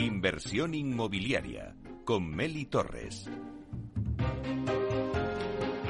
Inversión 0.00 0.74
inmobiliaria 0.74 1.76
con 2.06 2.26
Meli 2.34 2.64
Torres. 2.64 3.28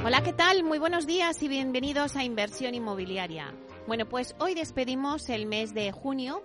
Hola, 0.05 0.25
¿qué 0.25 0.33
tal? 0.33 0.65
Muy 0.65 0.79
buenos 0.81 1.07
días 1.07 1.41
y 1.45 1.49
bienvenidos 1.49 2.17
a 2.17 2.25
Inversión 2.25 2.75
Inmobiliaria. 2.75 3.55
Bueno, 3.87 4.09
pues 4.09 4.35
hoy 4.41 4.55
despedimos 4.55 5.29
el 5.29 5.47
mes 5.47 5.75
de 5.75 5.93
junio 5.93 6.43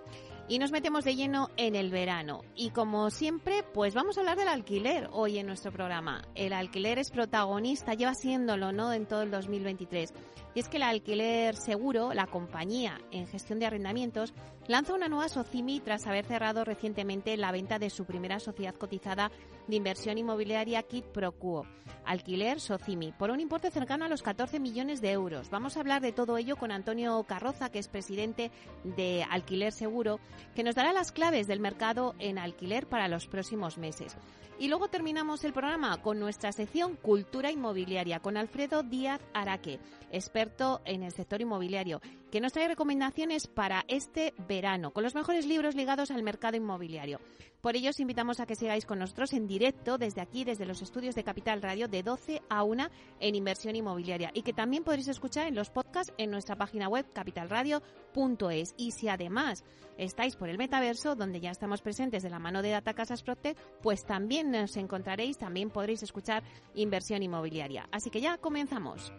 y 0.48 0.60
nos 0.60 0.70
metemos 0.70 1.02
de 1.04 1.16
lleno 1.16 1.50
en 1.56 1.74
el 1.74 1.90
verano. 1.90 2.42
Y 2.54 2.70
como 2.70 3.10
siempre, 3.10 3.64
pues 3.74 3.94
vamos 3.94 4.16
a 4.16 4.20
hablar 4.20 4.38
del 4.38 4.46
alquiler 4.46 5.08
hoy 5.10 5.38
en 5.38 5.48
nuestro 5.48 5.72
programa. 5.72 6.22
El 6.36 6.52
alquiler 6.52 7.00
es 7.00 7.10
protagonista, 7.10 7.94
lleva 7.94 8.14
siéndolo, 8.14 8.70
¿no?, 8.70 8.92
en 8.92 9.06
todo 9.06 9.22
el 9.22 9.32
2023. 9.32 10.14
Y 10.56 10.60
es 10.60 10.70
que 10.70 10.78
el 10.78 10.84
alquiler 10.84 11.54
seguro, 11.54 12.14
la 12.14 12.28
compañía 12.28 12.98
en 13.10 13.26
gestión 13.26 13.58
de 13.58 13.66
arrendamientos, 13.66 14.32
lanza 14.68 14.94
una 14.94 15.06
nueva 15.06 15.28
SOCIMI 15.28 15.80
tras 15.80 16.06
haber 16.06 16.24
cerrado 16.24 16.64
recientemente 16.64 17.36
la 17.36 17.52
venta 17.52 17.78
de 17.78 17.90
su 17.90 18.06
primera 18.06 18.40
sociedad 18.40 18.74
cotizada 18.74 19.30
de 19.68 19.76
inversión 19.76 20.16
inmobiliaria 20.16 20.82
Kit 20.84 21.04
Procuo. 21.04 21.66
Alquiler 22.06 22.58
SOCIMI, 22.58 23.12
por 23.12 23.30
un 23.30 23.40
importe 23.40 23.70
cercano 23.70 24.06
a 24.06 24.08
los 24.08 24.22
14 24.22 24.58
millones 24.58 25.02
de 25.02 25.12
euros. 25.12 25.50
Vamos 25.50 25.76
a 25.76 25.80
hablar 25.80 26.00
de 26.00 26.12
todo 26.12 26.38
ello 26.38 26.56
con 26.56 26.72
Antonio 26.72 27.22
Carroza, 27.24 27.68
que 27.68 27.78
es 27.78 27.88
presidente 27.88 28.50
de 28.82 29.26
Alquiler 29.28 29.74
Seguro, 29.74 30.20
que 30.54 30.64
nos 30.64 30.74
dará 30.74 30.94
las 30.94 31.12
claves 31.12 31.48
del 31.48 31.60
mercado 31.60 32.14
en 32.18 32.38
alquiler 32.38 32.86
para 32.86 33.08
los 33.08 33.26
próximos 33.26 33.76
meses. 33.76 34.16
Y 34.58 34.68
luego 34.68 34.88
terminamos 34.88 35.44
el 35.44 35.52
programa 35.52 36.00
con 36.00 36.18
nuestra 36.18 36.50
sección 36.50 36.96
Cultura 36.96 37.50
Inmobiliaria 37.50 38.20
con 38.20 38.38
Alfredo 38.38 38.82
Díaz 38.82 39.20
Araque, 39.34 39.78
experto 40.10 40.80
en 40.86 41.02
el 41.02 41.12
sector 41.12 41.42
inmobiliario, 41.42 42.00
que 42.30 42.40
nos 42.40 42.52
trae 42.52 42.68
recomendaciones 42.68 43.46
para 43.46 43.84
este 43.88 44.34
verano, 44.48 44.92
con 44.92 45.02
los 45.04 45.14
mejores 45.14 45.46
libros 45.46 45.74
ligados 45.74 46.10
al 46.10 46.22
mercado 46.22 46.56
inmobiliario. 46.56 47.20
Por 47.60 47.74
ello 47.74 47.90
os 47.90 48.00
invitamos 48.00 48.38
a 48.38 48.46
que 48.46 48.54
sigáis 48.54 48.86
con 48.86 48.98
nosotros 48.98 49.32
en 49.32 49.46
directo 49.46 49.98
desde 49.98 50.20
aquí, 50.20 50.44
desde 50.44 50.66
los 50.66 50.82
estudios 50.82 51.14
de 51.14 51.24
Capital 51.24 51.62
Radio, 51.62 51.88
de 51.88 52.02
12 52.02 52.42
a 52.48 52.62
1 52.62 52.88
en 53.20 53.34
inversión 53.34 53.74
inmobiliaria 53.74 54.30
y 54.34 54.42
que 54.42 54.52
también 54.52 54.84
podréis 54.84 55.08
escuchar 55.08 55.46
en 55.46 55.54
los 55.54 55.70
podcasts 55.70 56.12
en 56.16 56.30
nuestra 56.30 56.56
página 56.56 56.88
web 56.88 57.06
capitalradio.es. 57.12 58.74
Y 58.76 58.92
si 58.92 59.08
además 59.08 59.64
estáis 59.98 60.36
por 60.36 60.48
el 60.48 60.58
metaverso, 60.58 61.16
donde 61.16 61.40
ya 61.40 61.50
estamos 61.50 61.82
presentes 61.82 62.22
de 62.22 62.30
la 62.30 62.38
mano 62.38 62.62
de 62.62 62.70
Data 62.70 62.94
Casas 62.94 63.22
Protect, 63.22 63.58
pues 63.82 64.04
también 64.04 64.50
nos 64.50 64.76
encontraréis, 64.76 65.38
también 65.38 65.70
podréis 65.70 66.02
escuchar 66.02 66.44
inversión 66.74 67.22
inmobiliaria. 67.22 67.88
Así 67.90 68.10
que 68.10 68.20
ya 68.20 68.38
comenzamos. 68.38 69.12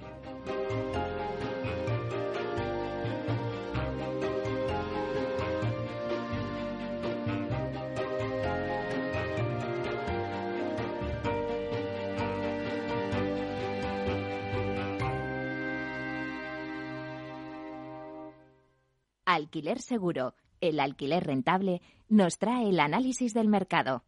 Alquiler 19.37 19.79
Seguro, 19.79 20.33
el 20.61 20.79
alquiler 20.79 21.25
rentable, 21.25 21.81
nos 22.09 22.37
trae 22.37 22.69
el 22.69 22.79
análisis 22.79 23.33
del 23.33 23.47
mercado. 23.47 24.03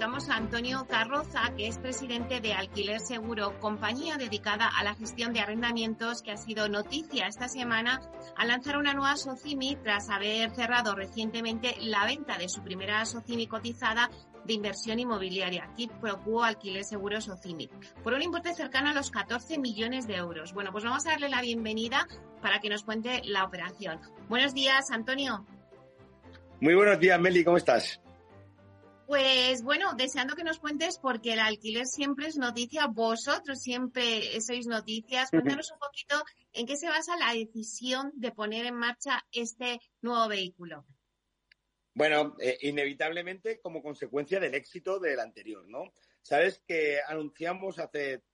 A 0.00 0.36
Antonio 0.36 0.86
Carroza, 0.88 1.52
que 1.56 1.66
es 1.66 1.78
presidente 1.78 2.40
de 2.40 2.52
Alquiler 2.52 3.00
Seguro, 3.00 3.58
compañía 3.58 4.16
dedicada 4.16 4.68
a 4.68 4.84
la 4.84 4.94
gestión 4.94 5.32
de 5.32 5.40
arrendamientos 5.40 6.22
que 6.22 6.30
ha 6.30 6.36
sido 6.36 6.68
noticia 6.68 7.26
esta 7.26 7.48
semana 7.48 8.00
al 8.36 8.48
lanzar 8.48 8.76
una 8.76 8.94
nueva 8.94 9.16
SOCIMI 9.16 9.76
tras 9.82 10.08
haber 10.08 10.54
cerrado 10.54 10.94
recientemente 10.94 11.74
la 11.80 12.04
venta 12.06 12.38
de 12.38 12.48
su 12.48 12.62
primera 12.62 13.04
SOCIMI 13.04 13.48
cotizada 13.48 14.08
de 14.44 14.52
inversión 14.52 15.00
inmobiliaria, 15.00 15.68
Kit 15.76 15.90
Procuo 15.94 16.44
Alquiler 16.44 16.84
Seguro 16.84 17.20
SOCIMI, 17.20 17.68
por 18.04 18.12
un 18.12 18.22
importe 18.22 18.54
cercano 18.54 18.90
a 18.90 18.94
los 18.94 19.10
14 19.10 19.58
millones 19.58 20.06
de 20.06 20.14
euros. 20.14 20.52
Bueno, 20.54 20.70
pues 20.70 20.84
vamos 20.84 21.04
a 21.06 21.10
darle 21.10 21.28
la 21.28 21.42
bienvenida 21.42 22.06
para 22.40 22.60
que 22.60 22.68
nos 22.68 22.84
cuente 22.84 23.20
la 23.24 23.44
operación. 23.44 24.00
Buenos 24.28 24.54
días, 24.54 24.92
Antonio. 24.92 25.44
Muy 26.60 26.74
buenos 26.74 27.00
días, 27.00 27.18
Meli, 27.18 27.42
¿cómo 27.42 27.56
estás? 27.56 28.00
Pues 29.08 29.62
bueno, 29.62 29.94
deseando 29.96 30.36
que 30.36 30.44
nos 30.44 30.58
cuentes, 30.58 30.98
porque 30.98 31.32
el 31.32 31.38
alquiler 31.38 31.86
siempre 31.86 32.26
es 32.26 32.36
noticia, 32.36 32.88
vosotros 32.88 33.58
siempre 33.58 34.38
sois 34.42 34.66
noticias. 34.66 35.30
Cuéntanos 35.30 35.72
un 35.72 35.78
poquito 35.78 36.22
en 36.52 36.66
qué 36.66 36.76
se 36.76 36.90
basa 36.90 37.16
la 37.16 37.32
decisión 37.32 38.12
de 38.16 38.32
poner 38.32 38.66
en 38.66 38.74
marcha 38.74 39.24
este 39.32 39.80
nuevo 40.02 40.28
vehículo. 40.28 40.84
Bueno, 41.94 42.36
eh, 42.38 42.58
inevitablemente 42.60 43.60
como 43.60 43.82
consecuencia 43.82 44.40
del 44.40 44.54
éxito 44.54 45.00
del 45.00 45.20
anterior, 45.20 45.66
¿no? 45.66 45.84
Sabes 46.20 46.62
que 46.66 47.00
anunciamos 47.08 47.78
hace 47.78 48.24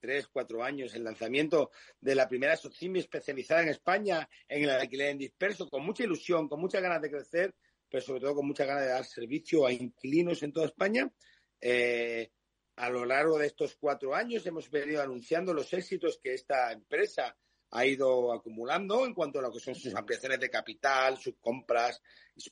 tres, 0.00 0.26
cuatro 0.26 0.64
años 0.64 0.92
el 0.96 1.04
lanzamiento 1.04 1.70
de 2.00 2.16
la 2.16 2.28
primera 2.28 2.56
SOCIMI 2.56 2.98
especializada 2.98 3.62
en 3.62 3.68
España 3.68 4.28
en 4.48 4.64
el 4.64 4.70
alquiler 4.70 5.10
en 5.10 5.18
disperso, 5.18 5.70
con 5.70 5.86
mucha 5.86 6.02
ilusión, 6.02 6.48
con 6.48 6.60
muchas 6.60 6.82
ganas 6.82 7.00
de 7.00 7.12
crecer 7.12 7.54
pero 7.96 8.04
sobre 8.04 8.20
todo 8.20 8.34
con 8.34 8.46
mucha 8.46 8.66
ganas 8.66 8.82
de 8.84 8.90
dar 8.90 9.06
servicio 9.06 9.64
a 9.64 9.72
inquilinos 9.72 10.42
en 10.42 10.52
toda 10.52 10.66
España. 10.66 11.10
Eh, 11.58 12.30
a 12.76 12.90
lo 12.90 13.06
largo 13.06 13.38
de 13.38 13.46
estos 13.46 13.74
cuatro 13.76 14.14
años 14.14 14.44
hemos 14.44 14.70
venido 14.70 15.00
anunciando 15.00 15.54
los 15.54 15.72
éxitos 15.72 16.20
que 16.22 16.34
esta 16.34 16.72
empresa 16.72 17.34
ha 17.70 17.86
ido 17.86 18.34
acumulando 18.34 19.06
en 19.06 19.14
cuanto 19.14 19.38
a 19.38 19.42
lo 19.42 19.50
que 19.50 19.60
son 19.60 19.74
sus 19.74 19.94
ampliaciones 19.94 20.40
de 20.40 20.50
capital, 20.50 21.16
sus 21.16 21.36
compras, 21.40 22.02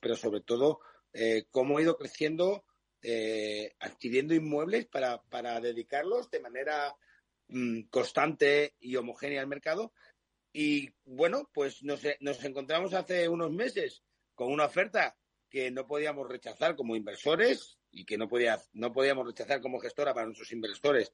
pero 0.00 0.16
sobre 0.16 0.40
todo 0.40 0.80
eh, 1.12 1.44
cómo 1.50 1.76
ha 1.76 1.82
ido 1.82 1.98
creciendo 1.98 2.64
eh, 3.02 3.74
adquiriendo 3.80 4.32
inmuebles 4.34 4.86
para, 4.86 5.22
para 5.24 5.60
dedicarlos 5.60 6.30
de 6.30 6.40
manera 6.40 6.96
mm, 7.48 7.82
constante 7.90 8.76
y 8.80 8.96
homogénea 8.96 9.42
al 9.42 9.46
mercado. 9.46 9.92
Y 10.54 10.88
bueno, 11.04 11.50
pues 11.52 11.82
nos, 11.82 12.00
nos 12.20 12.42
encontramos 12.42 12.94
hace 12.94 13.28
unos 13.28 13.50
meses 13.50 14.02
con 14.34 14.50
una 14.50 14.64
oferta 14.64 15.18
que 15.54 15.70
no 15.70 15.86
podíamos 15.86 16.28
rechazar 16.28 16.74
como 16.74 16.96
inversores 16.96 17.78
y 17.92 18.04
que 18.04 18.18
no, 18.18 18.28
podía, 18.28 18.60
no 18.72 18.92
podíamos 18.92 19.24
rechazar 19.24 19.60
como 19.60 19.78
gestora 19.78 20.12
para 20.12 20.26
nuestros 20.26 20.50
inversores, 20.50 21.12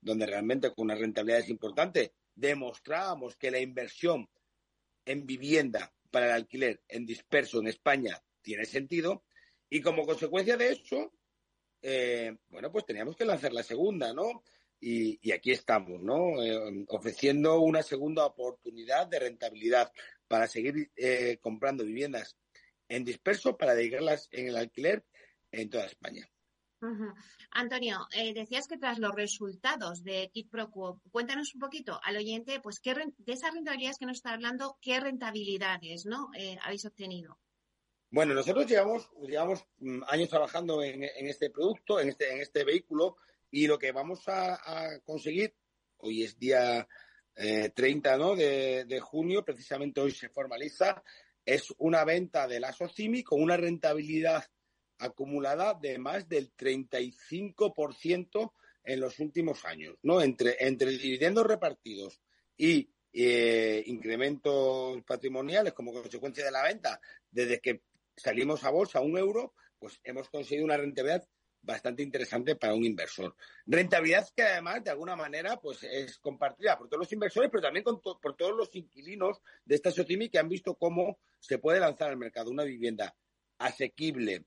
donde 0.00 0.24
realmente 0.24 0.72
con 0.72 0.86
una 0.86 0.94
rentabilidad 0.94 1.40
es 1.40 1.50
importante, 1.50 2.14
demostrábamos 2.34 3.36
que 3.36 3.50
la 3.50 3.60
inversión 3.60 4.30
en 5.04 5.26
vivienda 5.26 5.92
para 6.10 6.24
el 6.24 6.32
alquiler 6.32 6.80
en 6.88 7.04
disperso 7.04 7.60
en 7.60 7.66
España 7.66 8.18
tiene 8.40 8.64
sentido 8.64 9.24
y 9.68 9.82
como 9.82 10.06
consecuencia 10.06 10.56
de 10.56 10.70
eso, 10.70 11.12
eh, 11.82 12.34
bueno, 12.48 12.72
pues 12.72 12.86
teníamos 12.86 13.14
que 13.14 13.26
lanzar 13.26 13.52
la 13.52 13.62
segunda, 13.62 14.14
¿no? 14.14 14.42
Y, 14.80 15.30
aquí 15.32 15.50
estamos, 15.50 16.00
¿no? 16.00 16.42
Eh, 16.42 16.86
ofreciendo 16.88 17.60
una 17.60 17.82
segunda 17.82 18.24
oportunidad 18.24 19.06
de 19.06 19.18
rentabilidad 19.18 19.92
para 20.28 20.48
seguir 20.48 20.90
eh, 20.96 21.36
comprando 21.42 21.84
viviendas 21.84 22.38
en 22.92 23.04
disperso 23.04 23.56
para 23.56 23.74
dedicarlas 23.74 24.28
en 24.32 24.48
el 24.48 24.56
alquiler 24.56 25.04
en 25.50 25.70
toda 25.70 25.86
España. 25.86 26.28
Antonio, 27.52 28.08
eh, 28.12 28.34
decías 28.34 28.66
que 28.66 28.76
tras 28.76 28.98
los 28.98 29.14
resultados 29.14 30.02
de 30.02 30.30
Kit 30.32 30.50
Pro 30.50 30.68
cuéntanos 31.12 31.54
un 31.54 31.60
poquito 31.60 32.00
al 32.02 32.16
oyente, 32.16 32.60
pues 32.60 32.80
qué 32.80 32.94
de 32.94 33.32
esas 33.32 33.54
rentabilidades 33.54 33.98
que 33.98 34.06
nos 34.06 34.16
está 34.16 34.32
hablando, 34.32 34.78
qué 34.80 34.98
rentabilidades 34.98 36.06
¿no? 36.06 36.30
Eh, 36.36 36.58
habéis 36.62 36.84
obtenido. 36.84 37.38
Bueno, 38.10 38.34
nosotros 38.34 38.66
llevamos, 38.66 39.08
llevamos 39.22 39.64
mm, 39.78 40.02
años 40.08 40.28
trabajando 40.28 40.82
en, 40.82 41.04
este 41.04 41.50
producto, 41.50 42.00
en 42.00 42.08
este, 42.08 42.34
en 42.34 42.40
este 42.40 42.64
vehículo, 42.64 43.16
y 43.50 43.68
lo 43.68 43.78
que 43.78 43.92
vamos 43.92 44.24
a, 44.26 44.98
conseguir, 45.04 45.54
hoy 45.98 46.24
es 46.24 46.38
día 46.38 46.86
30 47.34 48.16
eh, 48.38 48.84
de 48.86 49.00
junio, 49.00 49.44
precisamente 49.44 50.00
hoy 50.00 50.10
se 50.10 50.28
formaliza 50.28 51.02
es 51.44 51.72
una 51.78 52.04
venta 52.04 52.46
de 52.46 52.60
la 52.60 52.72
SOCIMI 52.72 53.22
con 53.22 53.42
una 53.42 53.56
rentabilidad 53.56 54.44
acumulada 54.98 55.74
de 55.74 55.98
más 55.98 56.28
del 56.28 56.54
35% 56.54 58.52
en 58.84 59.00
los 59.00 59.18
últimos 59.18 59.64
años, 59.64 59.96
¿no? 60.02 60.20
Entre, 60.20 60.56
entre 60.60 60.90
dividendos 60.90 61.46
repartidos 61.46 62.20
y 62.56 62.90
eh, 63.12 63.82
incrementos 63.86 65.02
patrimoniales 65.04 65.72
como 65.72 65.92
consecuencia 65.92 66.44
de 66.44 66.50
la 66.50 66.62
venta, 66.62 67.00
desde 67.30 67.60
que 67.60 67.82
salimos 68.16 68.64
a 68.64 68.70
bolsa 68.70 69.00
un 69.00 69.18
euro, 69.18 69.54
pues 69.78 70.00
hemos 70.04 70.28
conseguido 70.30 70.64
una 70.64 70.76
rentabilidad 70.76 71.26
bastante 71.62 72.02
interesante 72.02 72.56
para 72.56 72.74
un 72.74 72.84
inversor. 72.84 73.36
Rentabilidad 73.66 74.28
que 74.34 74.42
además 74.42 74.82
de 74.82 74.90
alguna 74.90 75.14
manera 75.14 75.60
pues 75.60 75.82
es 75.84 76.18
compartida 76.18 76.76
por 76.76 76.88
todos 76.88 77.00
los 77.00 77.12
inversores, 77.12 77.50
pero 77.50 77.62
también 77.62 77.84
por 77.84 78.36
todos 78.36 78.56
los 78.56 78.74
inquilinos 78.74 79.40
de 79.64 79.76
esta 79.76 79.90
SOCIMI 79.90 80.28
que 80.28 80.38
han 80.38 80.48
visto 80.48 80.74
cómo 80.74 81.18
se 81.42 81.58
puede 81.58 81.80
lanzar 81.80 82.08
al 82.08 82.16
mercado 82.16 82.50
una 82.50 82.64
vivienda 82.64 83.14
asequible, 83.58 84.46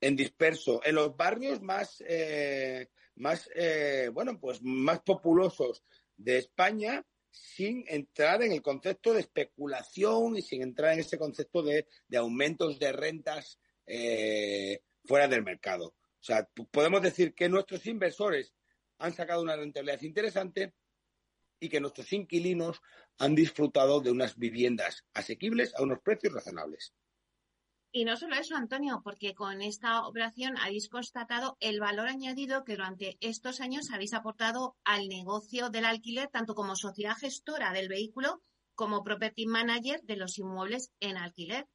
en 0.00 0.16
disperso, 0.16 0.80
en 0.84 0.94
los 0.94 1.14
barrios 1.14 1.60
más, 1.60 2.02
eh, 2.06 2.88
más, 3.16 3.50
eh, 3.54 4.10
bueno, 4.12 4.40
pues 4.40 4.62
más 4.62 5.00
populosos 5.00 5.84
de 6.16 6.38
España 6.38 7.04
sin 7.30 7.84
entrar 7.86 8.42
en 8.42 8.52
el 8.52 8.62
concepto 8.62 9.12
de 9.12 9.20
especulación 9.20 10.36
y 10.36 10.42
sin 10.42 10.62
entrar 10.62 10.94
en 10.94 11.00
ese 11.00 11.18
concepto 11.18 11.62
de, 11.62 11.86
aumentos 12.16 12.78
de 12.78 12.92
rentas 12.92 13.60
eh, 13.86 14.82
fuera 15.04 15.28
del 15.28 15.44
mercado. 15.44 15.88
O 15.88 16.22
sea, 16.22 16.48
podemos 16.70 17.02
decir 17.02 17.34
que 17.34 17.48
nuestros 17.48 17.86
inversores 17.86 18.54
han 18.98 19.14
sacado 19.14 19.42
una 19.42 19.56
rentabilidad 19.56 20.00
interesante 20.02 20.74
y 21.60 21.68
que 21.68 21.80
nuestros 21.80 22.10
inquilinos 22.12 22.80
han 23.20 23.34
disfrutado 23.34 24.00
de 24.00 24.10
unas 24.10 24.36
viviendas 24.36 25.04
asequibles 25.12 25.74
a 25.76 25.82
unos 25.82 26.00
precios 26.00 26.32
razonables. 26.32 26.94
Y 27.92 28.04
no 28.04 28.16
solo 28.16 28.36
eso, 28.36 28.54
Antonio, 28.56 29.02
porque 29.04 29.34
con 29.34 29.62
esta 29.62 30.06
operación 30.06 30.56
habéis 30.56 30.88
constatado 30.88 31.56
el 31.60 31.80
valor 31.80 32.08
añadido 32.08 32.64
que 32.64 32.76
durante 32.76 33.18
estos 33.20 33.60
años 33.60 33.90
habéis 33.92 34.14
aportado 34.14 34.76
al 34.84 35.08
negocio 35.08 35.68
del 35.70 35.84
alquiler, 35.84 36.28
tanto 36.28 36.54
como 36.54 36.76
sociedad 36.76 37.16
gestora 37.16 37.72
del 37.72 37.88
vehículo 37.88 38.40
como 38.74 39.04
property 39.04 39.46
manager 39.46 40.00
de 40.02 40.16
los 40.16 40.38
inmuebles 40.38 40.90
en 41.00 41.18
alquiler. 41.18 41.66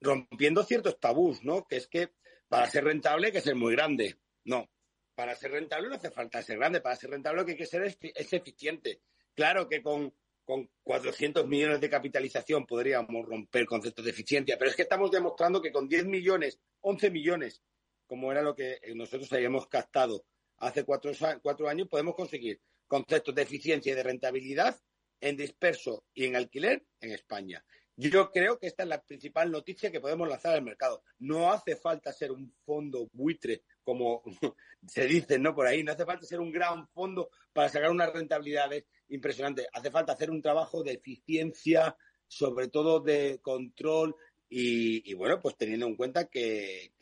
Rompiendo 0.00 0.62
ciertos 0.62 1.00
tabús, 1.00 1.42
¿no? 1.42 1.66
Que 1.66 1.78
es 1.78 1.88
que 1.88 2.12
para 2.48 2.70
ser 2.70 2.84
rentable 2.84 3.28
hay 3.28 3.32
que 3.32 3.40
ser 3.40 3.56
muy 3.56 3.72
grande. 3.72 4.20
No, 4.44 4.70
para 5.16 5.34
ser 5.34 5.50
rentable 5.50 5.88
no 5.88 5.96
hace 5.96 6.12
falta 6.12 6.42
ser 6.42 6.58
grande, 6.58 6.80
para 6.80 6.94
ser 6.94 7.10
rentable 7.10 7.40
lo 7.40 7.46
que 7.46 7.52
hay 7.52 7.58
que 7.58 7.66
ser 7.66 7.82
es, 7.82 7.98
es 8.00 8.32
eficiente. 8.34 9.00
Claro 9.36 9.68
que 9.68 9.82
con 9.82 10.12
con 10.46 10.70
400 10.84 11.48
millones 11.48 11.80
de 11.80 11.90
capitalización 11.90 12.66
podríamos 12.66 13.26
romper 13.26 13.66
conceptos 13.66 14.04
de 14.04 14.12
eficiencia, 14.12 14.56
pero 14.56 14.70
es 14.70 14.76
que 14.76 14.82
estamos 14.82 15.10
demostrando 15.10 15.60
que 15.60 15.72
con 15.72 15.88
10 15.88 16.06
millones, 16.06 16.60
11 16.82 17.10
millones, 17.10 17.62
como 18.06 18.30
era 18.30 18.42
lo 18.42 18.54
que 18.54 18.78
nosotros 18.94 19.30
habíamos 19.32 19.66
captado 19.66 20.24
hace 20.58 20.84
cuatro 20.84 21.68
años, 21.68 21.88
podemos 21.88 22.14
conseguir 22.14 22.60
conceptos 22.86 23.34
de 23.34 23.42
eficiencia 23.42 23.92
y 23.92 23.96
de 23.96 24.04
rentabilidad 24.04 24.80
en 25.20 25.36
disperso 25.36 26.04
y 26.14 26.26
en 26.26 26.36
alquiler 26.36 26.86
en 27.00 27.10
España. 27.10 27.64
Yo 27.96 28.30
creo 28.30 28.60
que 28.60 28.68
esta 28.68 28.84
es 28.84 28.88
la 28.88 29.02
principal 29.02 29.50
noticia 29.50 29.90
que 29.90 30.00
podemos 30.00 30.28
lanzar 30.28 30.54
al 30.54 30.62
mercado. 30.62 31.02
No 31.18 31.50
hace 31.50 31.74
falta 31.74 32.12
ser 32.12 32.30
un 32.30 32.54
fondo 32.64 33.08
buitre, 33.12 33.64
como 33.86 34.22
se 34.86 35.06
dice, 35.06 35.38
¿no? 35.38 35.54
Por 35.54 35.68
ahí, 35.68 35.84
no 35.84 35.92
hace 35.92 36.04
falta 36.04 36.26
ser 36.26 36.40
un 36.40 36.50
gran 36.50 36.88
fondo 36.88 37.30
para 37.52 37.68
sacar 37.68 37.90
unas 37.92 38.12
rentabilidades 38.12 38.84
impresionante. 39.08 39.68
Hace 39.72 39.92
falta 39.92 40.12
hacer 40.12 40.28
un 40.28 40.42
trabajo 40.42 40.82
de 40.82 40.94
eficiencia, 40.94 41.96
sobre 42.26 42.66
todo 42.66 42.98
de 42.98 43.38
control 43.40 44.16
y, 44.48 45.14
bueno, 45.14 45.40
pues 45.40 45.56
teniendo 45.56 45.86
en 45.86 45.94
cuenta 45.94 46.26
que, 46.26 46.92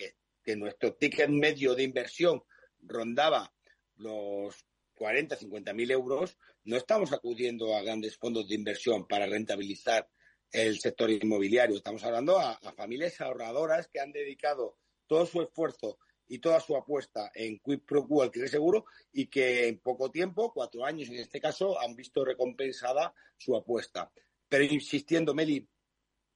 nuestro 0.57 0.95
ticket 0.95 1.31
medio 1.31 1.75
de 1.75 1.85
inversión 1.85 2.43
rondaba 2.81 3.51
los 3.97 4.67
40, 4.95 5.37
50 5.37 5.73
mil 5.73 5.91
euros, 5.91 6.37
no 6.65 6.77
estamos 6.77 7.15
acudiendo 7.15 7.75
a 7.75 7.83
grandes 7.83 8.19
fondos 8.19 8.47
de 8.47 8.57
inversión 8.57 9.09
para 9.09 9.27
rentabilizar 9.27 10.07
el 10.51 10.79
sector 10.79 11.11
inmobiliario. 11.11 11.77
Estamos 11.77 12.05
hablando 12.05 12.39
a, 12.39 12.53
a 12.53 12.73
familias 12.73 13.19
ahorradoras 13.23 13.89
que 13.89 14.01
han 14.01 14.13
dedicado 14.13 14.77
todo 15.07 15.25
su 15.25 15.41
esfuerzo 15.41 15.99
y 16.29 16.39
toda 16.39 16.61
su 16.61 16.77
apuesta 16.77 17.31
en 17.35 17.59
Quid 17.59 17.81
Pro 17.81 18.07
Quo 18.07 18.23
alquiler 18.23 18.49
seguro 18.49 18.87
y 19.13 19.27
que 19.27 19.69
en 19.69 19.79
poco 19.79 20.11
tiempo, 20.11 20.53
cuatro 20.53 20.85
años 20.85 21.09
en 21.09 21.17
este 21.17 21.41
caso, 21.41 21.81
han 21.81 21.95
visto 21.95 22.25
recompensada 22.25 23.15
su 23.37 23.57
apuesta. 23.57 24.11
Pero 24.49 24.65
insistiendo, 24.65 25.35
Meli, 25.35 25.69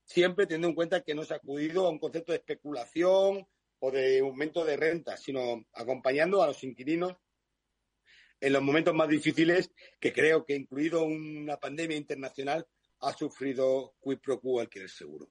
siempre 0.05 0.47
teniendo 0.47 0.69
en 0.69 0.75
cuenta 0.75 1.03
que 1.03 1.15
no 1.15 1.25
se 1.25 1.35
ha 1.35 1.39
acudido 1.39 1.87
a 1.87 1.91
un 1.91 1.99
concepto 1.99 2.33
de 2.33 2.39
especulación 2.39 3.47
o 3.81 3.91
de 3.91 4.21
aumento 4.21 4.65
de 4.65 4.77
renta, 4.77 5.17
sino 5.17 5.67
acompañando 5.73 6.43
a 6.43 6.49
los 6.49 6.63
inquilinos 6.65 7.17
en 8.41 8.53
los 8.53 8.63
momentos 8.63 8.95
más 8.95 9.09
difíciles 9.09 9.71
que 9.99 10.13
creo 10.13 10.45
que, 10.45 10.55
incluido 10.55 11.03
una 11.03 11.57
pandemia 11.57 11.97
internacional, 11.97 12.67
ha 13.01 13.13
sufrido 13.13 13.95
Quid 14.03 14.19
Pro 14.19 14.41
Quo 14.41 14.61
alquiler 14.61 14.91
seguro. 14.91 15.31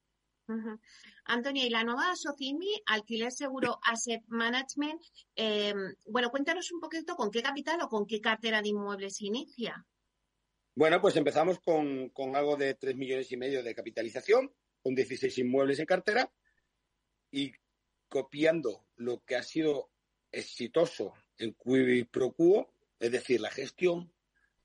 Antonio, 1.26 1.66
y 1.66 1.70
la 1.70 1.84
nueva 1.84 2.16
Socimi, 2.16 2.82
Alquiler 2.86 3.32
Seguro 3.32 3.80
Asset 3.84 4.24
Management, 4.28 5.02
em, 5.36 5.96
bueno, 6.06 6.30
cuéntanos 6.30 6.72
un 6.72 6.80
poquito 6.80 7.16
con 7.16 7.32
qué 7.32 7.42
capital 7.42 7.82
o 7.82 7.90
con 7.90 8.06
qué 8.06 8.22
cartera 8.22 8.62
de 8.62 8.70
inmuebles 8.70 9.22
inicia. 9.22 9.86
Bueno, 10.76 11.02
pues 11.02 11.16
empezamos 11.16 11.60
con, 11.60 12.12
algo 12.36 12.56
de 12.56 12.76
3 12.76 12.96
millones 12.96 13.32
y 13.32 13.38
medio 13.38 13.64
de 13.64 13.74
capitalización, 13.76 14.54
con 14.82 14.96
16 14.96 15.38
inmuebles 15.40 15.80
en 15.80 15.86
cartera 15.86 16.32
y 17.32 17.52
copiando 18.08 18.86
lo 18.96 19.24
que 19.26 19.36
ha 19.36 19.44
sido 19.44 19.90
exitoso 20.32 21.14
en 21.40 21.56
Quibi 21.56 22.04
Pro 22.04 22.32
Quo, 22.32 22.72
es 23.00 23.12
decir, 23.12 23.42
la 23.42 23.50
gestión, 23.50 24.14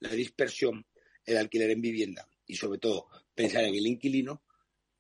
la 0.00 0.10
dispersión, 0.10 0.86
el 1.24 1.38
alquiler 1.38 1.70
en 1.70 1.80
vivienda 1.80 2.28
y 2.46 2.56
sobre 2.56 2.78
todo 2.78 3.08
pensar 3.34 3.64
en 3.64 3.74
el 3.74 3.86
inquilino, 3.86 4.42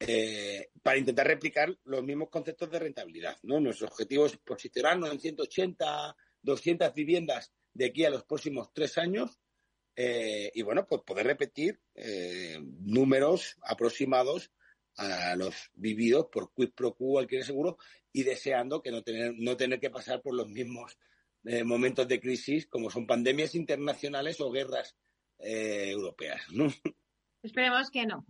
eh, 0.04 0.70
para 0.82 0.98
intentar 0.98 1.26
replicar 1.26 1.76
los 1.84 2.02
mismos 2.02 2.28
conceptos 2.28 2.70
de 2.70 2.80
rentabilidad. 2.80 3.36
¿no? 3.42 3.60
Nuestro 3.60 3.86
objetivo 3.86 4.26
es 4.26 4.36
posicionarnos 4.36 5.12
en 5.12 5.20
180, 5.20 6.16
200 6.42 6.94
viviendas 6.94 7.52
de 7.72 7.86
aquí 7.86 8.04
a 8.04 8.10
los 8.10 8.24
próximos 8.24 8.72
tres 8.72 8.98
años 8.98 9.38
eh, 9.94 10.50
y, 10.54 10.62
bueno, 10.62 10.86
pues 10.88 11.02
poder 11.02 11.26
repetir 11.26 11.80
eh, 11.94 12.58
números 12.80 13.56
aproximados 13.62 14.50
a 14.96 15.36
los 15.36 15.70
vividos 15.74 16.26
por 16.32 16.52
Quid 16.52 16.70
Pro 16.74 16.94
Quo, 16.94 17.18
alquiler 17.18 17.44
seguro, 17.44 17.78
y 18.12 18.24
deseando 18.24 18.82
que 18.82 18.90
no 18.90 19.02
tener, 19.02 19.34
no 19.38 19.56
tener 19.56 19.78
que 19.78 19.90
pasar 19.90 20.20
por 20.20 20.34
los 20.34 20.48
mismos 20.48 20.98
momentos 21.64 22.06
de 22.06 22.20
crisis 22.20 22.68
como 22.68 22.88
son 22.88 23.04
pandemias 23.04 23.56
internacionales 23.56 24.40
o 24.40 24.50
guerras 24.52 24.96
europeas. 25.38 26.42
Esperemos 27.42 27.90
que 27.90 28.06
no. 28.06 28.24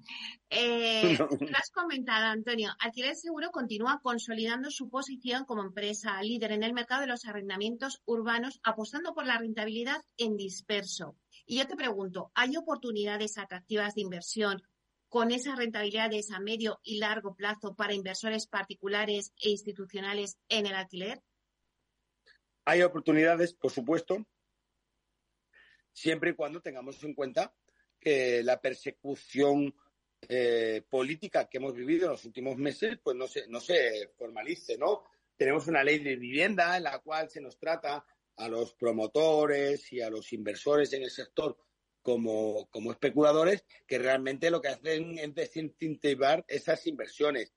Eh, 0.48 1.18
Lo 1.18 1.56
has 1.56 1.70
comentado, 1.70 2.26
Antonio. 2.26 2.70
Alquiler 2.78 3.14
Seguro 3.14 3.50
continúa 3.50 4.00
consolidando 4.02 4.70
su 4.70 4.88
posición 4.88 5.44
como 5.44 5.62
empresa 5.62 6.22
líder 6.22 6.52
en 6.52 6.62
el 6.62 6.72
mercado 6.72 7.02
de 7.02 7.08
los 7.08 7.26
arrendamientos 7.26 8.00
urbanos, 8.06 8.58
apostando 8.62 9.12
por 9.12 9.26
la 9.26 9.38
rentabilidad 9.38 10.00
en 10.16 10.36
disperso. 10.36 11.16
Y 11.44 11.58
yo 11.58 11.66
te 11.66 11.76
pregunto, 11.76 12.32
¿hay 12.34 12.56
oportunidades 12.56 13.36
atractivas 13.36 13.94
de 13.94 14.00
inversión 14.00 14.62
con 15.08 15.30
esa 15.30 15.56
rentabilidades 15.56 16.30
a 16.30 16.40
medio 16.40 16.80
y 16.82 16.98
largo 16.98 17.34
plazo 17.34 17.74
para 17.74 17.92
inversores 17.92 18.46
particulares 18.46 19.34
e 19.42 19.50
institucionales 19.50 20.38
en 20.48 20.64
el 20.64 20.74
alquiler? 20.74 21.22
Hay 22.64 22.80
oportunidades, 22.80 23.52
por 23.52 23.72
supuesto, 23.72 24.24
siempre 25.92 26.30
y 26.30 26.34
cuando 26.34 26.62
tengamos 26.62 27.02
en 27.04 27.12
cuenta 27.12 27.52
que 28.02 28.42
la 28.42 28.60
persecución 28.60 29.74
eh, 30.28 30.82
política 30.88 31.48
que 31.48 31.58
hemos 31.58 31.74
vivido 31.74 32.06
en 32.06 32.12
los 32.12 32.24
últimos 32.24 32.56
meses 32.56 32.98
pues 33.02 33.16
no 33.16 33.26
se, 33.26 33.48
no 33.48 33.60
se 33.60 34.10
formalice, 34.16 34.76
¿no? 34.76 35.04
Tenemos 35.36 35.66
una 35.66 35.82
ley 35.82 35.98
de 35.98 36.16
vivienda 36.16 36.76
en 36.76 36.84
la 36.84 36.98
cual 36.98 37.30
se 37.30 37.40
nos 37.40 37.58
trata 37.58 38.04
a 38.36 38.48
los 38.48 38.74
promotores 38.74 39.92
y 39.92 40.00
a 40.00 40.10
los 40.10 40.32
inversores 40.32 40.92
en 40.92 41.02
el 41.02 41.10
sector 41.10 41.56
como, 42.02 42.68
como 42.70 42.92
especuladores 42.92 43.64
que 43.86 43.98
realmente 43.98 44.50
lo 44.50 44.60
que 44.60 44.68
hacen 44.68 45.18
es 45.18 45.34
desincentivar 45.34 46.44
esas 46.48 46.86
inversiones. 46.86 47.52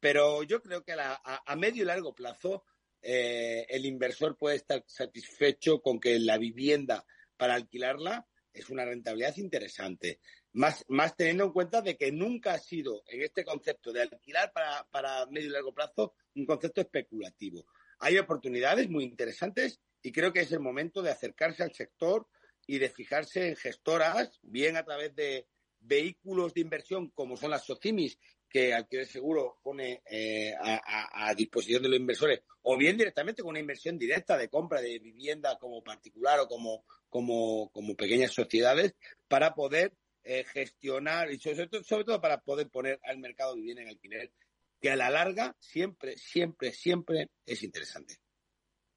Pero 0.00 0.42
yo 0.42 0.62
creo 0.62 0.82
que 0.82 0.92
a, 0.92 1.20
a, 1.24 1.56
medio 1.56 1.82
y 1.82 1.86
largo 1.86 2.14
plazo 2.14 2.64
eh, 3.02 3.66
el 3.68 3.84
inversor 3.84 4.36
puede 4.36 4.56
estar 4.56 4.82
satisfecho 4.86 5.80
con 5.82 6.00
que 6.00 6.18
la 6.18 6.38
vivienda 6.38 7.04
para 7.36 7.54
alquilarla 7.54 8.26
es 8.52 8.70
una 8.70 8.84
rentabilidad 8.84 9.36
interesante. 9.36 10.20
Más, 10.52 10.84
más 10.88 11.16
teniendo 11.16 11.44
en 11.44 11.52
cuenta 11.52 11.80
de 11.82 11.96
que 11.96 12.10
nunca 12.10 12.54
ha 12.54 12.58
sido 12.58 13.02
en 13.06 13.22
este 13.22 13.44
concepto 13.44 13.92
de 13.92 14.02
alquilar 14.02 14.52
para, 14.52 14.86
para 14.90 15.26
medio 15.26 15.48
y 15.48 15.52
largo 15.52 15.72
plazo 15.72 16.14
un 16.34 16.46
concepto 16.46 16.80
especulativo. 16.80 17.66
Hay 18.00 18.18
oportunidades 18.18 18.88
muy 18.88 19.04
interesantes 19.04 19.80
y 20.02 20.12
creo 20.12 20.32
que 20.32 20.40
es 20.40 20.52
el 20.52 20.60
momento 20.60 21.02
de 21.02 21.10
acercarse 21.10 21.62
al 21.62 21.72
sector 21.72 22.26
y 22.66 22.78
de 22.78 22.88
fijarse 22.88 23.48
en 23.48 23.56
gestoras, 23.56 24.38
bien 24.42 24.76
a 24.76 24.84
través 24.84 25.14
de 25.14 25.46
vehículos 25.80 26.54
de 26.54 26.60
inversión 26.60 27.10
como 27.10 27.36
son 27.36 27.50
las 27.50 27.64
SOCIMIS, 27.64 28.18
que 28.48 28.74
Alquiler 28.74 29.06
Seguro 29.06 29.58
pone 29.62 30.02
eh, 30.10 30.52
a, 30.58 31.32
disposición 31.34 31.82
de 31.82 31.88
los 31.88 31.98
inversores, 31.98 32.42
o 32.62 32.76
bien 32.76 32.96
directamente 32.96 33.42
con 33.42 33.50
una 33.50 33.60
inversión 33.60 33.96
directa 33.96 34.36
de 34.36 34.48
compra 34.48 34.80
de 34.80 34.98
vivienda 34.98 35.56
como 35.58 35.82
particular 35.82 36.40
o 36.40 36.48
como, 36.48 36.84
como, 37.10 37.70
como 37.70 37.94
pequeñas 37.94 38.32
sociedades, 38.32 38.94
para 39.28 39.54
poder 39.54 39.92
eh, 40.24 40.44
gestionar 40.44 41.30
y 41.30 41.38
sobre 41.38 41.66
todo, 41.66 41.84
sobre 41.84 42.04
todo 42.04 42.20
para 42.20 42.40
poder 42.40 42.70
poner 42.70 43.00
al 43.04 43.18
mercado 43.18 43.54
vivienda 43.54 43.82
en 43.82 43.88
alquiler, 43.88 44.32
que 44.80 44.90
a 44.90 44.96
la 44.96 45.10
larga 45.10 45.54
siempre, 45.58 46.16
siempre, 46.16 46.72
siempre 46.72 47.28
es 47.44 47.62
interesante. 47.62 48.16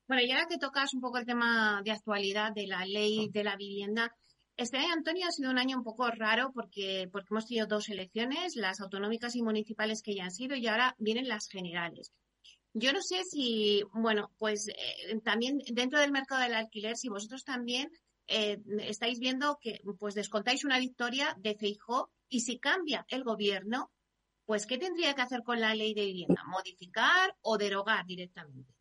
Bueno, 0.08 0.24
y 0.24 0.32
ahora 0.32 0.48
que 0.48 0.58
tocas 0.58 0.94
un 0.94 1.02
poco 1.02 1.18
el 1.18 1.26
tema 1.26 1.82
de 1.84 1.92
actualidad 1.92 2.54
de 2.54 2.68
la 2.68 2.86
ley 2.86 3.30
de 3.30 3.44
la 3.44 3.56
vivienda, 3.56 4.16
este 4.56 4.78
año, 4.78 4.94
Antonio, 4.94 5.28
ha 5.28 5.32
sido 5.32 5.50
un 5.50 5.58
año 5.58 5.78
un 5.78 5.84
poco 5.84 6.08
raro 6.12 6.52
porque, 6.54 7.10
porque 7.12 7.30
hemos 7.32 7.48
tenido 7.48 7.66
dos 7.66 7.90
elecciones, 7.90 8.56
las 8.56 8.82
autonómicas 8.82 9.36
y 9.36 9.42
municipales 9.42 10.04
que 10.04 10.14
ya 10.14 10.26
han 10.26 10.32
sido, 10.32 10.56
y 10.56 10.68
ahora 10.68 10.96
vienen 11.00 11.28
las 11.28 11.48
generales. 11.48 12.12
Yo 12.74 12.92
no 12.92 13.02
sé 13.02 13.24
si, 13.24 13.84
bueno, 13.94 14.32
pues 14.40 14.68
eh, 14.68 15.20
también 15.24 15.60
dentro 15.72 16.00
del 16.00 16.12
mercado 16.12 16.42
del 16.42 16.56
alquiler, 16.56 16.98
si 16.98 17.08
vosotros 17.08 17.44
también 17.44 17.92
eh, 18.28 18.60
estáis 18.82 19.20
viendo 19.20 19.60
que 19.62 19.80
pues 20.00 20.16
descontáis 20.16 20.66
una 20.66 20.80
victoria 20.80 21.36
de 21.40 21.56
Feijó 21.56 22.12
y 22.30 22.42
si 22.42 22.60
cambia 22.60 23.06
el 23.10 23.24
gobierno, 23.24 23.92
pues 24.46 24.66
¿qué 24.66 24.78
tendría 24.78 25.14
que 25.14 25.22
hacer 25.22 25.44
con 25.44 25.62
la 25.62 25.76
ley 25.76 25.94
de 25.94 26.06
vivienda? 26.06 26.44
¿Modificar 26.46 27.36
o 27.42 27.58
derogar 27.58 28.06
directamente? 28.06 28.74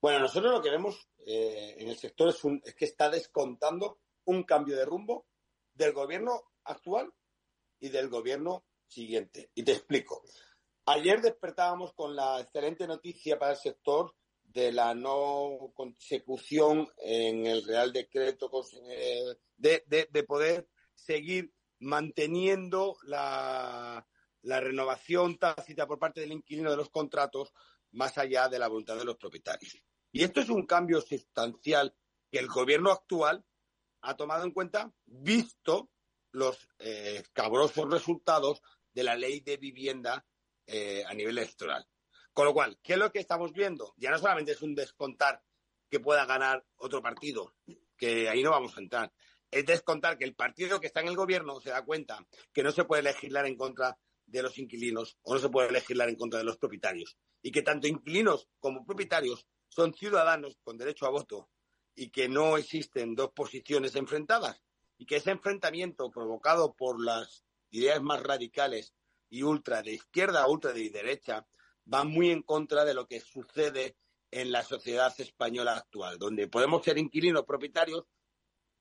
Bueno, 0.00 0.18
nosotros 0.18 0.52
lo 0.52 0.60
que 0.60 0.70
vemos 0.70 1.08
eh, 1.26 1.76
en 1.78 1.88
el 1.88 1.96
sector 1.96 2.28
es, 2.28 2.40
es 2.64 2.74
que 2.74 2.84
está 2.84 3.08
descontando 3.08 4.00
un 4.24 4.42
cambio 4.42 4.76
de 4.76 4.84
rumbo 4.84 5.26
del 5.72 5.92
gobierno 5.92 6.42
actual 6.64 7.12
y 7.80 7.88
del 7.88 8.08
gobierno 8.08 8.66
siguiente. 8.86 9.50
Y 9.54 9.62
te 9.62 9.72
explico. 9.72 10.22
Ayer 10.86 11.20
despertábamos 11.20 11.92
con 11.92 12.16
la 12.16 12.40
excelente 12.40 12.88
noticia 12.88 13.38
para 13.38 13.52
el 13.52 13.56
sector 13.56 14.16
de 14.42 14.72
la 14.72 14.94
no 14.94 15.70
consecución 15.74 16.88
en 16.98 17.46
el 17.46 17.64
Real 17.64 17.92
Decreto 17.92 18.50
eh, 18.88 19.36
de, 19.56 20.24
poder 20.26 20.68
seguir 20.92 21.54
manteniendo 21.78 22.96
la, 23.04 24.04
renovación 24.42 25.38
tácita 25.38 25.86
por 25.86 26.00
parte 26.00 26.20
del 26.20 26.32
inquilino 26.32 26.72
de 26.72 26.76
los 26.76 26.90
contratos 26.90 27.52
más 27.92 28.18
allá 28.18 28.48
de 28.48 28.58
la 28.58 28.66
voluntad 28.66 28.96
de 28.96 29.04
los 29.04 29.16
propietarios. 29.16 29.80
Y 30.10 30.24
esto 30.24 30.40
es 30.40 30.48
un 30.48 30.66
cambio 30.66 31.00
sustancial 31.00 31.94
que 32.28 32.40
el 32.40 32.48
gobierno 32.48 32.90
actual 32.90 33.44
ha 34.00 34.16
tomado 34.16 34.42
en 34.42 34.50
cuenta, 34.50 34.92
visto 35.06 35.90
los 36.32 36.68
eh, 36.80 37.18
escabrosos 37.20 37.88
resultados 37.88 38.62
de 38.92 39.04
la 39.04 39.14
ley 39.14 39.40
de 39.40 39.58
vivienda 39.58 40.26
eh, 40.74 41.04
a 41.06 41.12
nivel 41.12 41.36
electoral. 41.36 41.86
Con 42.32 42.46
lo 42.46 42.54
cual, 42.54 42.78
¿qué 42.82 42.94
es 42.94 42.98
lo 42.98 43.12
que 43.12 43.18
estamos 43.18 43.52
viendo? 43.52 43.92
Ya 43.98 44.10
no 44.10 44.18
solamente 44.18 44.52
es 44.52 44.62
un 44.62 44.74
descontar 44.74 45.42
que 45.90 46.00
pueda 46.00 46.24
ganar 46.24 46.64
otro 46.76 47.02
partido, 47.02 47.54
que 47.94 48.26
ahí 48.30 48.42
no 48.42 48.52
vamos 48.52 48.74
a 48.74 48.80
entrar. 48.80 49.12
Es 49.50 49.66
descontar 49.66 50.16
que 50.16 50.24
el 50.24 50.34
partido 50.34 50.80
que 50.80 50.86
está 50.86 51.02
en 51.02 51.08
el 51.08 51.16
gobierno 51.16 51.60
se 51.60 51.68
da 51.68 51.84
cuenta 51.84 52.26
que 52.54 52.62
no 52.62 52.72
se 52.72 52.84
puede 52.84 53.02
legislar 53.02 53.44
en 53.44 53.56
contra 53.56 53.98
de 54.24 54.42
los 54.42 54.56
inquilinos 54.56 55.18
o 55.20 55.34
no 55.34 55.40
se 55.40 55.50
puede 55.50 55.70
legislar 55.70 56.08
en 56.08 56.16
contra 56.16 56.38
de 56.38 56.46
los 56.46 56.56
propietarios. 56.56 57.18
Y 57.42 57.50
que 57.50 57.60
tanto 57.60 57.86
inquilinos 57.86 58.48
como 58.58 58.86
propietarios 58.86 59.46
son 59.68 59.92
ciudadanos 59.92 60.56
con 60.62 60.78
derecho 60.78 61.04
a 61.04 61.10
voto 61.10 61.50
y 61.94 62.08
que 62.08 62.30
no 62.30 62.56
existen 62.56 63.14
dos 63.14 63.32
posiciones 63.32 63.94
enfrentadas. 63.94 64.62
Y 64.96 65.04
que 65.04 65.16
ese 65.16 65.32
enfrentamiento 65.32 66.10
provocado 66.10 66.72
por 66.72 67.04
las 67.04 67.44
ideas 67.68 68.00
más 68.00 68.22
radicales 68.22 68.94
y 69.32 69.42
ultra 69.42 69.82
de 69.82 69.92
izquierda, 69.92 70.46
ultra 70.46 70.74
de 70.74 70.90
derecha, 70.90 71.46
va 71.92 72.04
muy 72.04 72.30
en 72.30 72.42
contra 72.42 72.84
de 72.84 72.92
lo 72.92 73.06
que 73.06 73.18
sucede 73.18 73.96
en 74.30 74.52
la 74.52 74.62
sociedad 74.62 75.12
española 75.18 75.74
actual, 75.74 76.18
donde 76.18 76.48
podemos 76.48 76.84
ser 76.84 76.98
inquilinos 76.98 77.44
propietarios 77.46 78.04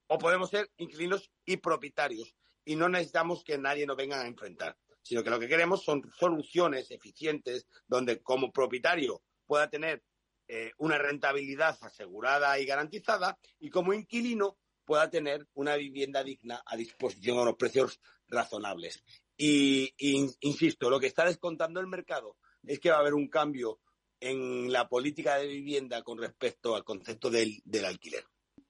o 0.08 0.18
podemos 0.18 0.50
ser 0.50 0.70
inquilinos 0.76 1.32
y 1.46 1.56
propietarios 1.56 2.36
y 2.66 2.76
no 2.76 2.90
necesitamos 2.90 3.46
que 3.46 3.58
nadie 3.58 3.86
nos 3.86 3.96
venga 3.96 4.22
a 4.22 4.28
enfrentar, 4.28 4.78
sino 5.02 5.24
que 5.24 5.30
lo 5.30 5.40
que 5.40 5.48
queremos 5.48 5.86
son 5.86 6.04
soluciones 6.20 6.92
eficientes 6.92 7.66
donde 7.88 8.22
como 8.22 8.52
propietario 8.52 9.24
pueda 9.48 9.70
tener 9.70 10.04
eh, 10.50 10.74
una 10.80 10.98
rentabilidad 10.98 11.78
asegurada 11.80 12.60
y 12.60 12.66
garantizada 12.66 13.40
y 13.58 13.70
como 13.70 13.94
inquilino 13.94 14.58
pueda 14.84 15.10
tener 15.10 15.48
una 15.54 15.78
vivienda 15.78 16.26
digna 16.26 16.62
a 16.66 16.76
disposición 16.76 17.38
a 17.38 17.44
unos 17.44 17.56
precios 17.56 18.02
razonables. 18.28 19.02
Y, 19.44 19.96
insisto, 20.42 20.92
lo 20.92 21.00
que 21.00 21.08
está 21.08 21.26
descontando 21.26 21.80
el 21.80 21.88
mercado 21.88 22.38
es 22.62 22.80
que 22.80 22.92
va 22.92 22.98
a 22.98 23.00
haber 23.00 23.16
un 23.16 23.28
cambio 23.28 23.80
en 24.20 24.72
la 24.72 24.88
política 24.88 25.38
de 25.38 25.48
vivienda 25.48 26.04
con 26.04 26.20
respecto 26.20 26.76
al 26.76 26.84
concepto 26.84 27.32
del, 27.32 27.60
alquiler. 27.84 28.24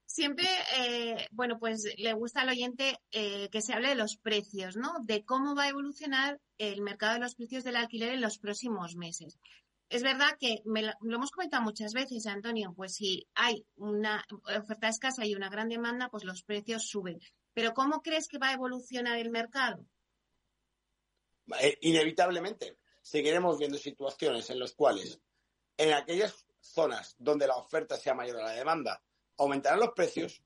Siempre, 0.05 0.47
eh, 0.77 1.27
bueno, 1.31 1.59
pues 1.59 1.93
le 1.97 2.13
gusta 2.13 2.41
al 2.41 2.49
oyente 2.49 3.01
eh, 3.11 3.49
que 3.51 3.61
se 3.61 3.73
hable 3.73 3.89
de 3.89 3.95
los 3.95 4.15
precios, 4.15 4.77
¿no? 4.77 4.93
De 5.01 5.25
cómo 5.25 5.55
va 5.55 5.63
a 5.63 5.69
evolucionar 5.69 6.39
el 6.57 6.81
mercado 6.81 7.15
de 7.15 7.19
los 7.19 7.35
precios 7.35 7.65
del 7.65 7.75
alquiler 7.75 8.13
en 8.13 8.21
los 8.21 8.37
próximos 8.37 8.95
meses. 8.95 9.37
Es 9.89 10.03
verdad 10.03 10.37
que 10.39 10.61
lo 10.63 11.15
hemos 11.15 11.31
comentado 11.31 11.63
muchas 11.63 11.91
veces, 11.91 12.27
Antonio, 12.27 12.73
pues 12.77 12.95
si 12.95 13.27
hay 13.35 13.65
una 13.75 14.23
oferta 14.57 14.87
escasa 14.87 15.25
y 15.25 15.35
una 15.35 15.49
gran 15.49 15.67
demanda, 15.67 16.07
pues 16.07 16.23
los 16.23 16.43
precios 16.43 16.87
suben. 16.87 17.19
Pero 17.53 17.73
¿cómo 17.73 18.01
crees 18.01 18.29
que 18.29 18.37
va 18.37 18.51
a 18.51 18.53
evolucionar 18.53 19.17
el 19.17 19.31
mercado? 19.31 19.85
Eh, 21.59 21.77
inevitablemente 21.81 22.77
seguiremos 23.01 23.57
viendo 23.57 23.77
situaciones 23.77 24.49
en 24.49 24.59
las 24.59 24.73
cuales 24.73 25.19
en 25.77 25.93
aquellas 25.93 26.45
zonas 26.59 27.15
donde 27.17 27.47
la 27.47 27.55
oferta 27.55 27.97
sea 27.97 28.13
mayor 28.13 28.37
a 28.37 28.43
la 28.43 28.51
demanda 28.51 29.03
aumentarán 29.37 29.79
los 29.79 29.93
precios 29.93 30.41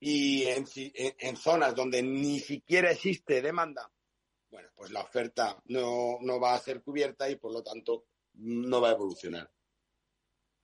y 0.00 0.44
en, 0.44 1.36
zonas 1.36 1.74
donde 1.74 2.02
ni 2.02 2.38
siquiera 2.38 2.92
existe 2.92 3.42
demanda, 3.42 3.90
bueno, 4.48 4.68
pues 4.76 4.92
la 4.92 5.00
oferta 5.00 5.60
no, 5.66 6.18
no 6.20 6.38
va 6.38 6.54
a 6.54 6.60
ser 6.60 6.82
cubierta 6.82 7.28
y 7.28 7.34
por 7.34 7.52
lo 7.52 7.64
tanto 7.64 8.04
no 8.34 8.80
va 8.80 8.90
a 8.90 8.92
evolucionar. 8.92 9.50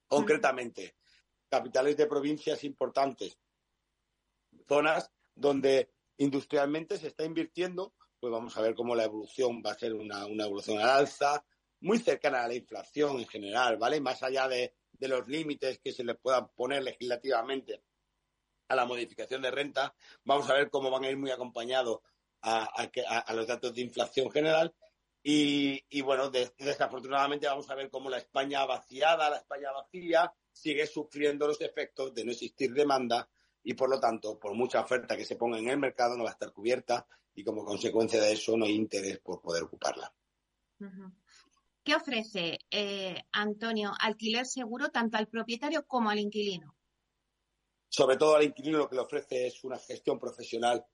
Concretamente, 0.07 0.95
capitales 1.49 1.97
de 1.97 2.07
provincias 2.07 2.63
importantes, 2.63 3.37
zonas 4.69 5.11
donde 5.35 5.91
industrialmente 6.19 6.97
se 6.97 7.09
está 7.09 7.25
invirtiendo 7.25 7.93
pues 8.25 8.33
vamos 8.33 8.57
a 8.57 8.63
ver 8.63 8.75
cómo 8.75 8.95
la 8.95 9.05
evolución 9.05 9.63
va 9.63 9.73
a 9.73 9.79
ser 9.79 9.93
una, 9.93 10.25
evolución 10.25 10.79
al 10.79 10.89
alza, 10.89 11.45
muy 11.81 11.99
cercana 11.99 12.43
a 12.43 12.49
la 12.49 12.55
inflación 12.55 13.19
en 13.19 13.27
general, 13.27 13.77
¿vale? 13.77 14.01
Más 14.01 14.23
allá 14.23 14.49
de, 14.49 14.73
los 14.99 15.29
límites 15.29 15.79
que 15.81 15.93
se 15.93 16.03
le 16.03 16.15
puedan 16.15 16.49
poner 16.55 16.83
legislativamente 16.83 17.83
a 18.69 18.77
la 18.77 18.87
modificación 18.87 19.43
de 19.43 19.51
renta, 19.51 19.95
vamos 20.25 20.49
a 20.49 20.55
ver 20.55 20.71
cómo 20.71 20.91
van 20.91 21.05
a 21.05 21.11
ir 21.11 21.19
muy 21.19 21.33
acompañados 21.33 21.99
a, 22.41 22.89
los 23.35 23.47
datos 23.47 23.75
de 23.75 23.83
inflación 23.83 24.31
general. 24.31 24.75
Y, 25.23 26.01
bueno, 26.01 26.31
desafortunadamente 26.31 27.47
vamos 27.47 27.69
a 27.69 27.75
ver 27.75 27.91
cómo 27.91 28.09
la 28.09 28.17
España 28.17 28.65
vaciada, 28.65 29.29
la 29.29 29.37
España 29.37 29.71
vacía, 29.71 30.33
sigue 30.51 30.87
sufriendo 30.87 31.47
los 31.47 31.61
efectos 31.61 32.15
de 32.15 32.25
no 32.25 32.33
existir 32.33 32.73
demanda 32.73 33.29
y 33.63 33.75
por 33.75 33.91
lo 33.91 34.01
tanto, 34.01 34.39
por 34.39 34.55
mucha 34.55 34.81
oferta 34.81 35.15
que 35.15 35.27
se 35.27 35.37
ponga 35.37 35.59
en 35.59 35.69
el 35.69 35.77
mercado, 35.77 36.17
no 36.17 36.25
va 36.25 36.31
a 36.31 36.33
estar 36.33 36.55
cubierta 36.55 37.07
y 37.35 37.45
como 37.45 37.65
consecuencia 37.65 38.21
de 38.21 38.33
eso 38.33 38.57
no 38.57 38.65
hay 38.65 38.75
interés 38.75 39.19
por 39.19 39.41
poder 39.41 39.65
ocuparla. 39.65 40.13
¿Qué 41.83 41.95
ofrece, 41.95 42.59
eh, 42.71 43.23
Antonio, 43.33 43.93
alquiler 44.01 44.47
seguro 44.47 44.89
tanto 44.89 45.17
al 45.17 45.29
propietario 45.29 45.87
como 45.87 46.11
al 46.11 46.19
inquilino? 46.19 46.77
Sobre 47.89 48.17
todo 48.17 48.37
al 48.37 48.45
inquilino 48.45 48.79
lo 48.79 48.89
que 48.89 48.97
le 48.97 49.03
ofrece 49.03 49.47
es 49.47 49.63
una 49.65 49.79
gestión 49.79 50.19
profesional 50.19 50.85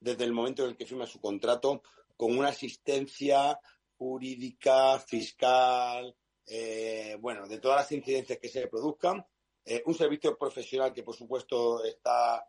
desde 0.00 0.24
el 0.24 0.32
momento 0.32 0.64
en 0.64 0.70
el 0.70 0.76
que 0.76 0.86
firma 0.86 1.06
su 1.06 1.20
contrato, 1.20 1.82
con 2.16 2.36
una 2.36 2.48
asistencia 2.48 3.58
jurídica, 3.96 4.98
fiscal, 4.98 6.16
eh, 6.46 7.16
bueno, 7.20 7.46
de 7.46 7.58
todas 7.58 7.78
las 7.78 7.92
incidencias 7.92 8.38
que 8.38 8.48
se 8.48 8.66
produzcan, 8.66 9.24
eh, 9.64 9.82
un 9.86 9.94
servicio 9.94 10.36
profesional 10.36 10.92
que 10.92 11.04
por 11.04 11.14
supuesto 11.14 11.84
está 11.84 12.44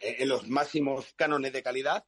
en 0.00 0.28
los 0.28 0.48
máximos 0.48 1.12
cánones 1.16 1.52
de 1.52 1.62
calidad 1.62 2.04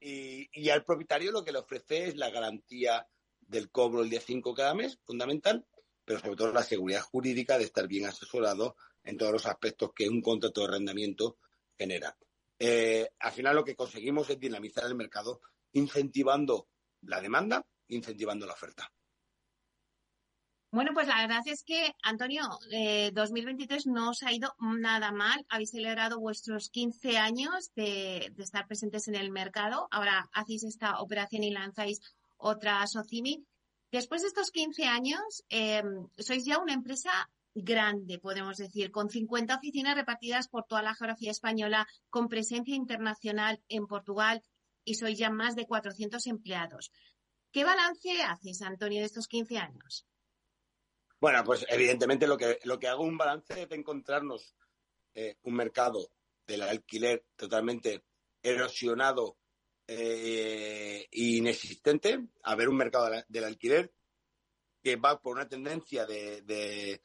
y, 0.00 0.68
al 0.68 0.84
propietario 0.84 1.32
lo 1.32 1.44
que 1.44 1.52
le 1.52 1.58
ofrece 1.58 2.08
es 2.08 2.16
la 2.16 2.30
garantía 2.30 3.08
del 3.40 3.70
cobro 3.70 4.02
el 4.02 4.10
día 4.10 4.20
5 4.20 4.54
cada 4.54 4.74
mes, 4.74 4.98
fundamental, 5.04 5.66
pero 6.04 6.20
sobre 6.20 6.36
todo 6.36 6.52
la 6.52 6.62
seguridad 6.62 7.02
jurídica 7.02 7.58
de 7.58 7.64
estar 7.64 7.86
bien 7.88 8.06
asesorado 8.06 8.76
en 9.04 9.16
todos 9.16 9.32
los 9.32 9.46
aspectos 9.46 9.92
que 9.94 10.08
un 10.08 10.20
contrato 10.20 10.60
de 10.60 10.68
arrendamiento 10.68 11.38
genera. 11.78 12.16
Eh, 12.58 13.10
al 13.18 13.32
final 13.32 13.56
lo 13.56 13.64
que 13.64 13.76
conseguimos 13.76 14.28
es 14.30 14.38
dinamizar 14.38 14.84
el 14.84 14.94
mercado 14.94 15.40
incentivando 15.72 16.68
la 17.02 17.20
demanda, 17.20 17.66
incentivando 17.88 18.46
la 18.46 18.54
oferta. 18.54 18.92
Bueno, 20.76 20.90
pues 20.92 21.08
la 21.08 21.22
verdad 21.22 21.40
es 21.46 21.64
que, 21.64 21.94
Antonio, 22.02 22.42
eh, 22.70 23.10
2023 23.14 23.86
no 23.86 24.10
os 24.10 24.22
ha 24.22 24.30
ido 24.34 24.54
nada 24.60 25.10
mal. 25.10 25.42
Habéis 25.48 25.70
celebrado 25.70 26.20
vuestros 26.20 26.68
15 26.68 27.16
años 27.16 27.70
de, 27.74 28.30
estar 28.36 28.66
presentes 28.66 29.08
en 29.08 29.14
el 29.14 29.30
mercado. 29.30 29.88
Ahora 29.90 30.28
hacéis 30.34 30.64
esta 30.64 31.00
operación 31.00 31.44
y 31.44 31.50
lanzáis 31.50 32.00
otra 32.36 32.86
Socimi. 32.86 33.42
Después 33.90 34.20
de 34.20 34.28
estos 34.28 34.50
15 34.50 34.84
años, 34.84 35.44
eh, 35.48 35.82
sois 36.18 36.44
ya 36.44 36.58
una 36.58 36.74
empresa 36.74 37.10
grande, 37.54 38.18
podemos 38.18 38.58
decir, 38.58 38.90
con 38.90 39.08
50 39.08 39.56
oficinas 39.56 39.96
repartidas 39.96 40.46
por 40.46 40.66
toda 40.66 40.82
la 40.82 40.94
geografía 40.94 41.30
española, 41.30 41.86
con 42.10 42.28
presencia 42.28 42.74
internacional 42.74 43.62
en 43.70 43.86
Portugal 43.86 44.42
y 44.84 44.96
sois 44.96 45.16
ya 45.16 45.30
más 45.30 45.56
de 45.56 45.64
400 45.64 46.26
empleados. 46.26 46.92
¿Qué 47.50 47.64
balance 47.64 48.22
haces, 48.24 48.60
Antonio, 48.60 49.00
de 49.00 49.06
estos 49.06 49.26
15 49.26 49.56
años? 49.56 50.06
Bueno, 51.20 51.42
pues 51.44 51.64
evidentemente 51.68 52.26
lo 52.26 52.36
que, 52.36 52.58
lo 52.64 52.78
que 52.78 52.88
hago 52.88 53.04
un 53.04 53.16
balance 53.16 53.62
es 53.62 53.70
encontrarnos 53.70 54.54
eh, 55.14 55.36
un 55.42 55.54
mercado 55.54 56.12
del 56.46 56.62
alquiler 56.62 57.24
totalmente 57.36 58.04
erosionado 58.42 59.38
e 59.88 61.06
inexistente, 61.12 62.26
a 62.42 62.56
ver 62.56 62.68
un 62.68 62.76
mercado 62.76 63.08
del 63.28 63.44
alquiler 63.44 63.92
que 64.82 64.96
va 64.96 65.20
por 65.20 65.36
una 65.36 65.48
tendencia 65.48 66.06
de, 66.06 66.42
de, 66.42 67.00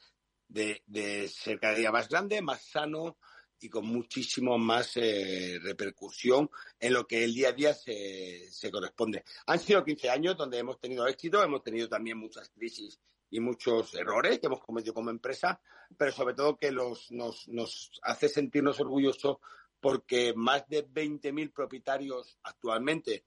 de, 0.48 1.30
cada 1.60 1.74
día 1.74 1.90
más 1.90 2.08
grande, 2.08 2.40
más 2.40 2.62
sano 2.62 3.18
y 3.58 3.68
con 3.68 3.86
muchísimo 3.86 4.58
más 4.58 4.96
eh, 4.96 5.58
repercusión 5.60 6.50
en 6.78 6.92
lo 6.92 7.06
que 7.06 7.24
el 7.24 7.34
día 7.34 7.48
a 7.48 7.52
día 7.52 7.74
se, 7.74 8.48
se 8.50 8.70
corresponde. 8.70 9.24
Han 9.46 9.58
sido 9.58 9.84
15 9.84 10.10
años 10.10 10.36
donde 10.36 10.58
hemos 10.58 10.78
tenido 10.78 11.06
éxito, 11.06 11.42
hemos 11.42 11.62
tenido 11.62 11.88
también 11.88 12.18
muchas 12.18 12.50
crisis 12.50 13.00
y 13.32 13.40
muchos 13.40 13.94
errores 13.94 14.38
que 14.38 14.46
hemos 14.46 14.60
cometido 14.60 14.92
como 14.92 15.08
empresa, 15.10 15.58
pero 15.96 16.12
sobre 16.12 16.34
todo 16.34 16.58
que 16.58 16.70
los, 16.70 17.10
nos, 17.10 17.48
nos 17.48 17.90
hace 18.02 18.28
sentirnos 18.28 18.78
orgullosos 18.78 19.38
porque 19.80 20.34
más 20.36 20.68
de 20.68 20.86
20.000 20.86 21.50
propietarios 21.50 22.38
actualmente 22.42 23.24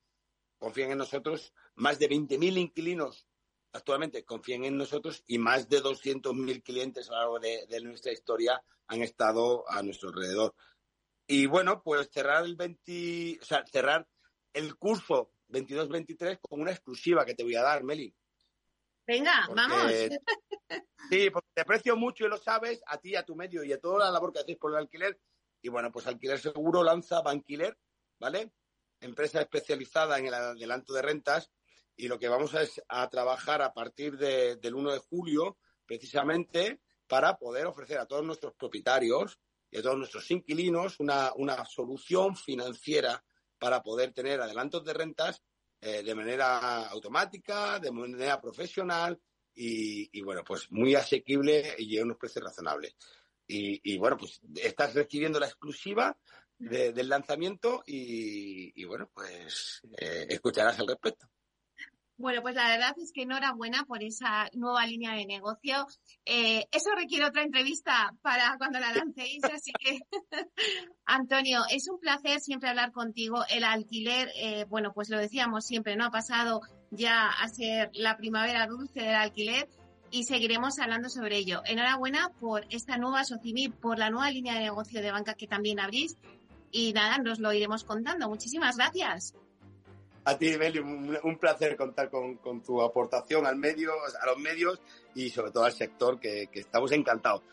confían 0.59 0.91
en 0.91 0.99
nosotros, 0.99 1.53
más 1.73 1.97
de 1.97 2.07
20.000 2.07 2.57
inquilinos 2.59 3.27
actualmente 3.73 4.23
confían 4.23 4.63
en 4.63 4.77
nosotros 4.77 5.23
y 5.27 5.39
más 5.39 5.67
de 5.67 5.81
200.000 5.81 6.63
clientes 6.63 7.09
a 7.09 7.13
lo 7.13 7.17
largo 7.17 7.39
de, 7.39 7.65
de, 7.67 7.81
nuestra 7.81 8.13
historia 8.13 8.63
han 8.87 9.01
estado 9.01 9.69
a 9.69 9.81
nuestro 9.81 10.09
alrededor. 10.09 10.53
Y 11.27 11.47
bueno, 11.47 11.81
pues 11.83 12.09
cerrar 12.11 12.45
el 12.45 12.55
20, 12.55 13.39
o 13.41 13.43
sea, 13.43 13.65
cerrar 13.65 14.07
el 14.53 14.77
curso 14.77 15.31
22-23 15.49 16.39
con 16.47 16.61
una 16.61 16.71
exclusiva 16.71 17.25
que 17.25 17.33
te 17.33 17.43
voy 17.43 17.55
a 17.55 17.63
dar, 17.63 17.83
Meli. 17.83 18.15
Venga, 19.07 19.47
vamos. 19.55 19.91
Sí, 21.11 21.29
porque 21.29 21.49
te 21.53 21.61
aprecio 21.61 21.95
mucho 21.95 22.25
y 22.25 22.29
lo 22.29 22.37
sabes, 22.37 22.81
a 22.87 22.97
ti, 22.97 23.15
a 23.15 23.23
tu 23.23 23.35
medio 23.35 23.63
y 23.63 23.71
a 23.71 23.79
toda 23.79 24.05
la 24.05 24.11
labor 24.11 24.33
que 24.33 24.39
hacéis 24.39 24.57
por 24.57 24.71
el 24.71 24.77
alquiler. 24.77 25.19
Y 25.61 25.69
bueno, 25.69 25.91
pues 25.91 26.07
Alquiler 26.07 26.39
Seguro 26.39 26.83
lanza 26.83 27.21
Banquiler, 27.21 27.77
¿vale? 28.19 28.53
Empresa 28.99 29.41
especializada 29.41 30.17
en 30.17 30.25
el 30.25 30.33
adelanto 30.33 30.93
de 30.93 31.03
rentas. 31.03 31.51
Y 31.95 32.07
lo 32.07 32.17
que 32.17 32.27
vamos 32.27 32.55
a 32.55 32.63
es 32.63 32.81
a 32.87 33.07
trabajar 33.09 33.61
a 33.61 33.73
partir 33.73 34.17
de, 34.17 34.55
del 34.55 34.73
1 34.73 34.93
de 34.93 34.99
julio, 34.99 35.57
precisamente, 35.85 36.81
para 37.07 37.37
poder 37.37 37.67
ofrecer 37.67 37.99
a 37.99 38.07
todos 38.07 38.25
nuestros 38.25 38.53
propietarios 38.55 39.39
y 39.69 39.77
a 39.77 39.83
todos 39.83 39.97
nuestros 39.97 40.29
inquilinos 40.31 40.99
una, 40.99 41.31
una 41.35 41.65
solución 41.65 42.35
financiera 42.35 43.23
para 43.59 43.83
poder 43.83 44.11
tener 44.13 44.41
adelantos 44.41 44.83
de 44.83 44.93
rentas 44.93 45.43
eh, 45.87 46.01
de 46.01 46.15
manera 46.15 46.87
automática, 46.87 47.77
de 47.77 47.91
manera 47.91 48.41
profesional 48.41 49.21
y, 49.53 50.19
bueno, 50.21 50.43
pues 50.43 50.71
muy 50.71 50.95
asequible 50.95 51.75
y 51.77 51.99
a 51.99 52.03
unos 52.03 52.17
precios 52.17 52.43
razonables. 52.43 52.95
Y, 53.47 53.95
bueno, 53.99 54.17
pues 54.17 54.41
estás 54.55 54.95
recibiendo 54.95 55.39
la 55.39 55.45
exclusiva 55.45 56.17
del 56.57 57.07
lanzamiento 57.07 57.83
y, 57.85 58.83
bueno, 58.85 59.11
pues 59.13 59.83
eh, 59.99 60.25
escucharás 60.27 60.79
al 60.79 60.87
respecto. 60.87 61.29
Bueno, 62.17 62.41
pues 62.41 62.55
la 62.55 62.69
verdad 62.69 62.95
es 62.97 63.11
que 63.11 63.23
enhorabuena 63.23 63.83
por 63.83 64.01
esa 64.01 64.49
nueva 64.53 64.85
línea 64.85 65.13
de 65.13 65.25
negocio. 65.25 65.85
Eh, 66.23 66.65
eso 66.71 66.89
requiere 66.95 67.25
otra 67.25 67.43
entrevista 67.43 68.13
para 68.21 68.55
cuando 68.57 68.79
la 68.79 68.93
lancéis, 68.93 69.43
así 69.43 69.73
que 69.73 69.99
Antonio, 71.15 71.61
es 71.69 71.87
un 71.89 71.99
placer 71.99 72.39
siempre 72.39 72.69
hablar 72.69 72.91
contigo. 72.91 73.43
El 73.49 73.63
alquiler, 73.63 74.29
eh, 74.35 74.65
bueno, 74.69 74.91
pues 74.93 75.09
lo 75.09 75.17
decíamos 75.17 75.65
siempre, 75.65 75.95
¿no? 75.95 76.05
Ha 76.05 76.11
pasado 76.11 76.61
ya 76.91 77.29
a 77.29 77.47
ser 77.47 77.89
la 77.93 78.17
primavera 78.17 78.67
dulce 78.67 79.01
del 79.01 79.15
alquiler 79.15 79.67
y 80.11 80.23
seguiremos 80.23 80.79
hablando 80.79 81.09
sobre 81.09 81.37
ello. 81.37 81.61
Enhorabuena 81.65 82.29
por 82.39 82.65
esta 82.69 82.97
nueva 82.97 83.23
Socimi, 83.23 83.69
por 83.69 83.97
la 83.97 84.09
nueva 84.09 84.29
línea 84.29 84.53
de 84.53 84.61
negocio 84.61 85.01
de 85.01 85.11
banca 85.11 85.33
que 85.33 85.47
también 85.47 85.79
abrís 85.79 86.17
y 86.71 86.93
nada, 86.93 87.17
nos 87.17 87.39
lo 87.39 87.53
iremos 87.53 87.83
contando. 87.83 88.27
Muchísimas 88.27 88.77
gracias. 88.77 89.33
A 90.25 90.37
ti, 90.37 90.57
Beli, 90.57 90.79
un, 90.79 91.37
placer 91.39 91.77
contar 91.77 92.09
con, 92.09 92.39
tu 92.63 92.81
aportación 92.81 93.45
a 93.45 93.51
los 93.51 94.37
medios 94.39 94.79
y 95.13 95.29
sobre 95.29 95.51
todo 95.51 95.65
al 95.65 95.73
sector, 95.73 96.19
que, 96.19 96.47
que 96.51 96.61
estamos 96.61 96.91
encantados. 96.91 97.43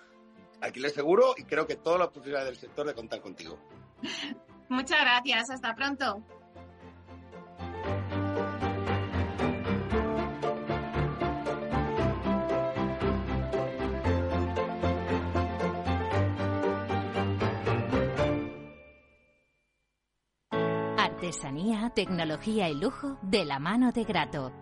Alquiler 0.62 0.92
seguro 0.92 1.34
y 1.36 1.42
creo 1.42 1.66
que 1.66 1.74
todas 1.74 1.98
las 1.98 2.08
posibilidades 2.08 2.46
del 2.50 2.56
sector 2.56 2.86
de 2.86 2.94
contar 2.94 3.20
contigo. 3.20 3.58
Muchas 4.68 5.00
gracias, 5.00 5.50
hasta 5.50 5.74
pronto. 5.74 6.24
Artesanía, 20.96 21.90
tecnología 21.94 22.68
y 22.68 22.74
lujo 22.74 23.18
de 23.22 23.44
la 23.44 23.58
mano 23.58 23.90
de 23.90 24.04
Grato. 24.04 24.61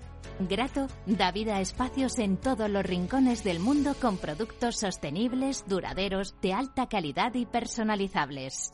Grato 0.39 0.87
da 1.05 1.31
vida 1.31 1.57
a 1.57 1.61
espacios 1.61 2.17
en 2.19 2.37
todos 2.37 2.69
los 2.69 2.85
rincones 2.85 3.43
del 3.43 3.59
mundo 3.59 3.95
con 3.99 4.17
productos 4.17 4.79
sostenibles, 4.79 5.65
duraderos, 5.67 6.35
de 6.41 6.53
alta 6.53 6.87
calidad 6.87 7.33
y 7.35 7.45
personalizables. 7.45 8.73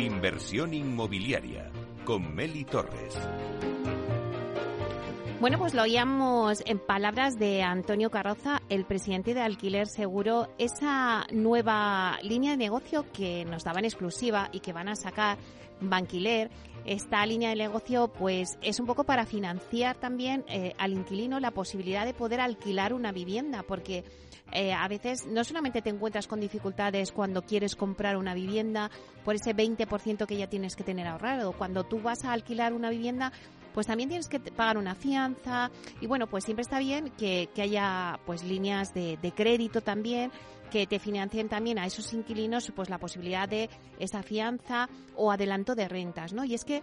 Inversión 0.00 0.72
inmobiliaria 0.72 1.70
con 2.06 2.34
Meli 2.34 2.64
Torres. 2.64 3.18
Bueno, 5.40 5.58
pues 5.58 5.74
lo 5.74 5.82
oíamos 5.82 6.62
en 6.64 6.78
palabras 6.78 7.38
de 7.38 7.62
Antonio 7.62 8.10
Carroza, 8.10 8.62
el 8.70 8.86
presidente 8.86 9.34
de 9.34 9.42
Alquiler 9.42 9.86
Seguro, 9.86 10.48
esa 10.56 11.26
nueva 11.32 12.18
línea 12.22 12.52
de 12.52 12.56
negocio 12.56 13.04
que 13.12 13.44
nos 13.44 13.64
daban 13.64 13.84
exclusiva 13.84 14.48
y 14.52 14.60
que 14.60 14.72
van 14.72 14.88
a 14.88 14.96
sacar 14.96 15.36
Banquiler. 15.80 16.50
Esta 16.84 17.24
línea 17.26 17.50
de 17.50 17.56
negocio, 17.56 18.08
pues, 18.08 18.58
es 18.62 18.80
un 18.80 18.86
poco 18.86 19.04
para 19.04 19.26
financiar 19.26 19.96
también 19.96 20.44
eh, 20.48 20.74
al 20.78 20.92
inquilino 20.92 21.38
la 21.38 21.50
posibilidad 21.50 22.06
de 22.06 22.14
poder 22.14 22.40
alquilar 22.40 22.94
una 22.94 23.12
vivienda, 23.12 23.62
porque 23.62 24.04
eh, 24.52 24.72
a 24.72 24.88
veces 24.88 25.26
no 25.26 25.44
solamente 25.44 25.82
te 25.82 25.90
encuentras 25.90 26.26
con 26.26 26.40
dificultades 26.40 27.12
cuando 27.12 27.42
quieres 27.42 27.76
comprar 27.76 28.16
una 28.16 28.34
vivienda 28.34 28.90
por 29.24 29.34
ese 29.34 29.54
20% 29.54 30.26
que 30.26 30.36
ya 30.36 30.48
tienes 30.48 30.74
que 30.74 30.84
tener 30.84 31.06
ahorrado. 31.06 31.52
Cuando 31.52 31.84
tú 31.84 32.00
vas 32.00 32.24
a 32.24 32.32
alquilar 32.32 32.72
una 32.72 32.90
vivienda, 32.90 33.32
pues 33.74 33.86
también 33.86 34.08
tienes 34.08 34.28
que 34.28 34.40
pagar 34.40 34.78
una 34.78 34.94
fianza 34.94 35.70
y 36.00 36.06
bueno, 36.06 36.26
pues 36.26 36.44
siempre 36.44 36.62
está 36.62 36.78
bien 36.80 37.12
que, 37.16 37.48
haya 37.58 38.18
pues 38.26 38.42
líneas 38.42 38.92
de, 38.94 39.16
de 39.18 39.32
crédito 39.32 39.80
también 39.82 40.32
que 40.70 40.86
te 40.86 40.98
financien 40.98 41.48
también 41.48 41.78
a 41.78 41.86
esos 41.86 42.12
inquilinos 42.12 42.72
pues 42.74 42.88
la 42.88 42.98
posibilidad 42.98 43.48
de 43.48 43.68
esa 43.98 44.22
fianza 44.22 44.88
o 45.16 45.30
adelanto 45.30 45.74
de 45.74 45.88
rentas, 45.88 46.32
¿no? 46.32 46.44
Y 46.44 46.54
es 46.54 46.64
que 46.64 46.82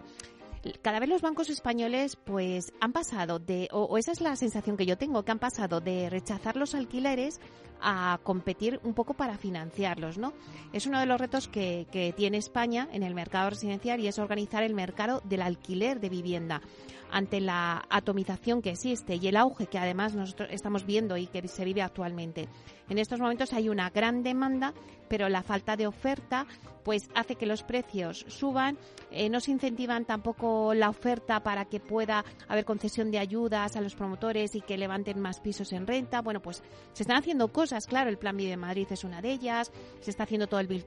cada 0.82 1.00
vez 1.00 1.08
los 1.08 1.22
bancos 1.22 1.50
españoles 1.50 2.16
pues 2.16 2.72
han 2.80 2.92
pasado 2.92 3.38
de, 3.38 3.68
o, 3.72 3.96
esa 3.98 4.12
es 4.12 4.20
la 4.20 4.36
sensación 4.36 4.76
que 4.76 4.86
yo 4.86 4.98
tengo, 4.98 5.24
que 5.24 5.32
han 5.32 5.38
pasado 5.38 5.80
de 5.80 6.10
rechazar 6.10 6.56
los 6.56 6.74
alquileres 6.74 7.40
a 7.80 8.18
competir 8.22 8.80
un 8.82 8.94
poco 8.94 9.14
para 9.14 9.38
financiarlos, 9.38 10.18
¿no? 10.18 10.32
Es 10.72 10.86
uno 10.86 11.00
de 11.00 11.06
los 11.06 11.20
retos 11.20 11.48
que, 11.48 11.86
que 11.90 12.12
tiene 12.12 12.38
España 12.38 12.88
en 12.92 13.02
el 13.02 13.14
mercado 13.14 13.50
residencial 13.50 14.00
y 14.00 14.08
es 14.08 14.18
organizar 14.18 14.62
el 14.62 14.74
mercado 14.74 15.22
del 15.24 15.42
alquiler 15.42 16.00
de 16.00 16.08
vivienda 16.08 16.62
ante 17.10 17.40
la 17.40 17.84
atomización 17.88 18.62
que 18.62 18.70
existe 18.70 19.16
y 19.16 19.28
el 19.28 19.36
auge 19.36 19.66
que 19.66 19.78
además 19.78 20.14
nosotros 20.14 20.48
estamos 20.52 20.84
viendo 20.84 21.16
y 21.16 21.26
que 21.26 21.46
se 21.48 21.64
vive 21.64 21.82
actualmente. 21.82 22.48
En 22.88 22.98
estos 22.98 23.20
momentos 23.20 23.52
hay 23.52 23.68
una 23.68 23.90
gran 23.90 24.22
demanda, 24.22 24.72
pero 25.08 25.28
la 25.28 25.42
falta 25.42 25.76
de 25.76 25.86
oferta 25.86 26.46
pues 26.84 27.10
hace 27.14 27.34
que 27.34 27.44
los 27.44 27.62
precios 27.64 28.24
suban, 28.28 28.78
eh, 29.10 29.28
no 29.28 29.40
se 29.40 29.50
incentivan 29.50 30.06
tampoco 30.06 30.72
la 30.72 30.88
oferta 30.88 31.42
para 31.42 31.66
que 31.66 31.80
pueda 31.80 32.24
haber 32.48 32.64
concesión 32.64 33.10
de 33.10 33.18
ayudas 33.18 33.76
a 33.76 33.82
los 33.82 33.94
promotores 33.94 34.54
y 34.54 34.62
que 34.62 34.78
levanten 34.78 35.20
más 35.20 35.40
pisos 35.40 35.72
en 35.74 35.86
renta. 35.86 36.22
Bueno, 36.22 36.40
pues 36.40 36.62
se 36.94 37.02
están 37.02 37.18
haciendo 37.18 37.48
cosas 37.48 37.67
claro, 37.86 38.10
el 38.10 38.18
Plan 38.18 38.36
Vive 38.36 38.56
Madrid 38.56 38.86
es 38.90 39.04
una 39.04 39.20
de 39.20 39.32
ellas, 39.32 39.72
se 40.00 40.10
está 40.10 40.24
haciendo 40.24 40.46
todo 40.46 40.60
el 40.60 40.66
Bill 40.66 40.84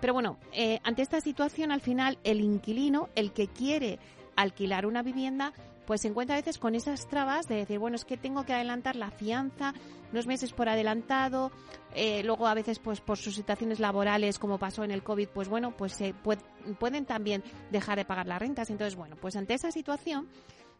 pero 0.00 0.12
bueno, 0.12 0.38
eh, 0.52 0.80
ante 0.82 1.02
esta 1.02 1.20
situación 1.20 1.72
al 1.72 1.80
final 1.80 2.18
el 2.24 2.40
inquilino, 2.40 3.08
el 3.14 3.32
que 3.32 3.48
quiere 3.48 3.98
alquilar 4.36 4.86
una 4.86 5.02
vivienda, 5.02 5.52
pues 5.86 6.02
se 6.02 6.08
encuentra 6.08 6.36
a 6.36 6.38
veces 6.38 6.58
con 6.58 6.74
esas 6.74 7.08
trabas 7.08 7.48
de 7.48 7.56
decir, 7.56 7.78
bueno, 7.78 7.96
es 7.96 8.04
que 8.04 8.16
tengo 8.16 8.44
que 8.44 8.54
adelantar 8.54 8.96
la 8.96 9.10
fianza 9.10 9.74
unos 10.12 10.26
meses 10.26 10.52
por 10.52 10.68
adelantado, 10.68 11.50
eh, 11.94 12.22
luego 12.22 12.46
a 12.46 12.54
veces 12.54 12.78
pues 12.78 13.00
por 13.00 13.18
sus 13.18 13.34
situaciones 13.34 13.80
laborales, 13.80 14.38
como 14.38 14.58
pasó 14.58 14.84
en 14.84 14.90
el 14.90 15.02
COVID, 15.02 15.28
pues 15.28 15.48
bueno, 15.48 15.76
pues 15.76 15.92
se 15.92 16.14
pueden 16.14 17.06
también 17.06 17.42
dejar 17.70 17.98
de 17.98 18.04
pagar 18.04 18.26
las 18.26 18.40
rentas. 18.40 18.70
Entonces, 18.70 18.96
bueno, 18.96 19.16
pues 19.20 19.36
ante 19.36 19.54
esa 19.54 19.70
situación, 19.70 20.28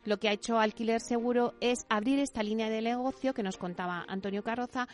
lo 0.05 0.19
que 0.19 0.29
ha 0.29 0.33
hecho 0.33 0.59
Alquiler 0.59 1.01
Seguro 1.01 1.55
es 1.61 1.87
abrir 1.89 2.19
esta 2.19 2.43
línea 2.43 2.71
de 2.71 2.83
negocio 2.83 3.35
que 3.35 3.43
nos 3.43 3.57
contaba 3.57 4.05
Antonio 4.09 4.43
Carroza, 4.43 4.89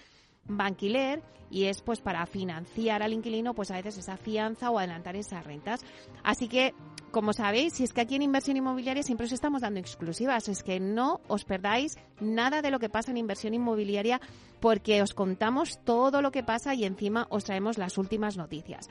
Banquiler 0.49 1.23
y 1.51 1.65
es 1.65 1.81
pues 1.83 2.01
para 2.01 2.27
financiar 2.27 3.03
al 3.03 3.13
inquilino 3.13 3.55
pues 3.55 3.71
a 3.71 3.77
veces 3.77 3.99
esa 3.99 4.17
fianza 4.17 4.71
o 4.71 4.79
adelantar 4.79 5.17
esas 5.17 5.45
rentas. 5.45 5.85
Así 6.23 6.49
que 6.49 6.75
como 7.11 7.33
sabéis, 7.33 7.73
si 7.73 7.85
es 7.85 7.93
que 7.93 8.03
aquí 8.03 8.17
en 8.17 8.23
inversión 8.23 8.57
inmobiliaria 8.57 9.03
siempre 9.03 9.27
os 9.27 9.33
estamos 9.33 9.63
dando 9.63 9.81
exclusivas, 9.81 10.49
es 10.49 10.63
que 10.63 10.81
no 10.81 11.21
os 11.29 11.45
perdáis 11.45 11.97
nada 12.21 12.61
de 12.61 12.71
lo 12.71 12.79
que 12.79 12.91
pasa 12.91 13.11
en 13.11 13.17
inversión 13.17 13.55
inmobiliaria 13.55 14.21
porque 14.61 15.01
os 15.01 15.15
contamos 15.15 15.79
todo 15.85 16.21
lo 16.21 16.31
que 16.31 16.43
pasa 16.43 16.75
y 16.75 16.85
encima 16.85 17.27
os 17.31 17.45
traemos 17.45 17.79
las 17.79 17.97
últimas 17.97 18.37
noticias. 18.37 18.89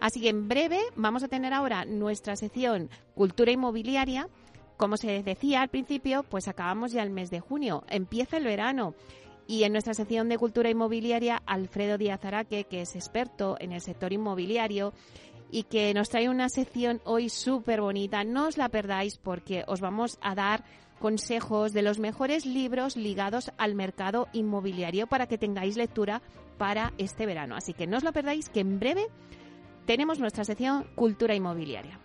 Así 0.00 0.20
que 0.20 0.28
en 0.28 0.48
breve 0.48 0.80
vamos 0.96 1.24
a 1.24 1.28
tener 1.28 1.52
ahora 1.52 1.84
nuestra 1.84 2.36
sección 2.36 2.88
Cultura 3.14 3.50
Inmobiliaria. 3.50 4.28
Como 4.76 4.96
se 4.96 5.22
decía 5.22 5.60
al 5.60 5.68
principio, 5.68 6.22
pues 6.22 6.46
acabamos 6.46 6.92
ya 6.92 7.02
el 7.02 7.10
mes 7.10 7.30
de 7.30 7.40
junio, 7.40 7.84
empieza 7.88 8.36
el 8.36 8.44
verano. 8.44 8.94
Y 9.48 9.64
en 9.64 9.72
nuestra 9.72 9.94
sección 9.94 10.28
de 10.28 10.36
cultura 10.36 10.68
inmobiliaria, 10.68 11.42
Alfredo 11.46 11.96
Díaz 11.96 12.22
Araque, 12.22 12.64
que 12.64 12.82
es 12.82 12.94
experto 12.94 13.56
en 13.58 13.72
el 13.72 13.80
sector 13.80 14.12
inmobiliario, 14.12 14.92
y 15.50 15.62
que 15.62 15.94
nos 15.94 16.10
trae 16.10 16.28
una 16.28 16.50
sección 16.50 17.00
hoy 17.04 17.30
súper 17.30 17.80
bonita. 17.80 18.24
No 18.24 18.48
os 18.48 18.58
la 18.58 18.68
perdáis 18.68 19.16
porque 19.16 19.64
os 19.66 19.80
vamos 19.80 20.18
a 20.20 20.34
dar 20.34 20.64
consejos 21.00 21.72
de 21.72 21.80
los 21.80 21.98
mejores 21.98 22.44
libros 22.44 22.94
ligados 22.96 23.50
al 23.56 23.74
mercado 23.74 24.28
inmobiliario 24.34 25.06
para 25.06 25.26
que 25.26 25.38
tengáis 25.38 25.78
lectura 25.78 26.20
para 26.58 26.92
este 26.98 27.24
verano. 27.24 27.56
Así 27.56 27.72
que 27.72 27.86
no 27.86 27.96
os 27.96 28.04
la 28.04 28.12
perdáis 28.12 28.50
que 28.50 28.60
en 28.60 28.78
breve 28.78 29.06
tenemos 29.86 30.18
nuestra 30.18 30.44
sección 30.44 30.84
Cultura 30.94 31.34
Inmobiliaria. 31.34 31.98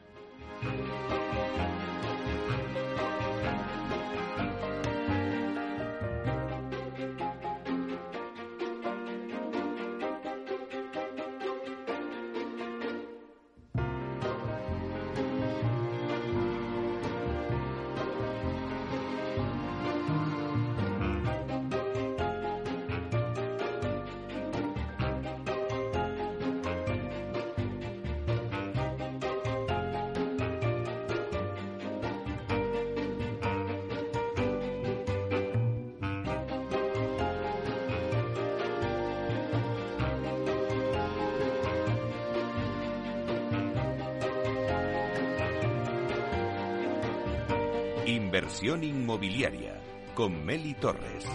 Inversión 48.53 48.83
inmobiliaria 48.83 49.81
con 50.13 50.45
Meli 50.45 50.75
Torres. 50.75 51.25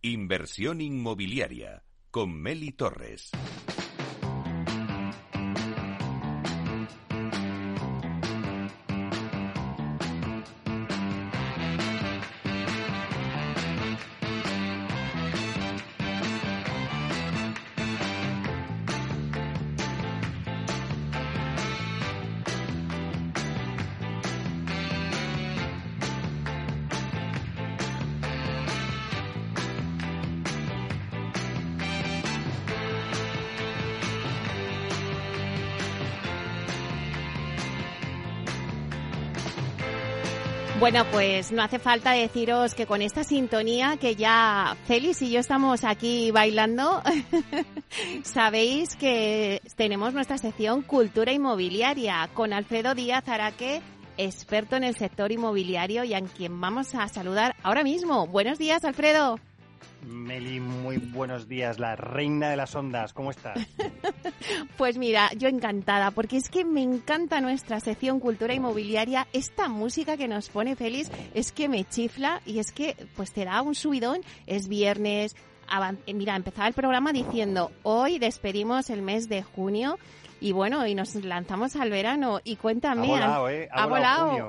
Inversión 0.00 0.80
inmobiliaria 0.80 1.84
con 2.10 2.32
Meli 2.40 2.72
Torres. 2.72 3.30
Bueno, 40.80 41.04
pues 41.12 41.52
no 41.52 41.62
hace 41.62 41.78
falta 41.78 42.12
deciros 42.12 42.74
que 42.74 42.86
con 42.86 43.02
esta 43.02 43.22
sintonía 43.22 43.98
que 43.98 44.16
ya 44.16 44.78
Félix 44.86 45.20
y 45.20 45.30
yo 45.30 45.38
estamos 45.38 45.84
aquí 45.84 46.30
bailando, 46.30 47.02
sabéis 48.24 48.96
que 48.96 49.60
tenemos 49.76 50.14
nuestra 50.14 50.38
sección 50.38 50.80
Cultura 50.80 51.32
Inmobiliaria 51.32 52.30
con 52.32 52.54
Alfredo 52.54 52.94
Díaz 52.94 53.28
Araque, 53.28 53.82
experto 54.16 54.74
en 54.76 54.84
el 54.84 54.96
sector 54.96 55.30
inmobiliario 55.32 56.02
y 56.02 56.14
a 56.14 56.20
quien 56.22 56.58
vamos 56.58 56.94
a 56.94 57.08
saludar 57.08 57.54
ahora 57.62 57.84
mismo. 57.84 58.26
Buenos 58.26 58.58
días, 58.58 58.82
Alfredo. 58.82 59.38
Meli, 60.02 60.60
muy 60.60 60.96
buenos 60.96 61.46
días, 61.46 61.78
la 61.78 61.94
reina 61.94 62.50
de 62.50 62.56
las 62.56 62.74
ondas, 62.74 63.12
¿cómo 63.12 63.30
estás? 63.30 63.58
pues 64.76 64.96
mira, 64.96 65.30
yo 65.36 65.48
encantada, 65.48 66.10
porque 66.10 66.36
es 66.36 66.48
que 66.48 66.64
me 66.64 66.82
encanta 66.82 67.40
nuestra 67.40 67.80
sección 67.80 68.18
Cultura 68.18 68.54
Inmobiliaria, 68.54 69.26
esta 69.32 69.68
música 69.68 70.16
que 70.16 70.28
nos 70.28 70.48
pone 70.48 70.76
feliz 70.76 71.10
es 71.34 71.52
que 71.52 71.68
me 71.68 71.84
chifla 71.84 72.40
y 72.46 72.58
es 72.58 72.72
que 72.72 72.96
pues 73.16 73.32
te 73.32 73.44
da 73.44 73.62
un 73.62 73.74
subidón, 73.74 74.20
es 74.46 74.68
viernes, 74.68 75.36
mira, 76.12 76.36
empezaba 76.36 76.68
el 76.68 76.74
programa 76.74 77.12
diciendo, 77.12 77.70
hoy 77.82 78.18
despedimos 78.18 78.90
el 78.90 79.02
mes 79.02 79.28
de 79.28 79.42
junio 79.42 79.98
y 80.40 80.52
bueno, 80.52 80.86
y 80.86 80.94
nos 80.94 81.14
lanzamos 81.16 81.76
al 81.76 81.90
verano. 81.90 82.40
Y 82.44 82.56
cuéntame. 82.56 83.06
Ha 83.06 83.10
volado, 83.10 83.48
¿eh? 83.50 83.68
Ha, 83.70 83.86
volado. 83.86 84.46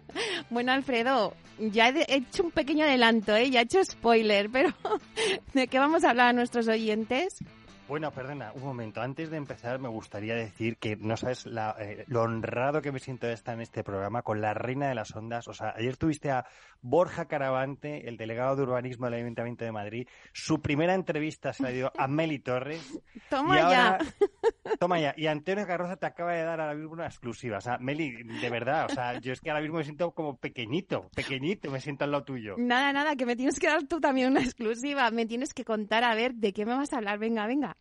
bueno, 0.50 0.72
Alfredo, 0.72 1.34
ya 1.58 1.88
he 1.88 2.16
hecho 2.16 2.44
un 2.44 2.50
pequeño 2.50 2.84
adelanto, 2.84 3.34
¿eh? 3.34 3.50
Ya 3.50 3.60
he 3.60 3.64
hecho 3.64 3.84
spoiler, 3.84 4.48
pero 4.50 4.70
¿de 5.54 5.66
qué 5.66 5.78
vamos 5.78 6.04
a 6.04 6.10
hablar 6.10 6.28
a 6.28 6.32
nuestros 6.32 6.68
oyentes? 6.68 7.42
Bueno, 7.86 8.10
perdona, 8.12 8.50
un 8.54 8.62
momento. 8.62 9.02
Antes 9.02 9.30
de 9.30 9.36
empezar, 9.36 9.78
me 9.78 9.88
gustaría 9.88 10.34
decir 10.34 10.78
que 10.78 10.96
no 10.96 11.18
sabes 11.18 11.46
eh, 11.78 12.04
lo 12.06 12.22
honrado 12.22 12.80
que 12.80 12.92
me 12.92 12.98
siento 12.98 13.26
de 13.26 13.34
estar 13.34 13.54
en 13.54 13.60
este 13.60 13.84
programa 13.84 14.22
con 14.22 14.40
la 14.40 14.54
reina 14.54 14.88
de 14.88 14.94
las 14.94 15.14
ondas. 15.14 15.48
O 15.48 15.52
sea, 15.52 15.74
ayer 15.76 15.98
tuviste 15.98 16.30
a 16.30 16.46
Borja 16.84 17.24
Caravante, 17.24 18.06
el 18.06 18.18
delegado 18.18 18.56
de 18.56 18.62
urbanismo 18.62 19.06
del 19.06 19.14
Ayuntamiento 19.14 19.64
de 19.64 19.72
Madrid. 19.72 20.06
Su 20.34 20.60
primera 20.60 20.92
entrevista 20.92 21.54
se 21.54 21.62
la 21.62 21.70
dio 21.70 21.90
a 21.96 22.06
Meli 22.06 22.40
Torres. 22.40 23.00
Toma 23.30 23.58
ya. 23.58 23.98
Toma 24.78 25.00
ya. 25.00 25.14
Y 25.16 25.26
Antonio 25.26 25.66
Carroza 25.66 25.96
te 25.96 26.04
acaba 26.04 26.34
de 26.34 26.42
dar 26.42 26.60
ahora 26.60 26.74
mismo 26.74 26.92
una 26.92 27.06
exclusiva. 27.06 27.56
O 27.56 27.60
sea, 27.62 27.78
Meli, 27.78 28.22
de 28.22 28.50
verdad, 28.50 28.84
o 28.90 28.94
sea, 28.94 29.18
yo 29.18 29.32
es 29.32 29.40
que 29.40 29.48
ahora 29.48 29.62
mismo 29.62 29.78
me 29.78 29.84
siento 29.84 30.10
como 30.10 30.36
pequeñito, 30.36 31.08
pequeñito, 31.16 31.70
me 31.70 31.80
siento 31.80 32.04
al 32.04 32.12
lado 32.12 32.24
tuyo. 32.24 32.56
Nada, 32.58 32.92
nada, 32.92 33.16
que 33.16 33.24
me 33.24 33.34
tienes 33.34 33.58
que 33.58 33.68
dar 33.68 33.84
tú 33.84 33.98
también 33.98 34.30
una 34.30 34.42
exclusiva. 34.42 35.10
Me 35.10 35.24
tienes 35.24 35.54
que 35.54 35.64
contar 35.64 36.04
a 36.04 36.14
ver 36.14 36.34
de 36.34 36.52
qué 36.52 36.66
me 36.66 36.74
vas 36.74 36.92
a 36.92 36.98
hablar. 36.98 37.18
Venga, 37.18 37.46
venga. 37.46 37.78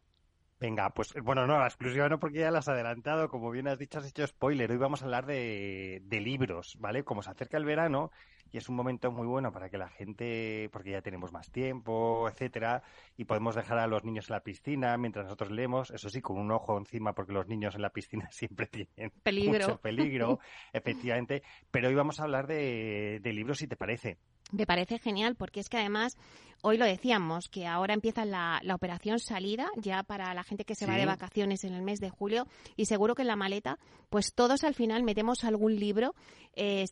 Venga, 0.64 0.92
pues 0.92 1.14
bueno, 1.22 1.46
no, 1.46 1.60
la 1.60 1.68
exclusiva 1.68 2.08
no 2.08 2.22
porque 2.22 2.40
ya 2.40 2.50
la 2.50 2.60
has 2.60 2.70
adelantado, 2.70 3.28
como 3.28 3.52
bien 3.52 3.68
has 3.68 3.78
dicho, 3.78 4.00
has 4.00 4.08
hecho 4.08 4.26
spoiler. 4.26 4.72
Hoy 4.72 4.78
vamos 4.78 5.02
a 5.02 5.06
hablar 5.06 5.26
de, 5.26 6.02
de, 6.06 6.22
libros, 6.22 6.78
¿vale? 6.80 7.04
Como 7.04 7.22
se 7.22 7.32
acerca 7.32 7.58
el 7.58 7.66
verano 7.66 8.12
y 8.50 8.60
es 8.60 8.70
un 8.70 8.78
momento 8.78 9.12
muy 9.12 9.28
bueno 9.28 9.52
para 9.52 9.70
que 9.70 9.78
la 9.78 9.90
gente, 9.90 10.70
porque 10.72 10.92
ya 10.92 11.02
tenemos 11.02 11.34
más 11.34 11.52
tiempo, 11.52 12.30
etcétera, 12.30 12.82
y 13.18 13.26
podemos 13.26 13.56
dejar 13.56 13.78
a 13.78 13.88
los 13.88 14.06
niños 14.06 14.30
en 14.30 14.36
la 14.36 14.40
piscina 14.40 14.96
mientras 14.96 15.26
nosotros 15.26 15.52
leemos, 15.52 15.92
eso 15.92 16.08
sí, 16.08 16.22
con 16.22 16.38
un 16.38 16.50
ojo 16.50 16.78
encima, 16.78 17.12
porque 17.12 17.34
los 17.34 17.46
niños 17.50 17.76
en 17.76 17.82
la 17.82 17.90
piscina 17.90 18.30
siempre 18.32 18.68
tienen 18.68 19.12
peligro. 19.22 19.68
mucho 19.68 19.82
peligro, 19.82 20.40
efectivamente. 20.72 21.44
Pero 21.72 21.90
hoy 21.90 21.96
vamos 21.96 22.22
a 22.22 22.24
hablar 22.24 22.48
de, 22.48 23.20
de 23.22 23.34
libros, 23.34 23.58
si 23.58 23.68
te 23.68 23.76
parece. 23.76 24.18
Me 24.54 24.68
parece 24.68 25.00
genial 25.00 25.36
porque 25.36 25.60
es 25.60 25.68
que 25.68 25.78
además 25.78 26.16
hoy 26.62 26.78
lo 26.78 26.86
decíamos 26.86 27.50
que 27.50 27.66
ahora 27.66 27.96
empieza 27.96 28.24
la, 28.24 28.62
operación 28.72 29.18
salida 29.20 29.68
ya 29.78 30.04
para 30.04 30.32
la 30.36 30.44
gente 30.44 30.64
que 30.64 30.76
se 30.76 30.86
va 30.86 30.96
de 30.96 31.08
vacaciones 31.08 31.64
en 31.64 31.74
el 31.74 31.82
mes 31.82 32.00
de 32.00 32.12
julio 32.12 32.48
y 32.76 32.86
seguro 32.86 33.16
que 33.16 33.24
en 33.24 33.30
la 33.30 33.36
maleta 33.36 33.80
pues 34.12 34.34
todos 34.36 34.64
al 34.64 34.76
final 34.76 35.02
metemos 35.02 35.44
algún 35.44 35.76
libro. 35.76 36.14
Eh, 36.56 36.86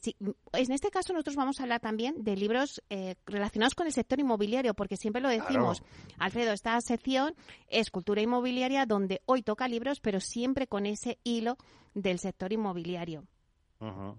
en 0.53 0.71
este 0.71 0.89
caso 0.89 1.13
nosotros 1.13 1.35
vamos 1.35 1.59
a 1.59 1.63
hablar 1.63 1.79
también 1.79 2.23
de 2.23 2.35
libros 2.35 2.81
eh, 2.89 3.13
relacionados 3.27 3.75
con 3.75 3.85
el 3.85 3.93
sector 3.93 4.19
inmobiliario 4.19 4.73
porque 4.73 4.97
siempre 4.97 5.21
lo 5.21 5.29
decimos, 5.29 5.83
Alfredo, 6.17 6.53
esta 6.53 6.81
sección 6.81 7.35
es 7.67 7.91
cultura 7.91 8.23
inmobiliaria 8.23 8.87
donde 8.87 9.21
hoy 9.27 9.43
toca 9.43 9.67
libros 9.67 9.99
pero 9.99 10.19
siempre 10.19 10.65
con 10.65 10.87
ese 10.87 11.19
hilo 11.23 11.57
del 11.93 12.17
sector 12.17 12.51
inmobiliario. 12.51 13.23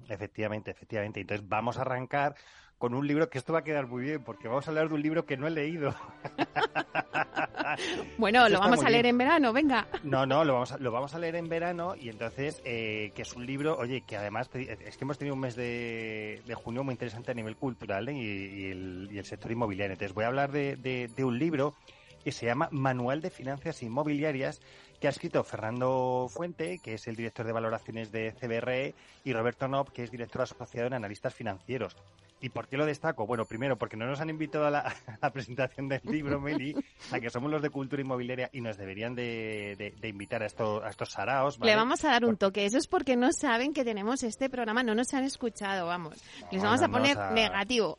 Efectivamente, 0.09 0.71
efectivamente. 0.71 1.21
Entonces 1.21 1.49
vamos 1.49 1.79
a 1.79 1.83
arrancar 1.83 2.35
con 2.83 2.95
un 2.95 3.07
libro 3.07 3.31
que 3.31 3.39
esto 3.39 3.53
va 3.53 3.61
a 3.61 3.65
quedar 3.65 3.87
muy 3.87 4.03
bien, 4.03 4.25
porque 4.25 4.49
vamos 4.49 4.67
a 4.67 4.71
hablar 4.73 4.89
de 4.89 4.95
un 4.95 5.03
libro 5.03 5.25
que 5.25 5.37
no 5.37 5.47
he 5.47 5.51
leído. 5.51 5.95
bueno, 8.19 8.49
lo 8.49 8.59
vamos 8.59 8.85
a 8.85 8.91
leer 8.91 9.07
en 9.07 9.19
verano, 9.19 9.53
venga. 9.53 9.87
No, 10.03 10.27
no, 10.27 10.45
lo 10.45 10.55
vamos 10.55 10.73
a, 10.73 10.79
lo 10.79 10.91
vamos 10.91 11.15
a 11.15 11.21
leer 11.21 11.37
en 11.37 11.49
verano 11.49 11.95
y 11.95 12.09
entonces, 12.09 12.61
eh, 12.65 13.13
que 13.15 13.23
es 13.23 13.35
un 13.35 13.47
libro, 13.47 13.79
oye, 13.79 14.01
que 14.01 14.17
además 14.17 14.51
es 14.53 14.97
que 14.97 15.05
hemos 15.05 15.17
tenido 15.17 15.37
un 15.37 15.41
mes 15.41 15.55
de, 15.55 16.43
junio 16.57 16.83
muy 16.83 16.95
interesante 16.95 17.31
a 17.31 17.35
nivel 17.35 17.57
cultural 17.57 18.09
¿eh? 18.09 18.15
y, 18.15 18.65
el, 18.73 19.25
sector 19.25 19.53
inmobiliario. 19.53 19.93
Entonces 19.93 20.13
voy 20.13 20.25
a 20.25 20.27
hablar 20.29 20.51
de, 20.51 20.77
de 20.77 21.25
un 21.25 21.39
libro 21.39 21.77
que 22.25 22.33
se 22.33 22.47
llama 22.47 22.69
Manual 22.73 23.21
de 23.21 23.31
Finanzas 23.31 23.83
Inmobiliarias 23.83 24.61
que 25.03 25.09
ha 25.09 25.11
escrito 25.11 25.43
Fernando 25.43 26.29
Fuente, 26.31 26.79
que 26.79 26.95
es 26.95 27.09
el 27.09 27.17
director 27.17 27.45
de 27.45 27.53
valoraciones 27.53 28.13
de 28.13 28.33
CBRE, 28.41 28.95
y 29.25 29.33
Roberto 29.33 29.67
Nob, 29.67 29.91
que 29.91 30.05
es 30.05 30.13
director 30.13 30.43
asociado 30.43 30.87
en 30.87 30.95
analistas 30.95 31.35
financieros. 31.35 31.97
¿Y 32.41 32.51
por 32.51 32.69
qué 32.69 32.77
lo 32.77 32.87
destaco? 32.87 33.27
Bueno, 33.27 33.45
primero, 33.45 33.77
porque 33.77 33.97
no 33.97 34.07
nos 34.07 34.21
han 34.21 34.31
invitado 34.31 34.65
a 34.65 34.71
la, 34.71 34.95
presentación 35.33 35.89
del 35.89 36.03
libro, 36.05 36.41
Meli, 36.41 36.77
a 37.11 37.19
que 37.19 37.31
somos 37.31 37.51
los 37.51 37.63
de 37.63 37.71
cultura 37.71 38.01
inmobiliaria 38.01 38.49
y 38.53 38.61
nos 38.61 38.77
deberían 38.77 39.17
de, 39.17 39.93
invitar 40.05 40.45
a, 40.45 40.47
estos, 40.47 40.85
a 40.85 40.91
estos 40.91 41.11
saraos. 41.11 41.59
Le 41.59 41.75
vamos 41.75 42.05
a 42.05 42.11
dar 42.11 42.25
un 42.25 42.37
toque. 42.37 42.65
Eso 42.65 42.79
es 42.79 42.87
porque 42.87 43.17
no 43.17 43.33
saben 43.33 43.73
que 43.73 43.83
tenemos 43.83 44.23
este 44.23 44.49
programa, 44.49 44.85
no 44.85 44.95
nos 44.95 45.13
han 45.15 45.25
escuchado, 45.25 45.89
vamos. 45.89 46.23
Les 46.53 46.63
vamos 46.63 46.81
a 46.81 46.87
poner 46.87 47.19
negativo. 47.33 47.99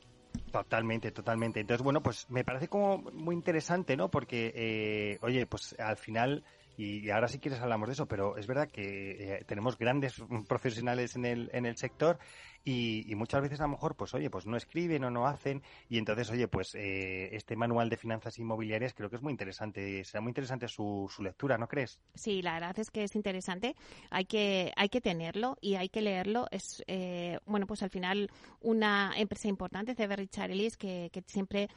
Totalmente, 0.53 1.11
totalmente. 1.11 1.59
Entonces, 1.59 1.83
bueno, 1.83 2.01
pues 2.01 2.29
me 2.29 2.45
parece 2.45 2.69
como 2.69 2.99
muy 3.11 3.35
interesante, 3.35 3.97
¿no? 3.97 4.09
Porque, 4.09 4.53
eh, 4.55 5.17
oye, 5.21 5.45
pues 5.47 5.75
al 5.77 5.97
final 5.97 6.43
y, 6.77 7.09
ahora 7.09 7.27
si 7.27 7.39
quieres 7.39 7.61
hablamos 7.61 7.87
de 7.87 7.93
eso, 7.93 8.07
pero 8.07 8.37
es 8.37 8.47
verdad 8.47 8.69
que 8.69 9.35
eh, 9.35 9.43
tenemos 9.45 9.77
grandes 9.77 10.21
profesionales 10.47 11.15
en 11.15 11.25
el, 11.25 11.49
en 11.53 11.65
el 11.65 11.77
sector 11.77 12.17
y, 12.65 13.13
muchas 13.15 13.41
veces 13.41 13.59
a 13.59 13.63
lo 13.63 13.69
mejor, 13.69 13.95
pues 13.95 14.13
oye, 14.13 14.29
pues 14.29 14.45
no 14.45 14.57
escriben 14.57 15.03
o 15.03 15.09
no 15.09 15.27
hacen 15.27 15.61
y 15.89 15.97
entonces, 15.97 16.29
oye, 16.31 16.47
pues 16.47 16.75
eh, 16.75 17.35
este 17.35 17.55
manual 17.55 17.89
de 17.89 17.97
finanzas 17.97 18.39
inmobiliarias 18.39 18.93
creo 18.93 19.09
que 19.09 19.17
es 19.17 19.21
muy 19.21 19.31
interesante, 19.31 20.03
será 20.05 20.21
muy 20.21 20.29
interesante 20.29 20.67
su, 20.67 21.09
su 21.13 21.23
lectura, 21.23 21.57
¿no 21.57 21.67
crees? 21.67 21.99
Sí, 22.15 22.41
la 22.41 22.53
verdad 22.53 22.77
es 22.79 22.89
que 22.89 23.03
es 23.03 23.15
interesante, 23.15 23.75
hay 24.09 24.25
que, 24.25 24.71
hay 24.75 24.89
que 24.89 25.01
tenerlo 25.01 25.57
y 25.61 25.75
hay 25.75 25.89
que 25.89 26.01
leerlo. 26.01 26.47
Es, 26.51 26.83
eh, 26.87 27.39
bueno, 27.45 27.67
pues 27.67 27.83
al 27.83 27.89
final 27.89 28.29
una 28.61 29.13
empresa 29.15 29.47
importante, 29.47 29.95
CB 29.95 30.15
Richard 30.15 30.51
Ellis, 30.51 30.77
que, 30.77 31.09
que 31.11 31.23
siempre 31.27 31.69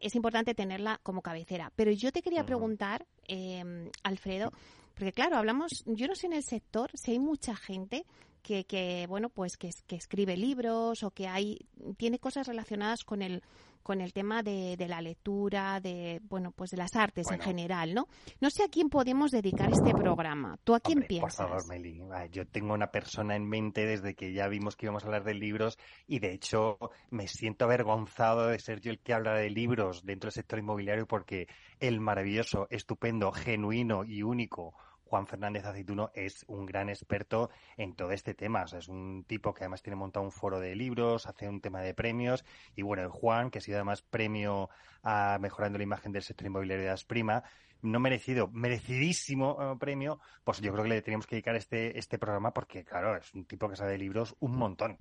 es 0.00 0.14
importante 0.14 0.54
tenerla 0.54 1.00
como 1.02 1.22
cabecera. 1.22 1.72
Pero 1.74 1.90
yo 1.90 2.12
te 2.12 2.22
quería 2.22 2.44
preguntar, 2.44 3.06
eh, 3.26 3.90
Alfredo, 4.02 4.52
porque 4.94 5.12
claro, 5.12 5.36
hablamos, 5.36 5.82
yo 5.86 6.06
no 6.06 6.14
sé 6.14 6.26
en 6.26 6.34
el 6.34 6.42
sector 6.42 6.90
si 6.94 7.12
hay 7.12 7.18
mucha 7.18 7.56
gente 7.56 8.04
que, 8.42 8.64
que 8.64 9.06
bueno, 9.08 9.28
pues 9.28 9.56
que, 9.56 9.70
que 9.86 9.96
escribe 9.96 10.36
libros 10.36 11.02
o 11.02 11.10
que 11.10 11.28
hay, 11.28 11.66
tiene 11.96 12.18
cosas 12.18 12.46
relacionadas 12.46 13.04
con 13.04 13.22
el 13.22 13.42
con 13.82 14.00
el 14.00 14.12
tema 14.12 14.42
de, 14.42 14.76
de 14.76 14.88
la 14.88 15.00
lectura, 15.00 15.80
de 15.80 16.20
bueno, 16.28 16.52
pues 16.52 16.70
de 16.70 16.76
las 16.76 16.94
artes 16.96 17.30
en 17.30 17.40
general, 17.40 17.94
¿no? 17.94 18.08
No 18.40 18.50
sé 18.50 18.64
a 18.64 18.68
quién 18.68 18.88
podemos 18.88 19.30
dedicar 19.30 19.70
este 19.70 19.92
programa. 19.92 20.58
¿Tú 20.64 20.74
a 20.74 20.80
quién 20.80 21.02
piensas? 21.02 21.36
Por 21.36 21.48
favor, 21.48 21.68
Meli. 21.68 22.00
Yo 22.30 22.46
tengo 22.46 22.74
una 22.74 22.90
persona 22.90 23.36
en 23.36 23.48
mente 23.48 23.86
desde 23.86 24.14
que 24.14 24.32
ya 24.32 24.48
vimos 24.48 24.76
que 24.76 24.86
íbamos 24.86 25.04
a 25.04 25.06
hablar 25.06 25.24
de 25.24 25.34
libros 25.34 25.78
y 26.06 26.18
de 26.18 26.32
hecho 26.32 26.78
me 27.10 27.26
siento 27.26 27.64
avergonzado 27.64 28.48
de 28.48 28.58
ser 28.58 28.80
yo 28.80 28.90
el 28.90 29.00
que 29.00 29.14
habla 29.14 29.34
de 29.34 29.50
libros 29.50 30.04
dentro 30.04 30.28
del 30.28 30.34
sector 30.34 30.58
inmobiliario 30.58 31.06
porque 31.06 31.48
el 31.78 32.00
maravilloso, 32.00 32.66
estupendo, 32.70 33.32
genuino 33.32 34.04
y 34.04 34.22
único 34.22 34.74
Juan 35.10 35.26
Fernández 35.26 35.64
Aceituno 35.64 36.12
es 36.14 36.44
un 36.46 36.66
gran 36.66 36.88
experto 36.88 37.50
en 37.76 37.94
todo 37.96 38.12
este 38.12 38.32
tema. 38.32 38.62
Es 38.62 38.86
un 38.86 39.24
tipo 39.26 39.52
que 39.52 39.64
además 39.64 39.82
tiene 39.82 39.96
montado 39.96 40.24
un 40.24 40.30
foro 40.30 40.60
de 40.60 40.76
libros, 40.76 41.26
hace 41.26 41.48
un 41.48 41.60
tema 41.60 41.80
de 41.80 41.94
premios. 41.94 42.44
Y 42.76 42.82
bueno, 42.82 43.02
el 43.02 43.08
Juan, 43.08 43.50
que 43.50 43.58
ha 43.58 43.60
sido 43.60 43.78
además 43.78 44.02
premio 44.02 44.70
a 45.02 45.38
mejorando 45.40 45.78
la 45.78 45.82
imagen 45.82 46.12
del 46.12 46.22
sector 46.22 46.46
inmobiliario 46.46 46.84
de 46.84 46.90
Asprima, 46.90 47.42
no 47.82 47.98
merecido, 47.98 48.48
merecidísimo 48.52 49.58
eh, 49.60 49.76
premio, 49.80 50.20
pues 50.44 50.60
yo 50.60 50.70
creo 50.72 50.84
que 50.84 50.90
le 50.90 51.02
teníamos 51.02 51.26
que 51.26 51.34
dedicar 51.34 51.56
este, 51.56 51.98
este 51.98 52.16
programa 52.20 52.52
porque, 52.52 52.84
claro, 52.84 53.16
es 53.16 53.34
un 53.34 53.46
tipo 53.46 53.68
que 53.68 53.74
sabe 53.74 53.92
de 53.92 53.98
libros 53.98 54.36
un 54.38 54.54
montón. 54.54 54.96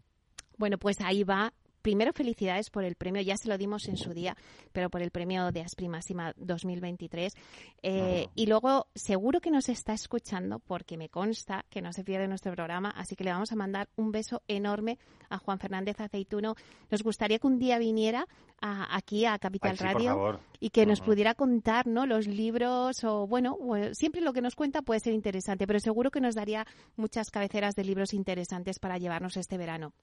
Bueno, 0.57 0.79
pues 0.79 1.01
ahí 1.01 1.23
va 1.23 1.53
primero 1.81 2.13
felicidades 2.13 2.69
por 2.69 2.83
el 2.83 2.95
premio, 2.95 3.21
ya 3.21 3.37
se 3.37 3.49
lo 3.49 3.57
dimos 3.57 3.87
en 3.87 3.97
su 3.97 4.13
día, 4.13 4.35
pero 4.71 4.89
por 4.89 5.01
el 5.01 5.11
premio 5.11 5.51
de 5.51 5.61
Asprimasima 5.61 6.33
2023. 6.37 7.33
Eh, 7.81 8.27
y 8.35 8.45
luego 8.47 8.87
seguro 8.95 9.39
que 9.41 9.51
nos 9.51 9.69
está 9.69 9.93
escuchando 9.93 10.59
porque 10.59 10.97
me 10.97 11.09
consta 11.09 11.65
que 11.69 11.81
no 11.81 11.93
se 11.93 12.03
pierde 12.03 12.27
nuestro 12.27 12.53
programa, 12.53 12.89
así 12.89 13.15
que 13.15 13.23
le 13.23 13.31
vamos 13.31 13.51
a 13.51 13.55
mandar 13.55 13.89
un 13.95 14.11
beso 14.11 14.41
enorme 14.47 14.97
a 15.29 15.37
Juan 15.37 15.59
Fernández 15.59 15.99
Aceituno. 15.99 16.55
Nos 16.89 17.03
gustaría 17.03 17.39
que 17.39 17.47
un 17.47 17.59
día 17.59 17.77
viniera 17.77 18.27
aquí 18.61 19.25
a 19.25 19.39
Capital 19.39 19.77
Radio 19.77 20.39
y 20.59 20.69
que 20.69 20.85
nos 20.85 21.01
pudiera 21.01 21.33
contar 21.33 21.87
¿no? 21.87 22.05
los 22.05 22.27
libros 22.27 23.03
o 23.03 23.25
bueno, 23.27 23.57
siempre 23.93 24.21
lo 24.21 24.33
que 24.33 24.41
nos 24.41 24.55
cuenta 24.55 24.81
puede 24.81 24.99
ser 24.99 25.13
interesante, 25.13 25.65
pero 25.65 25.79
seguro 25.79 26.11
que 26.11 26.21
nos 26.21 26.35
daría 26.35 26.65
muchas 26.95 27.29
cabeceras 27.29 27.75
de 27.75 27.85
libros 27.85 28.13
interesantes 28.13 28.79
para 28.79 28.97
llevarnos 28.97 29.37
este 29.37 29.57
verano. 29.57 29.93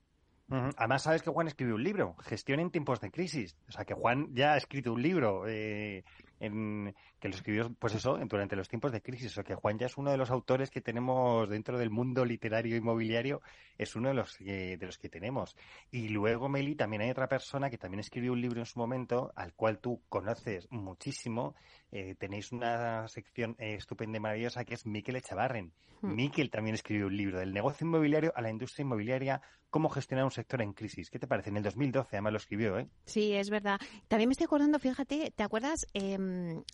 Además, 0.48 1.02
sabes 1.02 1.22
que 1.22 1.30
Juan 1.30 1.48
escribió 1.48 1.74
un 1.74 1.82
libro, 1.82 2.14
Gestión 2.20 2.60
en 2.60 2.70
tiempos 2.70 3.00
de 3.00 3.10
crisis. 3.10 3.56
O 3.68 3.72
sea, 3.72 3.84
que 3.84 3.94
Juan 3.94 4.28
ya 4.32 4.52
ha 4.52 4.56
escrito 4.56 4.92
un 4.92 5.02
libro 5.02 5.44
eh, 5.48 6.04
en, 6.40 6.94
que 7.18 7.28
lo 7.28 7.34
escribió, 7.34 7.72
pues 7.78 7.94
eso, 7.94 8.18
durante 8.26 8.56
los 8.56 8.68
tiempos 8.68 8.92
de 8.92 9.02
crisis. 9.02 9.32
O 9.32 9.34
sea, 9.34 9.44
que 9.44 9.54
Juan 9.54 9.78
ya 9.78 9.86
es 9.86 9.96
uno 9.96 10.10
de 10.10 10.16
los 10.16 10.30
autores 10.30 10.70
que 10.70 10.80
tenemos 10.80 11.48
dentro 11.48 11.78
del 11.78 11.90
mundo 11.90 12.24
literario 12.24 12.76
inmobiliario, 12.76 13.42
es 13.78 13.96
uno 13.96 14.08
de 14.08 14.14
los, 14.14 14.38
de 14.38 14.78
los 14.80 14.98
que 14.98 15.08
tenemos. 15.08 15.56
Y 15.90 16.08
luego, 16.08 16.48
Meli, 16.48 16.74
también 16.74 17.02
hay 17.02 17.10
otra 17.10 17.28
persona 17.28 17.70
que 17.70 17.78
también 17.78 18.00
escribió 18.00 18.32
un 18.32 18.40
libro 18.40 18.60
en 18.60 18.66
su 18.66 18.78
momento, 18.78 19.32
al 19.34 19.54
cual 19.54 19.78
tú 19.78 20.02
conoces 20.08 20.68
muchísimo. 20.70 21.54
Eh, 21.92 22.14
tenéis 22.18 22.52
una 22.52 23.08
sección 23.08 23.56
eh, 23.58 23.74
estupenda 23.74 24.18
y 24.18 24.20
maravillosa 24.20 24.64
que 24.64 24.74
es 24.74 24.86
Miquel 24.86 25.16
Echavarren. 25.16 25.72
Hmm. 26.02 26.14
Miquel 26.14 26.50
también 26.50 26.74
escribió 26.74 27.06
un 27.06 27.16
libro 27.16 27.38
del 27.38 27.52
negocio 27.52 27.86
inmobiliario 27.86 28.32
a 28.34 28.42
la 28.42 28.50
industria 28.50 28.82
inmobiliaria 28.82 29.40
cómo 29.70 29.88
gestionar 29.90 30.24
un 30.24 30.30
sector 30.30 30.62
en 30.62 30.72
crisis. 30.72 31.10
¿Qué 31.10 31.18
te 31.18 31.26
parece? 31.26 31.50
En 31.50 31.58
el 31.58 31.62
2012 31.62 32.08
además 32.16 32.32
lo 32.32 32.38
escribió, 32.38 32.78
¿eh? 32.78 32.88
Sí, 33.04 33.34
es 33.34 33.50
verdad. 33.50 33.78
También 34.08 34.28
me 34.28 34.32
estoy 34.32 34.46
acordando, 34.46 34.78
fíjate, 34.78 35.32
¿te 35.36 35.42
acuerdas? 35.42 35.86
Em, 35.92 36.25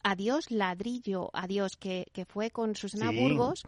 adiós, 0.02 0.50
ladrillo, 0.50 1.30
adiós, 1.32 1.76
que, 1.76 2.06
que 2.12 2.24
fue 2.24 2.50
con 2.50 2.74
Susana 2.74 3.10
Burgos 3.12 3.62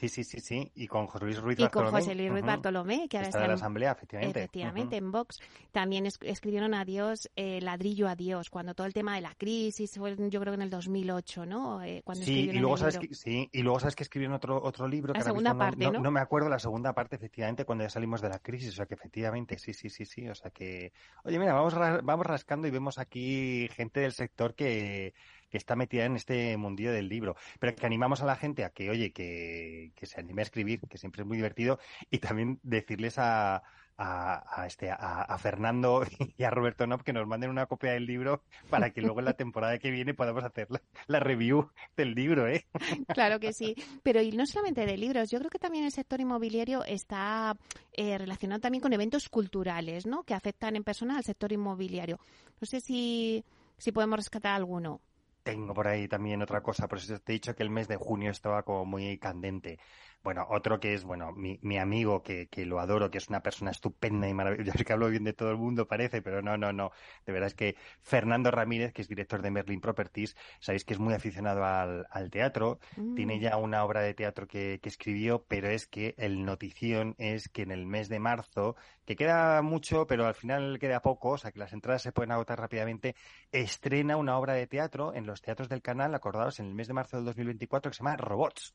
Sí, 0.00 0.08
sí, 0.08 0.24
sí, 0.24 0.40
sí. 0.40 0.72
Y 0.76 0.86
con 0.86 1.06
José 1.08 1.26
Luis 1.26 1.38
Ruiz 1.38 1.60
y 1.60 1.68
con 1.68 1.90
José 1.90 2.14
Luis 2.14 2.30
Ruiz 2.30 2.42
Bartolomé, 2.42 3.06
que 3.06 3.18
ahora 3.18 3.28
está, 3.28 3.42
en 3.42 3.48
la 3.48 3.54
Asamblea, 3.54 3.92
efectivamente. 3.92 4.38
Efectivamente, 4.38 4.96
en 4.96 5.12
Vox. 5.12 5.40
También 5.72 6.06
escribieron 6.06 6.72
Adiós, 6.72 7.30
eh, 7.36 7.60
Ladrillo 7.60 8.08
Adiós, 8.08 8.48
cuando 8.48 8.74
todo 8.74 8.86
el 8.86 8.94
tema 8.94 9.14
de 9.14 9.20
la 9.20 9.34
crisis 9.34 9.98
fue, 9.98 10.16
yo 10.16 10.40
creo 10.40 10.52
que 10.52 10.54
en 10.54 10.62
el 10.62 10.70
2008, 10.70 11.44
¿no? 11.44 11.82
Eh, 11.82 12.00
cuando 12.02 12.24
sí, 12.24 12.48
y 12.50 12.58
luego 12.58 12.78
sabes 12.78 12.98
que, 12.98 13.14
sí, 13.14 13.46
y 13.52 13.60
luego 13.60 13.78
sabes 13.78 13.94
que 13.94 14.04
escribieron 14.04 14.34
otro, 14.34 14.62
otro 14.62 14.88
libro. 14.88 15.12
La 15.12 15.20
segunda 15.20 15.54
parte, 15.54 15.84
no, 15.84 16.00
¿no? 16.00 16.10
me 16.10 16.20
acuerdo 16.20 16.48
la 16.48 16.58
segunda 16.58 16.94
parte, 16.94 17.16
efectivamente, 17.16 17.66
cuando 17.66 17.84
ya 17.84 17.90
salimos 17.90 18.22
de 18.22 18.30
la 18.30 18.38
crisis. 18.38 18.70
O 18.70 18.76
sea 18.76 18.86
que 18.86 18.94
efectivamente, 18.94 19.58
sí, 19.58 19.74
sí, 19.74 19.90
sí, 19.90 20.06
sí. 20.06 20.26
O 20.30 20.34
sea 20.34 20.50
que, 20.50 20.94
oye, 21.24 21.38
mira, 21.38 21.52
vamos, 21.52 21.74
vamos 21.74 22.26
rascando 22.26 22.66
y 22.66 22.70
vemos 22.70 22.98
aquí 22.98 23.68
gente 23.74 24.00
del 24.00 24.12
sector 24.12 24.54
que 24.54 25.12
que 25.50 25.58
está 25.58 25.76
metida 25.76 26.04
en 26.04 26.16
este 26.16 26.56
mundillo 26.56 26.92
del 26.92 27.08
libro, 27.08 27.36
pero 27.58 27.74
que 27.74 27.86
animamos 27.86 28.22
a 28.22 28.26
la 28.26 28.36
gente 28.36 28.64
a 28.64 28.70
que, 28.70 28.90
oye, 28.90 29.12
que, 29.12 29.92
que 29.94 30.06
se 30.06 30.20
anime 30.20 30.42
a 30.42 30.44
escribir, 30.44 30.80
que 30.88 30.98
siempre 30.98 31.22
es 31.22 31.28
muy 31.28 31.36
divertido, 31.36 31.78
y 32.10 32.18
también 32.18 32.60
decirles 32.62 33.18
a, 33.18 33.62
a, 34.02 34.64
este, 34.66 34.90
a, 34.90 35.36
Fernando 35.38 36.02
y 36.38 36.44
a 36.44 36.50
Roberto 36.50 36.86
Nob 36.86 37.02
que 37.02 37.12
nos 37.12 37.26
manden 37.26 37.50
una 37.50 37.66
copia 37.66 37.92
del 37.92 38.06
libro 38.06 38.42
para 38.70 38.90
que 38.90 39.02
luego 39.02 39.18
en 39.18 39.26
la 39.26 39.34
temporada 39.34 39.78
que 39.78 39.90
viene 39.90 40.14
podamos 40.14 40.42
hacer 40.42 40.68
la, 41.06 41.20
review 41.20 41.70
del 41.96 42.14
libro, 42.14 42.48
¿eh? 42.48 42.66
Claro 43.14 43.38
que 43.38 43.52
sí, 43.52 43.74
pero 44.02 44.22
y 44.22 44.32
no 44.32 44.46
solamente 44.46 44.86
de 44.86 44.96
libros, 44.96 45.30
yo 45.30 45.38
creo 45.38 45.50
que 45.50 45.58
también 45.58 45.84
el 45.84 45.92
sector 45.92 46.20
inmobiliario 46.20 46.82
está 46.84 47.56
eh, 47.92 48.16
relacionado 48.16 48.60
también 48.60 48.80
con 48.80 48.92
eventos 48.94 49.28
culturales, 49.28 50.06
¿no? 50.06 50.22
Que 50.22 50.34
afectan 50.34 50.76
en 50.76 50.84
persona 50.84 51.18
al 51.18 51.24
sector 51.24 51.52
inmobiliario. 51.52 52.18
No 52.60 52.66
sé 52.66 52.80
si, 52.80 53.44
si 53.76 53.92
podemos 53.92 54.18
rescatar 54.18 54.54
alguno. 54.54 55.02
Tengo 55.50 55.74
por 55.74 55.88
ahí 55.88 56.06
también 56.06 56.42
otra 56.42 56.62
cosa, 56.62 56.86
por 56.86 56.98
eso 56.98 57.18
te 57.20 57.32
he 57.32 57.34
dicho 57.34 57.56
que 57.56 57.64
el 57.64 57.70
mes 57.70 57.88
de 57.88 57.96
junio 57.96 58.30
estaba 58.30 58.62
como 58.62 58.84
muy 58.84 59.18
candente. 59.18 59.80
Bueno, 60.22 60.46
otro 60.50 60.80
que 60.80 60.92
es, 60.92 61.04
bueno, 61.04 61.32
mi, 61.32 61.58
mi 61.62 61.78
amigo 61.78 62.22
que, 62.22 62.48
que, 62.48 62.66
lo 62.66 62.78
adoro, 62.78 63.10
que 63.10 63.16
es 63.16 63.28
una 63.30 63.42
persona 63.42 63.70
estupenda 63.70 64.28
y 64.28 64.34
maravillosa, 64.34 64.78
es 64.78 64.84
que 64.86 64.92
hablo 64.92 65.08
bien 65.08 65.24
de 65.24 65.32
todo 65.32 65.50
el 65.50 65.56
mundo, 65.56 65.88
parece, 65.88 66.20
pero 66.20 66.42
no, 66.42 66.58
no, 66.58 66.72
no. 66.72 66.90
De 67.24 67.32
verdad 67.32 67.46
es 67.46 67.54
que 67.54 67.76
Fernando 68.02 68.50
Ramírez, 68.50 68.92
que 68.92 69.00
es 69.00 69.08
director 69.08 69.40
de 69.40 69.50
Merlin 69.50 69.80
Properties, 69.80 70.36
sabéis 70.60 70.84
que 70.84 70.92
es 70.92 71.00
muy 71.00 71.14
aficionado 71.14 71.64
al, 71.64 72.06
al 72.10 72.30
teatro, 72.30 72.80
mm. 72.96 73.14
tiene 73.14 73.40
ya 73.40 73.56
una 73.56 73.82
obra 73.82 74.02
de 74.02 74.12
teatro 74.12 74.46
que, 74.46 74.78
que 74.82 74.88
escribió, 74.90 75.44
pero 75.48 75.70
es 75.70 75.86
que 75.86 76.14
el 76.18 76.44
notición 76.44 77.14
es 77.16 77.48
que 77.48 77.62
en 77.62 77.70
el 77.70 77.86
mes 77.86 78.08
de 78.10 78.18
marzo, 78.18 78.76
que 79.06 79.16
queda 79.16 79.62
mucho, 79.62 80.06
pero 80.06 80.26
al 80.26 80.34
final 80.34 80.78
queda 80.78 81.00
poco, 81.00 81.30
o 81.30 81.38
sea 81.38 81.50
que 81.50 81.58
las 81.58 81.72
entradas 81.72 82.02
se 82.02 82.12
pueden 82.12 82.32
agotar 82.32 82.60
rápidamente, 82.60 83.16
estrena 83.52 84.16
una 84.16 84.36
obra 84.38 84.52
de 84.52 84.66
teatro 84.66 85.14
en 85.14 85.26
los 85.26 85.40
teatros 85.40 85.68
del 85.68 85.82
canal, 85.82 86.14
acordados, 86.14 86.60
en 86.60 86.66
el 86.66 86.74
mes 86.74 86.88
de 86.88 86.94
marzo 86.94 87.16
del 87.16 87.24
2024, 87.26 87.90
que 87.90 87.96
se 87.96 88.04
llama 88.04 88.16
Robots. 88.16 88.74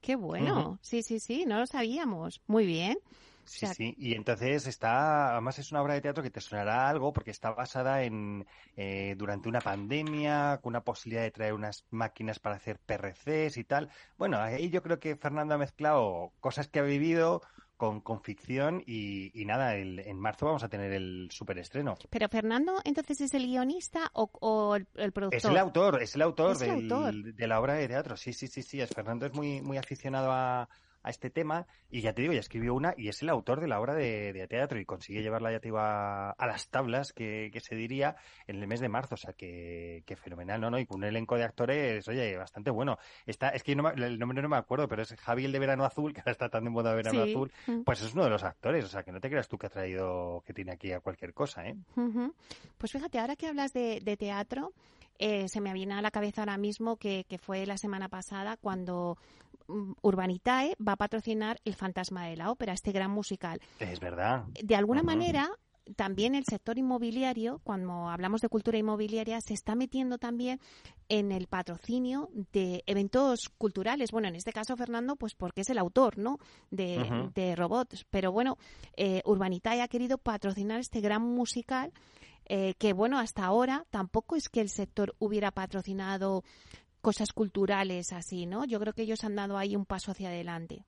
Qué 0.00 0.16
bueno. 0.16 0.78
Sí, 0.82 1.02
sí, 1.02 1.18
sí, 1.18 1.44
no 1.46 1.58
lo 1.58 1.66
sabíamos. 1.66 2.42
Muy 2.46 2.66
bien. 2.66 2.98
Sí, 3.46 3.66
sí, 3.66 3.94
y 3.98 4.14
entonces 4.14 4.66
está, 4.66 5.32
además 5.32 5.58
es 5.58 5.70
una 5.70 5.82
obra 5.82 5.94
de 5.94 6.00
teatro 6.00 6.22
que 6.22 6.30
te 6.30 6.40
sonará 6.40 6.88
algo 6.88 7.12
porque 7.12 7.30
está 7.30 7.50
basada 7.50 8.02
en 8.02 8.46
eh, 8.76 9.14
durante 9.18 9.50
una 9.50 9.60
pandemia, 9.60 10.60
con 10.62 10.72
una 10.72 10.82
posibilidad 10.82 11.22
de 11.22 11.30
traer 11.30 11.52
unas 11.52 11.84
máquinas 11.90 12.38
para 12.38 12.56
hacer 12.56 12.78
PRCs 12.78 13.58
y 13.58 13.64
tal. 13.64 13.90
Bueno, 14.16 14.38
ahí 14.38 14.70
yo 14.70 14.82
creo 14.82 14.98
que 14.98 15.16
Fernando 15.16 15.54
ha 15.54 15.58
mezclado 15.58 16.32
cosas 16.40 16.68
que 16.68 16.78
ha 16.78 16.82
vivido 16.82 17.42
con, 17.84 18.00
con 18.00 18.20
ficción 18.22 18.82
y, 18.86 19.30
nada, 19.44 19.76
en 19.76 20.18
marzo 20.18 20.46
vamos 20.46 20.62
a 20.64 20.68
tener 20.68 20.92
el 20.92 21.28
superestreno. 21.30 21.96
Pero 22.08 22.28
Fernando, 22.28 22.80
entonces, 22.84 23.20
¿es 23.20 23.34
el 23.34 23.46
guionista 23.46 24.10
o, 24.14 24.76
el, 24.76 25.12
productor? 25.12 25.36
Es 25.36 25.44
el 25.44 25.58
autor, 25.58 26.02
es 26.02 26.14
el 26.14 26.22
autor, 26.22 26.56
de 26.56 27.46
la 27.46 27.60
obra 27.60 27.74
de 27.74 27.88
teatro. 27.88 28.16
Sí, 28.16 28.32
sí, 28.32 28.46
sí, 28.48 28.62
sí. 28.62 28.80
Es, 28.80 28.90
Fernando 28.90 29.26
es 29.26 29.34
muy, 29.34 29.60
muy 29.60 29.76
aficionado 29.76 30.32
a, 30.32 30.68
a 31.04 31.10
este 31.10 31.30
tema 31.30 31.66
y 31.90 32.00
ya 32.00 32.12
te 32.12 32.22
digo, 32.22 32.34
ya 32.34 32.40
escribió 32.40 32.74
una 32.74 32.94
y 32.96 33.08
es 33.08 33.22
el 33.22 33.28
autor 33.28 33.60
de 33.60 33.68
la 33.68 33.78
obra 33.80 33.94
de, 33.94 34.46
teatro 34.48 34.80
y 34.80 34.84
consigue 34.84 35.22
llevarla 35.22 35.52
ya 35.52 35.60
te 35.60 35.68
iba 35.68 36.30
a 36.30 36.46
las 36.46 36.68
tablas, 36.68 37.12
que, 37.12 37.50
se 37.62 37.76
diría, 37.76 38.16
en 38.46 38.56
el 38.56 38.66
mes 38.66 38.80
de 38.80 38.88
marzo. 38.88 39.14
O 39.14 39.18
sea, 39.18 39.32
que, 39.32 40.02
fenomenal, 40.16 40.60
¿no? 40.60 40.70
¿no? 40.70 40.78
Y 40.78 40.86
con 40.86 40.98
un 40.98 41.04
elenco 41.04 41.36
de 41.36 41.44
actores, 41.44 42.06
oye, 42.08 42.36
bastante 42.36 42.70
bueno. 42.70 42.98
Está, 43.26 43.50
es 43.50 43.62
que 43.62 43.72
el 43.72 44.18
nombre 44.18 44.42
no 44.42 44.48
me 44.48 44.56
acuerdo, 44.56 44.88
pero 44.88 45.02
es 45.02 45.14
Javi 45.14 45.44
el 45.44 45.52
de 45.52 45.58
Verano 45.58 45.84
Azul, 45.84 46.12
que 46.14 46.20
ahora 46.20 46.32
está 46.32 46.48
tan 46.48 46.64
de 46.64 46.70
moda 46.70 46.94
Verano 46.94 47.22
Azul, 47.22 47.52
mm. 47.66 47.82
pues 47.82 48.02
es 48.02 48.14
uno 48.14 48.24
de 48.24 48.30
los 48.30 48.42
actores. 48.42 48.84
O 48.84 48.88
sea, 48.88 49.02
que 49.02 49.12
no 49.12 49.20
te 49.20 49.28
creas 49.28 49.48
tú 49.48 49.58
que 49.58 49.66
ha 49.66 49.70
traído, 49.70 50.42
que 50.46 50.54
tiene 50.54 50.72
aquí 50.72 50.92
a 50.92 51.00
cualquier 51.00 51.34
cosa, 51.34 51.66
¿eh? 51.66 51.76
Pues 52.78 52.92
fíjate, 52.92 53.18
ahora 53.18 53.36
que 53.36 53.46
hablas 53.46 53.72
de, 53.72 54.00
de 54.00 54.16
teatro, 54.16 54.72
eh, 55.18 55.48
se 55.48 55.60
me 55.60 55.72
viene 55.72 55.94
a 55.94 56.02
la 56.02 56.10
cabeza 56.10 56.42
ahora 56.42 56.58
mismo 56.58 56.96
que, 56.96 57.24
que, 57.28 57.38
fue 57.38 57.66
la 57.66 57.78
semana 57.78 58.08
pasada 58.08 58.56
cuando 58.56 59.16
mm, 59.68 59.92
Urbanitae 60.02 60.74
va 60.86 60.92
a 60.92 60.96
patrocinar 60.96 61.58
El 61.64 61.74
Fantasma 61.74 62.26
de 62.26 62.36
la 62.36 62.50
Ópera, 62.50 62.72
este 62.72 62.92
gran 62.92 63.10
musical. 63.10 63.60
Es 63.78 64.00
verdad. 64.00 64.44
De 64.62 64.76
alguna 64.76 65.02
manera, 65.02 65.50
también 65.96 66.34
el 66.34 66.44
sector 66.44 66.78
inmobiliario, 66.78 67.60
cuando 67.62 68.08
hablamos 68.08 68.40
de 68.40 68.48
cultura 68.48 68.78
inmobiliaria, 68.78 69.40
se 69.40 69.54
está 69.54 69.74
metiendo 69.74 70.18
también 70.18 70.60
en 71.08 71.30
el 71.30 71.46
patrocinio 71.46 72.30
de 72.52 72.82
eventos 72.86 73.50
culturales. 73.58 74.10
Bueno, 74.10 74.28
en 74.28 74.36
este 74.36 74.52
caso, 74.52 74.76
Fernando, 74.76 75.16
pues 75.16 75.34
porque 75.34 75.60
es 75.60 75.70
el 75.70 75.78
autor, 75.78 76.18
¿no? 76.18 76.38
De, 76.70 77.30
de 77.34 77.54
robots. 77.54 78.06
Pero 78.10 78.32
bueno, 78.32 78.56
eh, 78.96 79.20
Urbanitae 79.24 79.82
ha 79.82 79.88
querido 79.88 80.18
patrocinar 80.18 80.80
este 80.80 81.00
gran 81.00 81.22
musical 81.22 81.92
eh, 82.46 82.74
que 82.78 82.92
bueno, 82.92 83.18
hasta 83.18 83.44
ahora 83.44 83.86
tampoco 83.90 84.36
es 84.36 84.48
que 84.48 84.60
el 84.60 84.68
sector 84.68 85.14
hubiera 85.18 85.50
patrocinado 85.50 86.44
cosas 87.00 87.32
culturales 87.32 88.12
así, 88.12 88.46
¿no? 88.46 88.64
Yo 88.64 88.80
creo 88.80 88.92
que 88.92 89.02
ellos 89.02 89.24
han 89.24 89.36
dado 89.36 89.58
ahí 89.58 89.76
un 89.76 89.86
paso 89.86 90.10
hacia 90.10 90.28
adelante. 90.28 90.84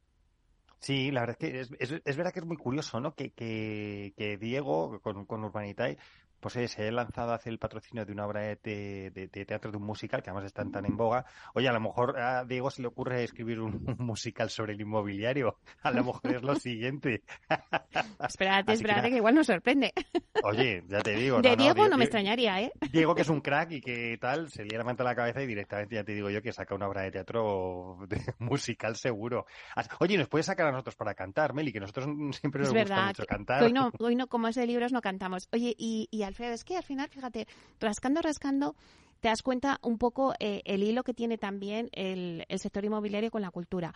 Sí, 0.79 1.11
la 1.11 1.21
verdad 1.21 1.37
es 1.40 1.69
que 1.69 2.01
es, 2.05 2.16
verdad 2.16 2.33
que 2.33 2.40
es 2.40 2.47
muy 2.47 2.57
curioso, 2.57 3.01
¿no? 3.01 3.14
Que, 3.14 3.31
que, 3.33 4.38
Diego 4.38 5.01
con, 5.01 5.25
con 5.25 5.45
Urbanitae 5.45 5.99
pues 6.40 6.57
eh, 6.57 6.68
se 6.68 6.88
ha 6.88 6.92
lanzado 6.92 7.33
a 7.33 7.37
hacer 7.37 7.53
el 7.53 7.59
patrocinio 7.59 8.05
de 8.05 8.12
una 8.12 8.27
obra 8.27 8.40
de, 8.42 9.31
teatro, 9.46 9.70
de 9.70 9.77
un 9.77 9.85
musical, 9.85 10.22
que 10.22 10.31
además 10.31 10.46
están 10.46 10.70
tan 10.70 10.85
en 10.85 10.96
boga. 10.96 11.25
Oye, 11.55 11.68
a 11.68 11.72
lo 11.72 11.81
mejor 11.81 12.18
a 12.18 12.44
Diego 12.44 12.70
se 12.70 12.83
le 12.83 12.88
ocurre 12.88 13.25
escribir 13.25 13.61
un, 13.61 13.96
musical 13.99 14.51
sobre 14.51 14.75
el 14.75 14.81
inmobiliario. 14.81 15.59
A 15.83 15.90
lo 15.90 16.05
mejor 16.05 16.35
es 16.35 16.42
lo 16.42 16.55
siguiente. 16.57 17.22
espérate, 18.20 18.72
espérate, 18.72 19.11
que, 19.11 19.16
igual 19.16 19.35
nos 19.35 19.46
sorprende. 19.46 19.92
Oye, 20.42 20.83
ya 20.88 21.01
te 21.01 21.12
digo. 21.12 21.40
De 21.40 21.57
Diego 21.57 21.88
no, 21.88 21.96
me 21.96 22.05
extrañaría, 22.05 22.61
¿eh? 22.61 22.72
Diego, 22.92 23.14
que 23.14 23.22
es 23.22 23.29
un 23.29 23.40
crack 23.40 23.72
y 23.72 23.81
que 23.81 24.18
tal, 24.20 24.51
se 24.51 24.64
le 24.64 24.77
levanta 24.77 25.05
la 25.05 25.14
cabeza 25.14 25.42
y 25.42 25.46
directamente 25.46 25.96
ya 25.96 26.05
te 26.05 26.12
digo 26.12 26.31
yo 26.31 26.42
que 26.42 26.53
saca 26.53 26.75
una 26.75 26.88
obra 26.88 27.03
de 27.03 27.11
teatro 27.11 27.99
musical 28.38 28.96
seguro. 28.96 29.46
Oye, 30.01 30.18
¿nos 30.18 30.29
puedes 30.29 30.46
sacar 30.46 30.66
a 30.66 30.72
nosotros 30.72 30.96
para 30.96 31.14
cantar, 31.14 31.55
Meli? 31.55 31.72
Que 31.72 31.81
nosotros 31.81 32.07
siempre 32.38 32.62
nos 32.62 32.72
gusta 32.72 33.07
mucho 33.07 33.25
cantar. 33.25 33.62
Hoy 33.62 33.72
no, 33.72 33.90
hoy 33.99 34.16
no, 34.16 34.27
como 34.27 34.49
es 34.49 34.57
de 34.57 34.66
libros, 34.66 34.92
no 34.92 35.01
cantamos. 35.01 35.49
Oye, 35.53 35.75
y, 35.77 36.09
y 36.11 36.22
Alfredo, 36.27 36.53
es 36.53 36.65
que 36.65 36.77
al 36.77 36.83
final, 36.83 37.09
fíjate, 37.09 37.47
rascando, 37.81 38.21
rascando, 38.21 38.75
te 39.21 39.29
das 39.29 39.43
cuenta 39.43 39.79
un 39.83 39.99
poco 39.99 40.35
eh, 40.39 40.62
el 40.65 40.83
hilo 40.83 41.03
que 41.03 41.15
tiene 41.15 41.39
también 41.39 41.89
el, 41.93 42.45
sector 42.59 42.85
inmobiliario 42.85 43.31
con 43.31 43.43
la 43.43 43.51
cultura. 43.51 43.93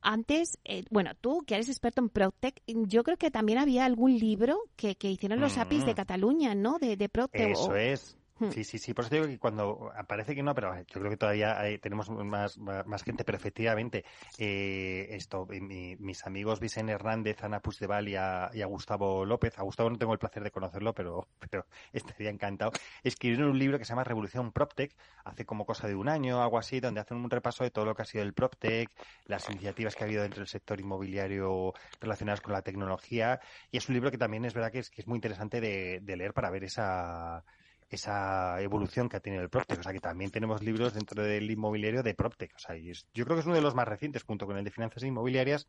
Antes, 0.00 0.58
eh, 0.64 0.84
bueno, 0.90 1.12
tú 1.20 1.44
que 1.46 1.54
eres 1.54 1.68
experto 1.68 2.00
en 2.00 2.08
Protec, 2.08 2.60
yo 2.66 3.04
creo 3.04 3.16
que 3.16 3.30
también 3.30 3.58
había 3.58 3.84
algún 3.84 4.18
libro 4.18 4.58
que, 4.76 4.96
que 4.96 5.10
hicieron 5.10 5.40
los 5.40 5.58
APIs 5.58 5.84
de 5.84 5.92
mm. 5.92 5.96
Cataluña, 5.96 6.54
¿no? 6.54 6.78
De, 6.78 6.96
de 6.96 7.08
Eso 7.32 7.76
es. 7.76 8.16
Hmm. 8.42 8.50
Sí, 8.50 8.64
sí, 8.64 8.78
sí. 8.78 8.92
Por 8.92 9.04
eso 9.04 9.14
digo 9.14 9.26
que 9.28 9.38
cuando 9.38 9.92
aparece 9.96 10.34
que 10.34 10.42
no, 10.42 10.52
pero 10.52 10.76
yo 10.76 10.98
creo 10.98 11.10
que 11.10 11.16
todavía 11.16 11.58
tenemos 11.80 12.10
más, 12.10 12.58
más 12.58 13.04
gente, 13.04 13.22
pero 13.22 13.36
efectivamente, 13.36 14.04
eh, 14.36 15.06
esto, 15.10 15.46
mis 15.46 16.26
amigos 16.26 16.58
Vicente 16.58 16.90
Hernández, 16.90 17.44
Ana 17.44 17.60
Puigdeval 17.60 18.08
y 18.08 18.16
a, 18.16 18.50
y 18.52 18.62
a 18.62 18.66
Gustavo 18.66 19.24
López, 19.24 19.56
a 19.60 19.62
Gustavo 19.62 19.90
no 19.90 19.96
tengo 19.96 20.12
el 20.12 20.18
placer 20.18 20.42
de 20.42 20.50
conocerlo, 20.50 20.92
pero, 20.92 21.28
pero 21.38 21.66
estaría 21.92 22.30
encantado, 22.30 22.72
escribieron 23.04 23.50
un 23.50 23.58
libro 23.60 23.78
que 23.78 23.84
se 23.84 23.90
llama 23.90 24.02
Revolución 24.02 24.50
PropTech, 24.50 24.92
hace 25.24 25.46
como 25.46 25.64
cosa 25.64 25.86
de 25.86 25.94
un 25.94 26.08
año, 26.08 26.42
algo 26.42 26.58
así, 26.58 26.80
donde 26.80 27.00
hacen 27.00 27.18
un 27.18 27.30
repaso 27.30 27.62
de 27.62 27.70
todo 27.70 27.84
lo 27.84 27.94
que 27.94 28.02
ha 28.02 28.06
sido 28.06 28.24
el 28.24 28.32
PropTech, 28.32 28.90
las 29.26 29.48
iniciativas 29.50 29.94
que 29.94 30.02
ha 30.02 30.06
habido 30.06 30.22
dentro 30.22 30.40
del 30.40 30.48
sector 30.48 30.80
inmobiliario 30.80 31.74
relacionadas 32.00 32.40
con 32.40 32.54
la 32.54 32.62
tecnología, 32.62 33.38
y 33.70 33.76
es 33.76 33.88
un 33.88 33.94
libro 33.94 34.10
que 34.10 34.18
también 34.18 34.44
es 34.44 34.52
verdad 34.52 34.72
que 34.72 34.80
es, 34.80 34.90
que 34.90 35.02
es 35.02 35.06
muy 35.06 35.18
interesante 35.18 35.60
de, 35.60 36.00
de 36.02 36.16
leer 36.16 36.34
para 36.34 36.50
ver 36.50 36.64
esa 36.64 37.44
esa 37.92 38.60
evolución 38.60 39.08
que 39.08 39.16
ha 39.16 39.20
tenido 39.20 39.42
el 39.42 39.50
PropTech. 39.50 39.78
O 39.78 39.82
sea, 39.82 39.92
que 39.92 40.00
también 40.00 40.30
tenemos 40.30 40.62
libros 40.62 40.94
dentro 40.94 41.22
del 41.22 41.50
inmobiliario 41.50 42.02
de 42.02 42.14
PropTech. 42.14 42.54
O 42.56 42.58
sea, 42.58 42.76
y 42.76 42.92
yo 43.14 43.24
creo 43.24 43.36
que 43.36 43.40
es 43.40 43.46
uno 43.46 43.54
de 43.54 43.62
los 43.62 43.74
más 43.74 43.86
recientes, 43.86 44.24
junto 44.24 44.46
con 44.46 44.56
el 44.56 44.64
de 44.64 44.70
finanzas 44.70 45.02
inmobiliarias. 45.04 45.68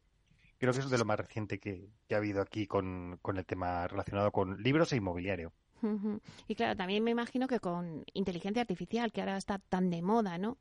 Creo 0.58 0.72
que 0.72 0.80
es 0.80 0.90
de 0.90 0.98
lo 0.98 1.06
más 1.06 1.20
reciente 1.20 1.60
que, 1.60 1.90
ha 2.12 2.16
habido 2.16 2.42
aquí 2.42 2.68
con, 2.68 3.20
con, 3.22 3.38
el 3.38 3.46
tema 3.46 3.88
relacionado 3.88 4.32
con 4.32 4.64
libros 4.64 4.94
e 4.94 4.98
inmobiliario. 4.98 5.52
Y 6.48 6.56
claro, 6.56 6.78
también 6.78 7.04
me 7.04 7.12
imagino 7.12 7.46
que 7.48 7.60
con 7.60 8.06
inteligencia 8.14 8.62
artificial, 8.62 9.12
que 9.12 9.20
ahora 9.20 9.36
está 9.36 9.60
tan 9.60 9.90
de 9.90 10.02
moda, 10.02 10.38
¿no? 10.38 10.58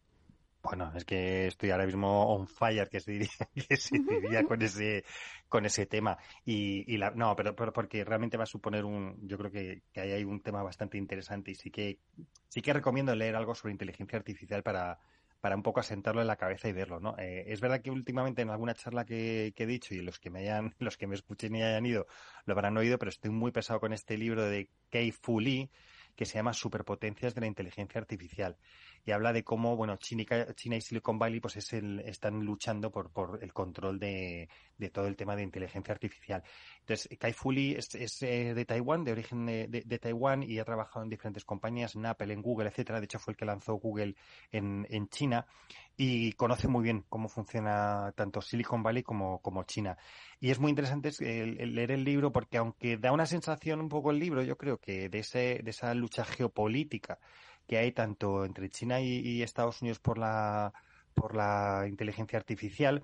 Bueno, 0.62 0.92
es 0.94 1.05
que 1.05 1.48
estoy 1.48 1.70
ahora 1.70 1.87
mismo 1.87 2.35
on 2.35 2.46
fire, 2.46 2.88
que 2.88 3.01
se 3.01 3.12
diría, 3.12 3.29
que 3.68 3.77
se 3.77 3.98
diría 3.98 4.44
con 4.44 4.62
ese 4.62 5.05
con 5.48 5.66
ese 5.66 5.87
tema. 5.87 6.16
Y, 6.44 6.85
y 6.92 6.98
la, 6.98 7.11
no, 7.11 7.35
pero, 7.35 7.55
pero, 7.57 7.72
porque 7.72 8.05
realmente 8.05 8.37
va 8.37 8.44
a 8.44 8.46
suponer 8.46 8.85
un, 8.85 9.18
yo 9.27 9.37
creo 9.38 9.51
que, 9.51 9.83
que 9.92 10.01
ahí 10.01 10.12
hay 10.12 10.25
un 10.25 10.40
tema 10.40 10.62
bastante 10.62 10.98
interesante 10.98 11.51
y 11.51 11.55
sí 11.57 11.70
que 11.70 11.98
sí 12.48 12.62
que 12.62 12.72
recomiendo 12.72 13.14
leer 13.14 13.35
algo 13.37 13.55
sobre 13.55 13.72
inteligencia 13.72 14.18
artificial 14.18 14.62
para, 14.62 14.98
para 15.42 15.57
un 15.57 15.62
poco 15.64 15.81
asentarlo 15.81 16.20
en 16.20 16.29
la 16.29 16.37
cabeza 16.37 16.68
y 16.68 16.72
verlo, 16.72 17.01
¿no? 17.01 17.16
Eh, 17.18 17.44
es 17.48 17.61
verdad 17.61 17.83
que 17.83 17.90
últimamente 17.90 18.42
en 18.42 18.51
alguna 18.51 18.75
charla 18.75 19.05
que, 19.05 19.53
que, 19.57 19.64
he 19.64 19.66
dicho 19.66 19.92
y 19.92 20.01
los 20.01 20.20
que 20.20 20.31
me 20.31 20.38
hayan, 20.40 20.72
los 20.79 20.96
que 20.96 21.09
me 21.09 21.16
escuchen 21.16 21.57
y 21.57 21.62
hayan 21.62 21.85
ido 21.85 22.07
lo 22.44 22.55
habrán 22.55 22.77
oído, 22.79 22.96
pero 22.98 23.09
estoy 23.09 23.33
muy 23.33 23.51
pesado 23.51 23.81
con 23.81 23.92
este 23.92 24.16
libro 24.16 24.44
de 24.44 24.70
Kei 24.88 25.11
Fu 25.11 25.40
Lee, 25.40 25.68
que 26.16 26.25
se 26.25 26.35
llama 26.35 26.53
Superpotencias 26.53 27.35
de 27.35 27.40
la 27.40 27.46
Inteligencia 27.46 28.01
Artificial 28.01 28.57
y 29.05 29.11
habla 29.11 29.33
de 29.33 29.42
cómo, 29.42 29.77
bueno, 29.77 29.96
China 29.96 30.25
y, 30.77 30.81
Silicon 30.81 31.18
Valley 31.18 31.40
pues 31.40 31.57
es 31.57 31.72
el, 31.72 32.01
están 32.01 32.44
luchando 32.44 32.90
por, 32.90 33.38
el 33.42 33.53
control 33.53 33.98
de, 33.98 34.48
todo 34.92 35.07
el 35.07 35.16
tema 35.16 35.35
de 35.35 35.42
inteligencia 35.42 35.92
artificial. 35.92 36.42
Entonces, 36.81 37.09
Kai 37.18 37.33
Fu 37.33 37.51
Lee 37.51 37.75
es, 37.77 37.94
es 37.94 38.22
eh, 38.22 38.55
de 38.55 38.64
Taiwán, 38.64 39.05
de 39.05 39.12
origen 39.12 39.46
de, 39.46 39.98
Taiwán 40.01 40.42
y 40.42 40.59
ha 40.59 40.64
trabajado 40.64 41.05
en 41.05 41.11
diferentes 41.11 41.44
compañías, 41.44 41.96
en 41.96 42.07
Apple, 42.07 42.33
en 42.33 42.42
Google, 42.42 42.68
etcétera. 42.68 43.01
De 43.01 43.07
hecho, 43.07 43.18
fue 43.18 43.33
el 43.33 43.37
que 43.37 43.44
lanzó 43.44 43.75
Google 43.75 44.14
en, 44.51 45.09
China 45.09 45.46
y 45.96 46.33
conoce 46.33 46.68
muy 46.68 46.85
bien 46.85 47.05
cómo 47.09 47.29
funciona 47.29 48.12
tanto 48.14 48.40
Silicon 48.40 48.83
Valley 48.83 49.03
como, 49.03 49.40
como 49.40 49.64
China. 49.64 49.96
Y 50.40 50.50
es 50.50 50.58
muy 50.58 50.71
interesante 50.71 51.10
leer 51.21 51.92
el 51.92 52.04
libro 52.04 52.33
porque 52.33 52.58
aunque 52.58 52.96
da 52.96 53.13
una 53.13 53.27
sensación 53.27 53.81
un 53.81 53.88
poco 53.88 54.10
el 54.10 54.19
libro, 54.19 54.42
yo 54.42 54.56
creo 54.56 54.79
que 54.79 55.08
de, 55.08 55.19
ese, 55.21 55.60
de 55.63 55.71
esa 55.71 55.94
lucha 56.03 56.25
geopolítica 56.25 57.19
que 57.67 57.79
hay 57.79 57.92
tanto 57.92 58.44
entre 58.44 58.69
China 58.69 59.00
y, 59.00 59.42
Estados 59.42 59.81
Unidos 59.83 60.00
por 60.00 60.19
la, 60.19 60.73
por 61.15 61.35
la 61.35 61.87
inteligencia 61.88 62.38
artificial. 62.38 63.03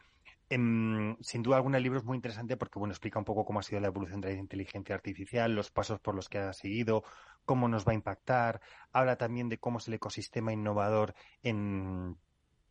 Em, 0.51 1.17
sin 1.21 1.43
duda 1.43 1.57
alguna 1.57 1.77
el 1.77 1.83
libro 1.83 1.99
es 1.99 2.05
muy 2.05 2.17
interesante 2.17 2.57
porque 2.57 2.79
bueno 2.79 2.93
explica 2.93 3.19
un 3.19 3.25
poco 3.25 3.45
cómo 3.45 3.61
ha 3.61 3.63
sido 3.63 3.81
la 3.81 3.89
evolución 3.89 4.21
de 4.21 4.33
la 4.35 4.41
inteligencia 4.41 4.95
artificial, 4.95 5.55
los 5.55 5.71
pasos 5.71 6.01
por 6.01 6.15
los 6.15 6.29
que 6.29 6.39
ha 6.39 6.53
seguido, 6.55 7.05
cómo 7.45 7.69
nos 7.69 7.87
va 7.87 7.93
a 7.93 7.95
impactar, 7.95 8.61
habla 8.93 9.17
también 9.17 9.49
de 9.49 9.59
cómo 9.59 9.79
es 9.79 9.89
el 9.89 9.95
ecosistema 9.95 10.53
innovador 10.53 11.15
en, 11.43 12.17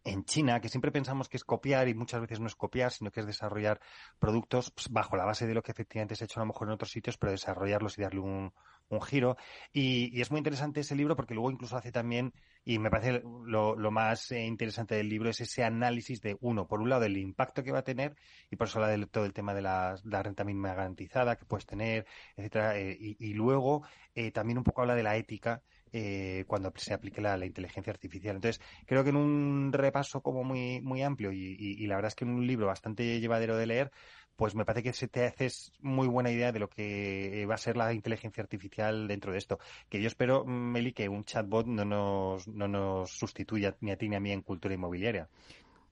en 0.04 0.24
China, 0.26 0.60
que 0.62 0.70
siempre 0.70 0.92
pensamos 0.92 1.30
que 1.30 1.38
es 1.38 1.44
copiar 1.44 1.88
y 1.88 1.94
muchas 1.94 2.22
veces 2.22 2.40
no 2.40 2.48
es 2.48 2.56
copiar, 2.56 2.92
sino 2.92 3.12
que 3.12 3.20
es 3.20 3.26
desarrollar 3.28 3.80
productos 4.20 4.72
pues, 4.72 4.90
bajo 4.90 5.18
la 5.18 5.26
base 5.26 5.46
de 5.46 5.54
lo 5.54 5.62
que 5.62 5.72
efectivamente 5.72 6.16
se 6.16 6.24
ha 6.24 6.26
hecho 6.26 6.40
a 6.40 6.44
lo 6.44 6.48
mejor 6.48 6.68
en 6.68 6.74
otros 6.74 6.92
sitios, 6.92 7.18
pero 7.18 7.32
desarrollarlos 7.32 7.98
y 7.98 8.02
darle 8.02 8.22
un, 8.22 8.54
un 8.90 9.02
giro. 9.02 9.38
Y, 9.74 10.20
es 10.22 10.32
muy 10.32 10.40
interesante 10.40 10.82
ese 10.82 10.96
libro 10.96 11.16
porque 11.16 11.34
luego 11.34 11.52
incluso 11.52 11.78
hace 11.78 11.92
también, 11.92 12.34
y 12.64 12.80
me 12.80 12.90
parece 12.90 13.22
lo, 13.46 13.76
lo 13.76 13.92
más 13.92 14.32
eh, 14.32 14.46
interesante 14.46 14.96
del 14.96 15.10
libro, 15.10 15.30
es 15.30 15.42
ese 15.42 15.64
análisis 15.64 16.22
de, 16.22 16.38
uno, 16.42 16.68
por 16.68 16.82
un 16.82 16.90
lado, 16.90 17.02
del 17.02 17.18
impacto 17.18 17.64
que 17.64 17.72
va 17.72 17.80
a 17.80 17.84
tener, 17.84 18.16
y 18.50 18.56
por 18.56 18.68
eso 18.68 18.80
habla 18.80 18.96
de 18.96 19.06
todo 19.08 19.26
el 19.26 19.34
tema 19.34 19.54
de 19.54 19.62
la, 19.62 19.96
renta 20.04 20.44
mínima 20.44 20.74
garantizada 20.74 21.36
que 21.38 21.46
puedes 21.46 21.66
tener, 21.66 22.06
etcétera, 22.36 22.78
eh, 22.80 22.98
y, 23.00 23.34
luego 23.34 23.84
eh, 24.16 24.32
también 24.32 24.58
un 24.58 24.64
poco 24.64 24.82
habla 24.82 24.96
de 24.96 25.04
la 25.04 25.16
ética 25.18 25.62
cuando 26.46 26.72
se 26.76 26.94
aplique 26.94 27.22
la, 27.22 27.44
inteligencia 27.44 27.92
artificial. 27.92 28.36
Entonces, 28.36 28.62
creo 28.86 29.04
que 29.04 29.10
en 29.10 29.16
un 29.16 29.72
repaso 29.74 30.22
como 30.22 30.44
muy, 30.44 30.80
muy 30.82 31.02
amplio 31.02 31.32
y, 31.32 31.88
la 31.88 31.96
verdad 31.96 32.10
es 32.10 32.16
que 32.16 32.26
en 32.26 32.32
un 32.32 32.46
libro 32.46 32.68
bastante 32.68 33.20
llevadero 33.20 33.58
de 33.58 33.66
leer, 33.66 33.92
pues 34.38 34.56
me 34.56 34.64
parece 34.64 34.84
que 34.84 34.94
se 34.94 35.08
te 35.08 35.26
haces 35.26 35.74
muy 35.82 36.08
buena 36.08 36.32
idea 36.32 36.52
de 36.52 36.60
lo 36.60 36.70
que 36.70 37.46
va 37.50 37.56
a 37.56 37.58
ser 37.58 37.76
la 37.76 37.92
inteligencia 37.94 38.42
artificial 38.42 39.08
dentro 39.08 39.32
de 39.32 39.40
esto. 39.40 39.60
Que 39.90 40.00
yo 40.02 40.08
espero, 40.08 40.46
Meli, 40.46 40.94
que 40.94 41.10
un 41.10 41.26
chatbot 41.26 41.66
no 41.66 41.84
nos, 41.84 42.48
no 42.48 42.68
nos 42.68 43.12
sustituya 43.12 43.76
ni 43.82 43.92
a 43.92 43.98
ti 43.98 44.08
ni 44.08 44.16
a 44.16 44.20
mí 44.20 44.32
en 44.32 44.42
cultura 44.42 44.76
inmobiliaria. 44.76 45.28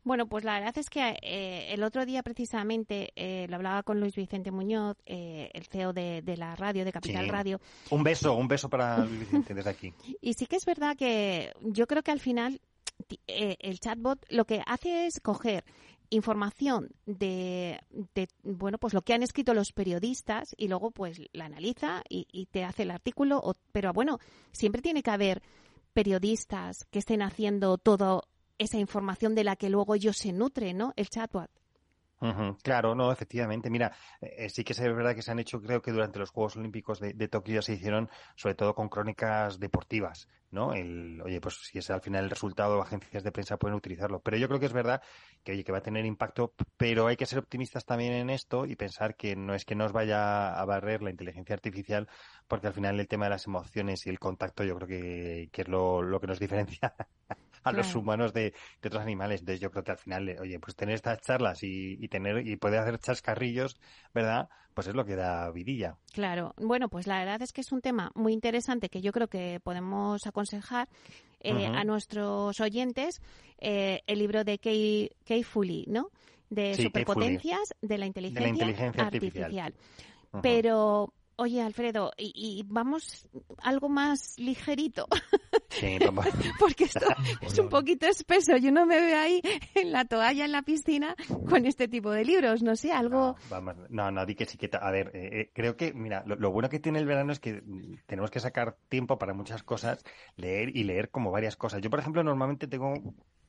Bueno, 0.06 0.28
pues 0.28 0.44
la 0.44 0.60
verdad 0.60 0.78
es 0.78 0.92
que 0.92 1.18
eh, 1.24 1.74
el 1.74 1.82
otro 1.82 2.06
día 2.06 2.22
precisamente 2.22 3.12
eh, 3.16 3.48
lo 3.50 3.56
hablaba 3.56 3.82
con 3.82 4.00
Luis 4.00 4.16
Vicente 4.16 4.52
Muñoz, 4.52 4.98
eh, 5.08 5.50
el 5.56 5.66
CEO 5.66 5.94
de, 5.94 6.22
la 6.38 6.56
radio, 6.56 6.86
de 6.86 6.92
Capital 6.92 7.28
Radio. 7.28 7.60
Un 7.90 8.04
beso, 8.04 8.36
un 8.36 8.48
beso 8.48 8.70
para 8.70 9.00
Luis 9.00 9.22
Vicente 9.22 9.56
desde 9.56 9.72
aquí. 9.72 9.94
y 10.22 10.36
sí 10.36 10.46
que 10.46 10.58
es 10.58 10.66
verdad 10.66 10.96
que 10.96 11.52
yo 11.62 11.88
creo 11.88 12.04
que 12.04 12.12
al 12.12 12.20
final 12.20 12.62
el 13.28 13.80
chatbot 13.80 14.24
lo 14.30 14.46
que 14.46 14.62
hace 14.68 15.08
es 15.08 15.20
coger 15.20 15.66
información 16.10 16.90
de, 17.06 17.80
bueno 18.44 18.78
pues 18.78 18.94
lo 18.94 19.02
que 19.02 19.14
han 19.14 19.24
escrito 19.24 19.54
los 19.54 19.72
periodistas 19.72 20.56
y 20.58 20.68
luego 20.68 20.92
pues 20.92 21.22
la 21.34 21.46
analiza 21.46 22.04
y, 22.10 22.48
te 22.52 22.64
hace 22.64 22.84
el 22.84 22.92
artículo 22.92 23.42
pero 23.72 23.92
bueno 23.94 24.20
siempre 24.52 24.82
tiene 24.82 25.04
que 25.04 25.12
haber 25.12 25.42
periodistas 25.94 26.86
que 26.92 27.00
estén 27.00 27.22
haciendo 27.22 27.78
todo 27.78 28.24
esa 28.58 28.78
información 28.78 29.36
de 29.36 29.44
la 29.44 29.56
que 29.56 29.70
luego 29.70 29.96
ellos 29.96 30.18
se 30.18 30.32
nutren, 30.32 30.78
¿no? 30.78 30.94
El 30.96 31.10
chatbot. 31.10 31.50
Claro, 32.64 32.96
no, 32.96 33.12
efectivamente. 33.12 33.70
Mira, 33.70 33.92
eh, 34.22 34.50
sí 34.50 34.64
que 34.64 34.74
es 34.74 34.80
verdad 34.80 35.14
que 35.16 35.22
se 35.22 35.32
han 35.32 35.40
hecho, 35.40 35.62
creo 35.62 35.82
que 35.82 35.92
durante 35.92 36.18
los 36.18 36.30
Juegos 36.30 36.56
Olímpicos 36.56 37.00
de, 37.00 37.28
Tokio 37.28 37.62
se 37.62 37.74
hicieron, 37.74 38.10
sobre 38.36 38.56
todo 38.56 38.74
con 38.74 38.90
crónicas 38.90 39.60
deportivas, 39.60 40.28
¿no? 40.50 40.74
El, 40.74 41.22
oye, 41.22 41.42
pues 41.42 41.56
si 41.64 41.78
es 41.78 41.90
al 41.90 42.02
final 42.02 42.24
el 42.24 42.30
resultado, 42.30 42.82
agencias 42.82 43.24
de 43.24 43.32
prensa 43.32 43.58
pueden 43.58 43.76
utilizarlo. 43.76 44.22
Pero 44.22 44.38
yo 44.38 44.48
creo 44.48 44.60
que 44.60 44.66
es 44.66 44.74
verdad 44.74 45.02
que, 45.44 45.52
oye, 45.52 45.64
que 45.64 45.72
va 45.72 45.80
a 45.80 45.84
tener 45.84 46.06
impacto, 46.06 46.54
pero 46.78 47.08
hay 47.08 47.18
que 47.18 47.26
ser 47.26 47.40
optimistas 47.40 47.86
también 47.86 48.14
en 48.14 48.30
esto 48.30 48.66
y 48.66 48.76
pensar 48.76 49.16
que 49.16 49.36
no 49.36 49.54
es 49.54 49.66
que 49.66 49.76
nos 49.76 49.92
vaya 49.92 50.54
a 50.60 50.66
barrer 50.66 51.04
la 51.04 51.12
inteligencia 51.12 51.54
artificial, 51.54 52.08
porque 52.48 52.68
al 52.68 52.74
final 52.74 53.00
el 53.00 53.08
tema 53.08 53.26
de 53.26 53.32
las 53.32 53.46
emociones 53.46 54.06
y 54.08 54.10
el 54.10 54.20
contacto 54.20 54.64
yo 54.64 54.76
creo 54.78 54.88
que, 54.88 55.50
es 55.54 55.68
lo 55.68 56.20
que 56.20 56.28
nos 56.28 56.40
diferencia 56.40 56.96
a 57.66 57.72
los 57.72 57.96
humanos 57.96 58.32
de, 58.32 58.54
otros 58.78 59.02
animales. 59.02 59.42
Entonces 59.42 59.60
yo 59.60 59.72
creo 59.72 59.84
que 59.84 59.92
al 59.92 59.98
final, 59.98 60.36
oye, 60.40 60.60
pues 60.60 60.76
tener 60.76 60.96
estas 60.96 61.20
charlas 61.22 61.60
y, 61.64 62.08
tener 62.08 62.48
y 62.48 62.56
poder 62.58 62.80
hacer 62.80 63.00
chascarrillos, 63.00 63.80
¿verdad? 64.14 64.50
Pues 64.74 64.88
es 64.88 64.96
lo 64.96 65.06
que 65.06 65.16
da 65.16 65.50
vidilla. 65.52 65.98
Claro. 66.14 66.54
Bueno, 66.58 66.90
pues 66.90 67.08
la 67.08 67.20
verdad 67.20 67.42
es 67.42 67.52
que 67.52 67.62
es 67.62 67.72
un 67.72 67.82
tema 67.82 68.12
muy 68.14 68.34
interesante 68.34 68.90
que 68.90 69.02
yo 69.02 69.12
creo 69.12 69.28
que 69.28 69.60
podemos 69.64 70.26
aconsejar 70.28 70.88
eh, 71.42 71.66
a 71.66 71.84
nuestros 71.84 72.60
oyentes 72.60 73.22
eh, 73.60 74.02
el 74.06 74.20
libro 74.20 74.44
de 74.44 74.60
Kay, 74.60 75.10
Kay 75.26 75.44
Fully, 75.44 75.86
¿no? 75.88 76.12
De 76.50 76.76
superpotencias 76.76 77.74
de 77.82 77.98
la 77.98 78.06
inteligencia, 78.06 78.94
artificial. 78.98 79.74
Pero 80.42 81.14
Oye, 81.38 81.62
Alfredo, 81.62 82.14
y, 82.18 82.64
vamos 82.68 83.28
algo 83.62 83.90
más 83.90 84.38
ligerito. 84.40 85.08
Sí, 85.70 85.98
vamos. 86.00 86.26
Porque 86.58 86.86
esto 86.86 87.06
es 87.42 87.60
un 87.60 87.68
poquito 87.68 88.08
espeso. 88.08 88.56
Yo 88.56 88.72
no 88.72 88.86
me 88.86 88.98
veo 89.02 89.20
ahí 89.20 89.42
en 89.74 89.92
la 89.92 90.06
toalla 90.06 90.46
en 90.46 90.54
la 90.54 90.62
piscina 90.62 91.16
con 91.50 91.66
este 91.66 91.90
tipo 91.90 92.12
de 92.12 92.24
libros. 92.24 92.64
No 92.64 92.78
sé, 92.78 92.94
algo. 92.94 93.18
No, 93.20 93.36
vamos, 93.50 93.76
no, 93.90 94.10
no, 94.10 94.26
di 94.26 94.36
que 94.36 94.46
sí 94.46 94.58
que. 94.58 94.70
A 94.72 94.92
ver, 94.92 95.12
eh, 95.14 95.30
eh, 95.34 95.52
creo 95.54 95.76
que, 95.76 95.94
mira, 95.94 96.24
lo, 96.26 96.52
bueno 96.52 96.70
que 96.70 96.80
tiene 96.80 97.00
el 97.00 97.06
verano 97.06 97.34
es 97.34 97.42
que 97.42 97.62
tenemos 98.06 98.32
que 98.32 98.40
sacar 98.40 98.78
tiempo 98.88 99.18
para 99.18 99.34
muchas 99.34 99.64
cosas, 99.64 100.02
leer 100.38 100.76
y 100.78 100.86
leer 100.86 101.10
como 101.10 101.32
varias 101.32 101.58
cosas. 101.58 101.82
Yo, 101.82 101.90
por 101.90 102.00
ejemplo, 102.00 102.24
normalmente 102.24 102.68
tengo 102.68 102.94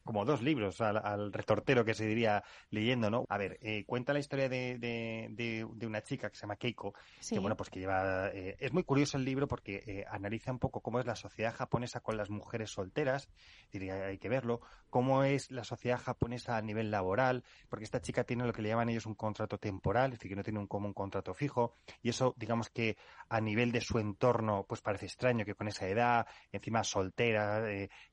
como 0.07 0.25
dos 0.25 0.41
libros 0.41 0.81
al, 0.81 1.33
retortero 1.33 1.85
que 1.85 1.93
se 1.93 2.07
diría 2.07 2.43
leyendo, 2.71 3.11
¿no? 3.11 3.27
A 3.29 3.37
ver, 3.37 3.59
eh, 3.61 3.85
cuenta 3.85 4.15
la 4.15 4.21
historia 4.21 4.49
de, 4.49 4.79
de, 4.79 5.29
de, 5.31 5.87
una 5.87 6.03
chica 6.03 6.31
que 6.31 6.37
se 6.37 6.43
llama 6.43 6.57
Keiko, 6.57 6.95
que 7.29 7.39
bueno, 7.39 7.57
pues 7.57 7.69
que 7.69 7.81
lleva... 7.81 8.29
Eh, 8.29 8.57
es 8.59 8.73
muy 8.73 8.85
curioso 8.85 9.19
el 9.19 9.25
libro 9.25 9.47
porque 9.47 9.83
eh, 9.87 10.05
analiza 10.09 10.51
un 10.51 10.59
poco 10.59 10.81
cómo 10.81 11.01
es 11.01 11.07
la 11.07 11.17
sociedad 11.17 11.55
japonesa 11.55 12.01
con 12.01 12.17
las 12.17 12.31
mujeres 12.31 12.71
solteras, 12.71 13.29
diría, 13.71 14.07
hay 14.07 14.19
que 14.19 14.29
verlo, 14.29 14.61
cómo 14.89 15.25
es 15.25 15.51
la 15.51 15.65
sociedad 15.65 15.99
japonesa 15.99 16.57
a 16.57 16.63
nivel 16.63 16.91
laboral, 16.91 17.45
porque 17.69 17.85
esta 17.85 18.01
chica 18.01 18.25
tiene 18.25 18.47
lo 18.47 18.53
que 18.53 18.63
le 18.63 18.71
llaman 18.71 18.89
ellos 18.89 19.07
un 19.07 19.15
contrato 19.15 19.59
temporal, 19.59 20.13
es 20.13 20.19
decir, 20.19 20.31
que 20.31 20.37
no 20.37 20.45
tiene 20.45 20.61
un, 20.61 20.69
como 20.69 20.87
un 20.87 20.95
contrato 20.95 21.35
fijo, 21.35 21.75
y 22.03 22.09
eso, 22.09 22.35
digamos 22.39 22.71
que 22.71 22.97
a 23.29 23.41
nivel 23.41 23.73
de 23.73 23.81
su 23.81 23.99
entorno, 23.99 24.65
pues 24.69 24.81
parece 24.81 25.07
extraño 25.07 25.45
que 25.45 25.55
con 25.55 25.69
esa 25.69 25.89
edad, 25.89 26.27
encima 26.53 26.85
soltera, 26.85 27.65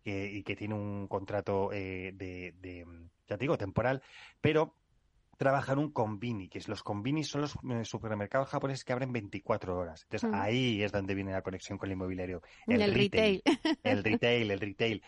y 0.04 0.44
que 0.44 0.56
tiene 0.56 0.74
un 0.74 1.08
contrato 1.08 1.72
de, 2.14 2.86
ya 3.28 3.38
te 3.38 3.44
digo, 3.44 3.58
temporal, 3.58 4.02
pero 4.42 4.76
trabajan 5.38 5.80
un 5.80 5.92
convini, 5.92 6.48
que 6.48 6.60
es 6.60 6.68
los 6.68 6.84
convini 6.84 7.24
son 7.24 7.42
los 7.42 7.56
eh, 7.70 7.84
supermercados 7.84 8.50
japoneses 8.50 8.86
que 8.86 8.94
abren 8.94 9.12
24 9.12 9.78
horas. 9.78 10.04
Entonces 10.04 10.30
ahí 10.34 10.82
es 10.84 10.92
donde 10.92 11.16
viene 11.16 11.32
la 11.32 11.42
conexión 11.42 11.78
con 11.78 11.90
el 11.90 11.94
inmobiliario. 11.94 12.42
El, 12.68 12.94
retail. 12.94 13.42
El 13.84 14.04
retail, 14.04 14.52
el 14.52 14.60
retail. 14.60 15.04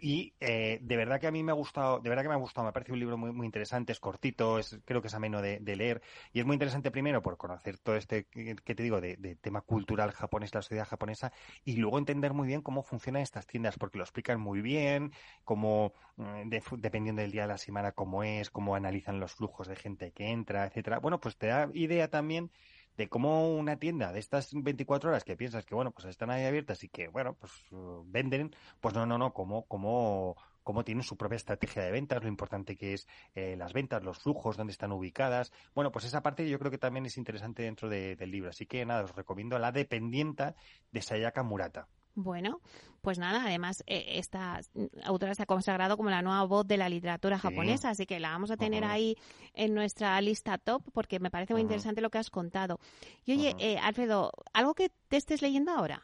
Y 0.00 0.34
eh, 0.40 0.78
de 0.82 0.96
verdad 0.96 1.20
que 1.20 1.26
a 1.26 1.30
mí 1.30 1.42
me 1.42 1.52
ha 1.52 1.54
gustado, 1.54 1.98
de 1.98 2.08
verdad 2.08 2.22
que 2.22 2.28
me 2.28 2.34
ha 2.34 2.38
gustado, 2.38 2.66
me 2.66 2.72
parece 2.72 2.92
un 2.92 3.00
libro 3.00 3.16
muy, 3.16 3.32
muy 3.32 3.46
interesante, 3.46 3.92
es 3.92 4.00
cortito, 4.00 4.58
es, 4.58 4.78
creo 4.84 5.00
que 5.02 5.08
es 5.08 5.14
ameno 5.14 5.42
de, 5.42 5.60
leer 5.60 6.02
y 6.32 6.40
es 6.40 6.46
muy 6.46 6.54
interesante 6.54 6.90
primero 6.90 7.22
por 7.22 7.36
conocer 7.36 7.78
todo 7.78 7.96
este, 7.96 8.24
que 8.24 8.74
te 8.74 8.82
digo, 8.82 9.00
de, 9.00 9.16
tema 9.40 9.60
cultural 9.62 10.10
japonés, 10.12 10.54
la 10.54 10.62
sociedad 10.62 10.86
japonesa 10.86 11.32
y 11.64 11.76
luego 11.76 11.98
entender 11.98 12.32
muy 12.34 12.46
bien 12.46 12.60
cómo 12.60 12.82
funcionan 12.82 13.22
estas 13.22 13.46
tiendas 13.46 13.78
porque 13.78 13.98
lo 13.98 14.04
explican 14.04 14.40
muy 14.40 14.60
bien, 14.60 15.12
cómo, 15.44 15.92
mm, 16.16 16.48
dependiendo 16.78 17.22
del 17.22 17.32
día 17.32 17.42
de 17.42 17.48
la 17.48 17.58
semana, 17.58 17.92
cómo 17.92 18.22
es, 18.22 18.50
cómo 18.50 18.74
analizan 18.74 19.20
los 19.20 19.34
flujos 19.34 19.68
de 19.68 19.76
gente 19.76 20.12
que 20.12 20.30
entra, 20.30 20.66
etcétera. 20.66 20.98
Bueno, 20.98 21.20
pues 21.20 21.36
te 21.36 21.46
da 21.48 21.68
idea 21.74 22.08
también 22.08 22.50
de 22.96 23.08
cómo 23.08 23.56
una 23.56 23.76
tienda 23.78 24.12
de 24.12 24.20
estas 24.20 24.50
24 24.52 25.10
horas 25.10 25.24
que 25.24 25.36
piensas 25.36 25.64
que, 25.64 25.74
bueno, 25.74 25.90
pues 25.90 26.06
están 26.06 26.30
ahí 26.30 26.44
abiertas 26.44 26.84
y 26.84 26.88
que, 26.88 27.08
bueno, 27.08 27.34
pues 27.34 27.52
uh, 27.72 28.04
venden, 28.06 28.54
pues 28.80 28.94
no, 28.94 29.06
no, 29.06 29.18
no, 29.18 29.32
cómo, 29.32 29.64
cómo, 29.66 30.36
cómo 30.62 30.84
tienen 30.84 31.02
su 31.02 31.16
propia 31.16 31.36
estrategia 31.36 31.82
de 31.82 31.90
ventas, 31.90 32.22
lo 32.22 32.28
importante 32.28 32.76
que 32.76 32.94
es 32.94 33.06
eh, 33.34 33.56
las 33.56 33.72
ventas, 33.72 34.02
los 34.02 34.18
flujos, 34.18 34.56
dónde 34.56 34.72
están 34.72 34.92
ubicadas. 34.92 35.52
Bueno, 35.74 35.90
pues 35.92 36.04
esa 36.04 36.22
parte 36.22 36.48
yo 36.48 36.58
creo 36.58 36.70
que 36.70 36.78
también 36.78 37.06
es 37.06 37.16
interesante 37.16 37.62
dentro 37.62 37.88
del 37.88 38.30
libro. 38.30 38.50
Así 38.50 38.66
que 38.66 38.84
nada, 38.84 39.04
os 39.04 39.14
recomiendo 39.14 39.58
La 39.58 39.72
Dependienta 39.72 40.54
de 40.92 41.02
Sayaka 41.02 41.42
Murata. 41.42 41.88
Bueno, 42.14 42.60
pues 43.00 43.18
nada, 43.18 43.44
además 43.44 43.82
eh, 43.86 44.04
esta 44.18 44.60
autora 45.04 45.34
se 45.34 45.42
ha 45.42 45.46
consagrado 45.46 45.96
como 45.96 46.10
la 46.10 46.22
nueva 46.22 46.44
voz 46.44 46.66
de 46.66 46.76
la 46.76 46.88
literatura 46.88 47.38
japonesa, 47.38 47.90
así 47.90 48.04
que 48.06 48.20
la 48.20 48.30
vamos 48.30 48.50
a 48.50 48.56
tener 48.56 48.84
ahí 48.84 49.16
en 49.54 49.74
nuestra 49.74 50.20
lista 50.20 50.58
top 50.58 50.82
porque 50.92 51.18
me 51.18 51.30
parece 51.30 51.54
muy 51.54 51.62
interesante 51.62 52.00
lo 52.00 52.10
que 52.10 52.18
has 52.18 52.30
contado. 52.30 52.78
Y 53.24 53.32
oye, 53.32 53.54
eh, 53.58 53.78
Alfredo, 53.78 54.32
¿algo 54.52 54.74
que 54.74 54.90
te 55.08 55.16
estés 55.16 55.40
leyendo 55.40 55.72
ahora? 55.72 56.02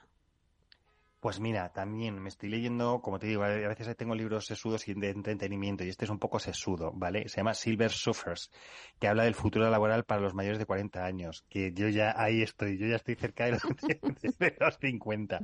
Pues 1.26 1.40
mira, 1.40 1.72
también 1.72 2.22
me 2.22 2.28
estoy 2.28 2.48
leyendo, 2.50 3.00
como 3.00 3.18
te 3.18 3.26
digo, 3.26 3.42
a 3.42 3.48
veces 3.48 3.96
tengo 3.96 4.14
libros 4.14 4.46
sesudos 4.46 4.86
y 4.86 4.94
de 4.94 5.10
entretenimiento, 5.10 5.82
y 5.82 5.88
este 5.88 6.04
es 6.04 6.10
un 6.10 6.20
poco 6.20 6.38
sesudo, 6.38 6.92
¿vale? 6.94 7.28
Se 7.28 7.38
llama 7.38 7.52
Silver 7.52 7.90
Surfers, 7.90 8.50
que 9.00 9.08
habla 9.08 9.24
del 9.24 9.34
futuro 9.34 9.68
laboral 9.68 10.04
para 10.04 10.20
los 10.20 10.34
mayores 10.34 10.60
de 10.60 10.66
40 10.66 11.04
años, 11.04 11.44
que 11.48 11.72
yo 11.72 11.88
ya 11.88 12.14
ahí 12.16 12.42
estoy, 12.42 12.78
yo 12.78 12.86
ya 12.86 12.94
estoy 12.94 13.16
cerca 13.16 13.46
de 13.46 13.52
los, 13.52 13.62
de 14.38 14.56
los 14.60 14.78
50. 14.78 15.40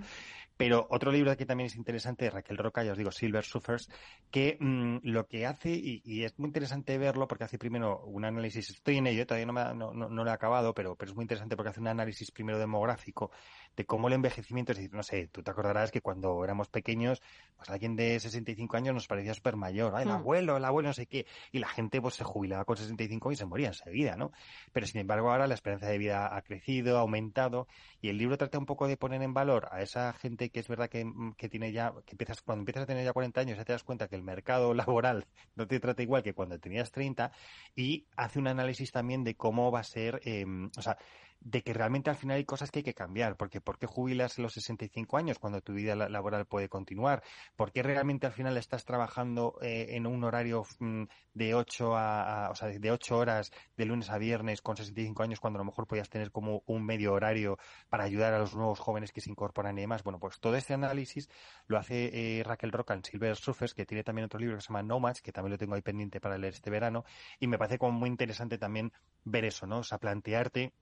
Pero 0.63 0.87
otro 0.91 1.11
libro 1.11 1.37
que 1.37 1.45
también 1.45 1.67
es 1.67 1.75
interesante 1.75 2.27
de 2.27 2.31
Raquel 2.31 2.57
Roca, 2.57 2.85
ya 2.85 2.93
os 2.93 2.99
digo, 2.99 3.11
Silver 3.11 3.43
Surfers, 3.43 3.91
que 4.31 4.57
mm, 4.61 4.99
lo 5.03 5.27
que 5.27 5.45
hace, 5.45 5.71
y, 5.73 6.23
es 6.23 6.39
muy 6.39 6.47
interesante 6.47 6.97
verlo 6.99 7.27
porque 7.27 7.43
hace 7.43 7.59
primero 7.59 8.05
un 8.05 8.25
análisis, 8.25 8.71
estoy 8.71 8.99
en 8.99 9.09
ello, 9.09 9.27
todavía 9.27 9.47
no, 9.47 9.53
me, 9.53 9.75
no, 9.75 9.93
no, 9.93 10.09
lo 10.09 10.31
he 10.31 10.33
acabado, 10.33 10.73
pero, 10.73 10.95
pero 10.95 11.11
es 11.11 11.17
muy 11.17 11.25
interesante 11.25 11.57
porque 11.57 11.71
hace 11.71 11.81
un 11.81 11.89
análisis 11.89 12.31
primero 12.31 12.61
demográfico 12.61 13.33
de 13.75 13.85
cómo 13.85 14.07
el 14.07 14.15
envejecimiento, 14.15 14.71
es 14.71 14.79
decir, 14.79 14.95
no 14.95 15.03
sé, 15.03 15.27
tú 15.33 15.43
te 15.43 15.51
acordarás 15.51 15.91
que 15.91 16.01
cuando 16.01 16.45
éramos 16.45 16.69
pequeños, 16.69 17.21
pues 17.57 17.69
alguien 17.69 17.97
de 17.97 18.21
65 18.21 18.77
años 18.77 18.95
nos 18.95 19.09
parecía 19.09 19.35
súper 19.35 19.57
mayor, 19.57 20.01
el 20.01 20.11
mm. 20.11 20.13
abuelo, 20.13 20.57
el 20.59 20.65
abuelo, 20.65 20.91
no 20.91 20.95
sé 20.95 21.07
qué, 21.07 21.27
y 21.51 21.59
la 21.59 21.67
gente 21.67 22.01
pues 22.01 22.15
se 22.15 22.23
jubilaba 22.23 22.65
con 22.65 22.77
65 22.77 23.33
y 23.33 23.37
se 23.37 23.47
moría 23.47 23.67
enseguida, 23.67 24.15
¿no? 24.15 24.31
Pero 24.73 24.87
sin 24.87 25.01
embargo 25.01 25.33
ahora 25.33 25.49
la 25.49 25.55
esperanza 25.55 25.89
de 25.89 25.99
vida 25.99 26.37
ha 26.37 26.43
crecido, 26.43 26.99
ha 26.99 27.01
aumentado, 27.01 27.67
y 28.01 28.11
el 28.11 28.19
libro 28.19 28.39
trata 28.39 28.59
un 28.59 28.67
poco 28.67 28.87
de 28.87 28.97
poner 28.97 29.23
en 29.23 29.35
valor 29.35 29.69
a 29.73 29.83
esa 29.83 30.13
gente 30.13 30.52
que 30.53 30.61
es 30.61 30.69
verdad 30.69 30.89
que, 30.89 31.05
mm, 31.05 31.35
que, 31.35 31.49
tiene 31.49 31.73
ya, 31.73 31.93
que 32.07 32.13
empiezas, 32.13 32.43
cuando 32.43 32.63
empiezas 32.63 32.85
a 32.85 32.87
tener 32.87 33.05
ya 33.05 33.13
40 33.13 33.41
años 33.41 33.57
ya 33.59 33.65
te 33.65 33.73
das 33.73 33.85
cuenta 33.85 34.09
que 34.09 34.17
el 34.17 34.23
mercado 34.23 34.75
laboral 34.97 35.27
no 35.57 35.67
te 35.67 35.81
trata 35.81 36.03
igual 36.03 36.23
que 36.23 36.35
cuando 36.35 36.59
tenías 36.59 36.93
30 36.93 37.33
y 37.75 38.07
hace 38.17 38.39
un 38.39 38.47
análisis 38.47 38.93
también 38.93 39.25
de 39.25 39.37
cómo 39.37 39.71
va 39.73 39.81
a 39.81 39.85
ser, 39.85 40.21
eh, 40.25 40.45
o 40.77 40.83
sea, 40.83 40.99
de 41.45 41.63
que 41.63 41.73
realmente 41.73 42.11
al 42.11 42.17
final 42.17 42.37
hay 42.37 42.45
cosas 42.45 42.71
que 42.71 42.81
hay 42.81 42.83
que 42.85 42.95
cambiar, 42.95 43.37
porque 43.37 43.61
¿por 43.61 43.79
qué 43.79 43.87
jubilas 43.87 44.39
los 44.39 44.53
65 44.55 45.17
años 45.17 45.39
cuando 45.39 45.61
tu 45.61 45.73
vida 45.73 45.95
laboral 45.97 46.47
puede 46.47 46.69
continuar? 46.69 47.23
¿Por 47.57 47.73
qué 47.73 47.83
realmente 47.83 48.27
al 48.27 48.33
final 48.33 48.57
estás 48.57 48.85
trabajando 48.85 49.59
eh, 49.61 49.89
en 49.91 50.07
un 50.07 50.23
horario 50.25 50.65
mm, 50.79 51.05
de 51.35 51.55
8 51.55 51.97
a, 51.97 52.51
o 52.51 52.55
sea, 52.55 52.69
de 52.69 52.91
8 52.91 53.19
horas 53.19 53.51
de 53.77 53.85
lunes 53.85 54.11
a 54.11 54.19
viernes 54.19 54.63
con 54.63 54.77
65 54.77 55.23
años 55.23 55.41
cuando 55.41 55.59
a 55.59 55.63
lo 55.63 55.67
mejor 55.67 55.87
podías 55.87 56.09
tener 56.09 56.31
como 56.31 56.63
un 56.67 56.85
medio 56.85 57.13
horario 57.13 57.59
para 57.89 58.05
ayudar 58.05 58.35
a 58.35 58.39
los 58.39 58.55
nuevos 58.55 58.79
jóvenes 58.79 59.13
que 59.13 59.21
se 59.21 59.31
incorporan 59.31 59.77
y 59.79 59.83
demás? 59.83 60.05
Bueno, 60.05 60.21
pues 60.21 60.39
todo 60.39 60.57
este 60.57 60.75
análisis 60.75 61.29
lo 61.67 61.79
hace 61.79 62.39
eh, 62.39 62.43
Raquel 62.45 62.73
Roca 62.73 62.95
en 62.95 63.05
Silver 63.05 63.37
Surfers, 63.37 63.75
que 63.75 63.87
tiene 63.87 64.05
también 64.05 64.27
otro 64.27 64.39
libro 64.39 64.57
que 64.57 64.63
se 64.63 64.69
llama 64.69 64.83
Nomads, 64.83 65.23
que 65.23 65.33
también 65.33 65.53
lo 65.53 65.59
tengo 65.59 65.75
ahí 65.75 65.83
pendiente 65.83 66.21
para 66.21 66.39
leer 66.39 66.55
este 66.55 66.71
verano, 66.71 67.05
y 67.41 67.47
me 67.49 67.59
parece 67.59 67.79
como 67.79 67.93
muy 67.99 68.09
interesante 68.09 68.59
también 68.59 68.93
ver 69.25 69.45
eso, 69.45 69.67
¿no? 69.67 69.79
O 69.79 69.85
sea, 69.85 69.99
plantearte 69.99 70.73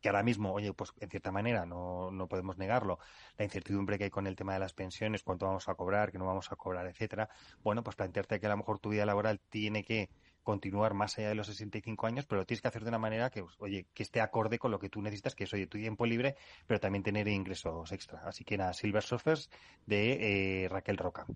que 0.00 0.08
ahora 0.08 0.22
mismo, 0.22 0.52
oye, 0.52 0.72
pues 0.72 0.92
en 1.00 1.10
cierta 1.10 1.32
manera 1.32 1.66
no, 1.66 2.10
no 2.10 2.28
podemos 2.28 2.56
negarlo, 2.58 2.98
la 3.36 3.44
incertidumbre 3.44 3.98
que 3.98 4.04
hay 4.04 4.10
con 4.10 4.26
el 4.26 4.36
tema 4.36 4.54
de 4.54 4.60
las 4.60 4.72
pensiones, 4.72 5.22
cuánto 5.22 5.46
vamos 5.46 5.68
a 5.68 5.74
cobrar, 5.74 6.12
qué 6.12 6.18
no 6.18 6.26
vamos 6.26 6.50
a 6.52 6.56
cobrar, 6.56 6.86
etcétera, 6.86 7.28
bueno, 7.62 7.82
pues 7.82 7.96
plantearte 7.96 8.40
que 8.40 8.46
a 8.46 8.50
lo 8.50 8.56
mejor 8.58 8.78
tu 8.78 8.90
vida 8.90 9.06
laboral 9.06 9.40
tiene 9.50 9.84
que 9.84 10.10
continuar 10.48 10.94
más 10.94 11.18
allá 11.18 11.28
de 11.28 11.34
los 11.34 11.46
65 11.48 12.06
años, 12.06 12.24
pero 12.24 12.40
lo 12.40 12.46
tienes 12.46 12.62
que 12.62 12.68
hacer 12.68 12.82
de 12.82 12.88
una 12.88 12.98
manera 12.98 13.28
que, 13.28 13.44
oye, 13.58 13.86
que 13.92 14.02
esté 14.02 14.22
acorde 14.22 14.58
con 14.58 14.70
lo 14.70 14.78
que 14.78 14.88
tú 14.88 15.02
necesitas, 15.02 15.34
que 15.34 15.44
es, 15.44 15.52
oye, 15.52 15.66
tu 15.66 15.76
tiempo 15.76 16.06
libre, 16.06 16.36
pero 16.66 16.80
también 16.80 17.02
tener 17.02 17.28
ingresos 17.28 17.92
extra. 17.92 18.22
Así 18.24 18.44
que 18.44 18.56
nada, 18.56 18.72
Silver 18.72 19.02
Surfers 19.02 19.50
de 19.84 20.64
eh, 20.64 20.68
Raquel 20.70 20.96
Roca. 20.96 21.26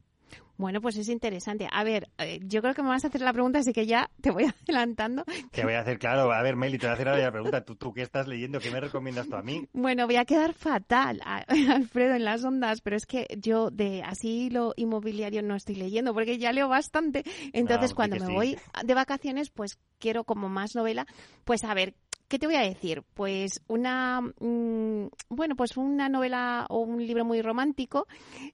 Bueno, 0.57 0.81
pues 0.81 0.97
es 0.97 1.09
interesante. 1.09 1.67
A 1.73 1.83
ver, 1.83 2.09
eh, 2.19 2.39
yo 2.43 2.63
creo 2.63 2.75
que 2.75 2.83
me 2.83 2.89
vas 2.89 3.05
a 3.05 3.09
hacer 3.09 3.21
la 3.21 3.33
pregunta, 3.33 3.59
así 3.59 3.73
que 3.73 3.87
ya 3.87 4.11
te 4.21 4.31
voy 4.31 4.45
adelantando. 4.69 5.25
Te 5.51 5.65
voy 5.65 5.75
a 5.75 5.81
hacer, 5.81 5.99
claro, 5.99 6.33
a 6.33 6.43
ver, 6.43 6.57
Meli, 6.57 6.79
te 6.79 6.87
voy 6.87 6.93
a 6.93 6.95
hacer 6.95 7.09
ahora 7.09 7.23
la 7.23 7.33
pregunta. 7.33 7.65
¿Tú, 7.65 7.75
¿Tú 7.75 7.93
qué 7.93 8.03
estás 8.03 8.29
leyendo? 8.29 8.61
¿Qué 8.61 8.71
me 8.71 8.81
recomiendas 8.81 9.29
tú 9.29 9.37
a 9.37 9.43
mí? 9.43 9.67
Bueno, 9.73 10.07
voy 10.07 10.17
a 10.17 10.25
quedar 10.25 10.53
fatal, 10.53 11.21
Alfredo, 11.25 12.15
en 12.15 12.25
las 12.25 12.45
ondas, 12.45 12.81
pero 12.81 12.97
es 12.97 13.07
que 13.07 13.27
yo 13.39 13.71
de 13.71 14.03
asilo 14.03 14.73
inmobiliario 14.77 15.43
no 15.43 15.57
estoy 15.57 15.75
leyendo, 15.75 16.15
porque 16.15 16.39
ya 16.39 16.53
leo 16.53 16.69
bastante. 16.69 17.25
Entonces, 17.53 17.95
cuando 17.95 18.17
me 18.17 18.33
voy 18.33 18.57
de 18.85 18.95
vacaciones, 18.95 19.51
pues 19.51 19.79
quiero 19.99 20.25
como 20.25 20.49
más 20.49 20.75
novela, 20.75 21.07
pues 21.45 21.65
a 21.65 21.75
ver 21.75 21.95
¿Qué 22.33 22.39
te 22.39 22.47
voy 22.47 22.57
a 22.57 22.63
decir? 22.63 23.03
Pues 23.13 23.61
una, 23.69 24.23
mm, 24.23 25.09
bueno, 25.29 25.55
pues 25.55 25.77
una 25.77 26.09
novela 26.09 26.65
o 26.71 26.79
un 26.79 27.07
libro 27.07 27.27
muy 27.27 27.43
romántico. 27.43 28.07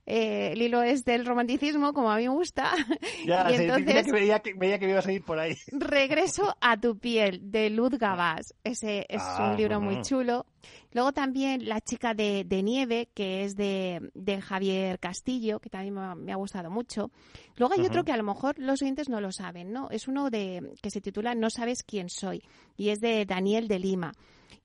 Eh, 0.05 0.51
el 0.55 0.63
hilo 0.63 0.83
es 0.83 1.05
del 1.05 1.25
romanticismo, 1.25 1.93
como 1.93 2.11
a 2.11 2.17
mí 2.17 2.25
me 2.25 2.35
gusta. 2.35 2.73
Ya, 3.25 3.49
y 3.53 3.55
entonces, 3.55 4.07
que 4.07 4.11
veía, 4.11 4.41
que 4.41 4.55
veía, 4.55 4.81
que 4.81 4.87
me 4.87 4.93
ibas 4.93 5.07
a 5.07 5.13
ir 5.13 5.23
por 5.23 5.39
ahí. 5.39 5.57
Regreso 5.71 6.57
a 6.61 6.77
tu 6.77 6.99
piel, 6.99 7.53
de 7.53 7.71
Luz 7.71 7.91
Gabás. 7.91 8.53
Ese 8.65 9.07
es 9.09 9.23
un 9.23 9.51
ah, 9.51 9.55
libro 9.57 9.81
muy 9.81 10.03
chulo. 10.03 10.45
Luego 10.93 11.13
también 11.13 11.69
La 11.69 11.81
chica 11.81 12.15
de, 12.15 12.45
nieve, 12.63 13.09
que 13.15 13.45
es 13.45 13.57
de, 13.57 14.41
Javier 14.43 14.99
Castillo, 14.99 15.61
que 15.61 15.71
también 15.71 15.95
me 15.95 16.33
ha, 16.33 16.37
gustado 16.37 16.71
mucho. 16.71 17.11
Luego 17.57 17.75
hay 17.75 17.87
otro 17.87 18.05
que 18.05 18.13
a 18.13 18.17
lo 18.17 18.23
mejor 18.23 18.59
los 18.59 18.83
oyentes 18.83 19.09
no 19.09 19.21
lo 19.21 19.33
saben, 19.33 19.73
¿no? 19.73 19.91
Es 19.91 20.09
uno 20.09 20.31
de 20.31 20.75
que 20.83 20.91
se 20.91 21.01
titula 21.01 21.35
No 21.35 21.51
sabes 21.51 21.83
quién 21.83 22.09
soy 22.09 22.43
y 22.77 22.91
es 22.91 23.01
de 23.01 23.25
Daniel 23.27 23.69
de 23.69 23.79
Lima. 23.79 24.13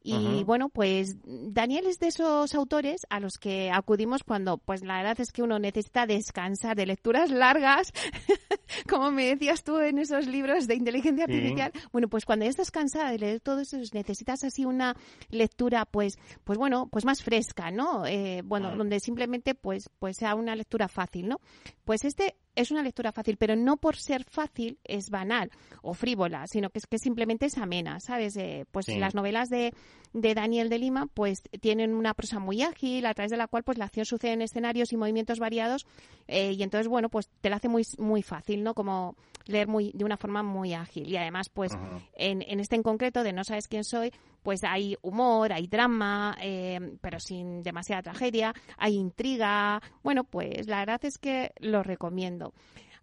Y 0.06 0.44
bueno, 0.44 0.68
pues 0.68 1.16
Daniel 1.24 1.88
es 1.88 1.98
de 2.00 2.08
esos 2.08 2.54
autores 2.56 3.08
a 3.10 3.22
los 3.22 3.38
que 3.40 3.72
acudimos 3.72 4.24
cuando, 4.24 4.58
pues 4.58 4.84
la 4.84 4.98
verdad 4.98 5.20
es 5.22 5.32
que 5.32 5.42
uno 5.42 5.60
necesita 5.60 6.06
descansar 6.06 6.76
de 6.76 6.86
lecturas 6.86 7.32
largas, 7.32 7.94
como 8.90 9.12
me 9.12 9.28
decías 9.28 9.64
tú 9.64 9.80
en 9.80 10.00
esos 10.00 10.28
libros 10.28 10.68
de 10.68 10.76
inteligencia 10.76 11.24
artificial. 11.24 11.72
Bueno, 11.94 12.10
pues 12.10 12.26
cuando 12.26 12.44
estás 12.44 12.70
cansada 12.70 13.12
de 13.12 13.20
leer 13.20 13.40
todo 13.40 13.62
eso, 13.62 13.78
necesitas 13.94 14.44
así 14.44 14.66
una 14.66 14.98
lectura, 15.30 15.86
pues, 15.86 16.18
pues 16.44 16.58
bueno, 16.58 16.90
pues 16.92 17.06
más 17.06 17.24
fresca, 17.24 17.72
¿no? 17.72 18.06
Eh, 18.06 18.42
bueno, 18.44 18.76
donde 18.76 19.00
simplemente, 19.00 19.56
pues, 19.56 19.90
pues 20.00 20.18
sea 20.18 20.36
una 20.36 20.54
lectura 20.56 20.90
fácil, 20.90 21.30
¿no? 21.30 21.40
Pues 21.86 22.04
este 22.04 22.36
es 22.56 22.72
una 22.72 22.84
lectura 22.84 23.12
fácil, 23.12 23.38
pero 23.38 23.56
no 23.56 23.78
por 23.78 23.96
ser 23.96 24.24
fácil 24.24 24.78
es 24.84 25.10
banal 25.10 25.52
o 25.82 25.94
frívola, 25.94 26.48
sino 26.48 26.70
que 26.70 26.80
es 26.80 26.88
que 26.88 27.00
simplemente 27.00 27.48
es 27.48 27.58
amena, 27.58 28.00
¿sabes? 28.00 28.38
Eh, 28.38 28.66
pues 28.72 28.88
las 28.88 29.16
novelas 29.16 29.50
de, 29.50 29.74
de, 30.14 30.34
Daniel 30.34 30.70
de 30.70 30.80
Lima 30.80 31.08
pues 31.14 31.42
tienen 31.62 31.94
una 31.94 32.14
prosa 32.14 32.40
muy 32.40 32.62
ágil, 32.62 33.06
a 33.06 33.14
través 33.14 33.32
de 33.32 33.38
la 33.38 33.48
cual 33.48 33.64
pues 33.64 33.78
la 33.78 33.86
acción 33.86 34.06
sucede 34.06 34.34
en 34.34 34.42
escenarios 34.42 34.94
y 34.94 34.98
movimientos 34.98 35.40
variados 35.40 35.86
eh, 36.28 36.54
y 36.54 36.64
entonces, 36.64 36.88
bueno, 36.88 37.10
pues 37.10 37.30
te 37.42 37.50
la 37.50 37.58
hace 37.58 37.70
muy, 37.70 37.84
muy 37.98 38.22
fácil, 38.22 38.64
¿no? 38.64 38.74
Como 38.74 39.16
leer 39.46 39.68
muy, 39.68 39.92
de 39.94 40.06
una 40.06 40.18
forma 40.18 40.44
muy 40.44 40.74
ágil. 40.74 41.08
Y 41.08 41.18
además, 41.18 41.50
pues 41.50 41.74
en, 42.16 42.42
en 42.44 42.60
este 42.60 42.76
en 42.76 42.84
concreto 42.84 43.24
de 43.24 43.34
No 43.34 43.44
sabes 43.44 43.68
quién 43.68 43.84
soy, 43.84 44.12
pues 44.44 44.64
hay 44.64 44.98
humor, 45.02 45.54
hay 45.54 45.68
drama, 45.68 46.38
eh, 46.42 46.98
pero 47.02 47.20
sin 47.20 47.64
demasiada 47.64 48.04
tragedia, 48.04 48.54
hay 48.78 48.96
intriga. 48.96 49.82
Bueno, 50.04 50.26
pues 50.26 50.68
la 50.68 50.80
verdad 50.80 51.04
es 51.06 51.18
que 51.18 51.54
lo 51.60 51.82
recomiendo. 51.82 52.54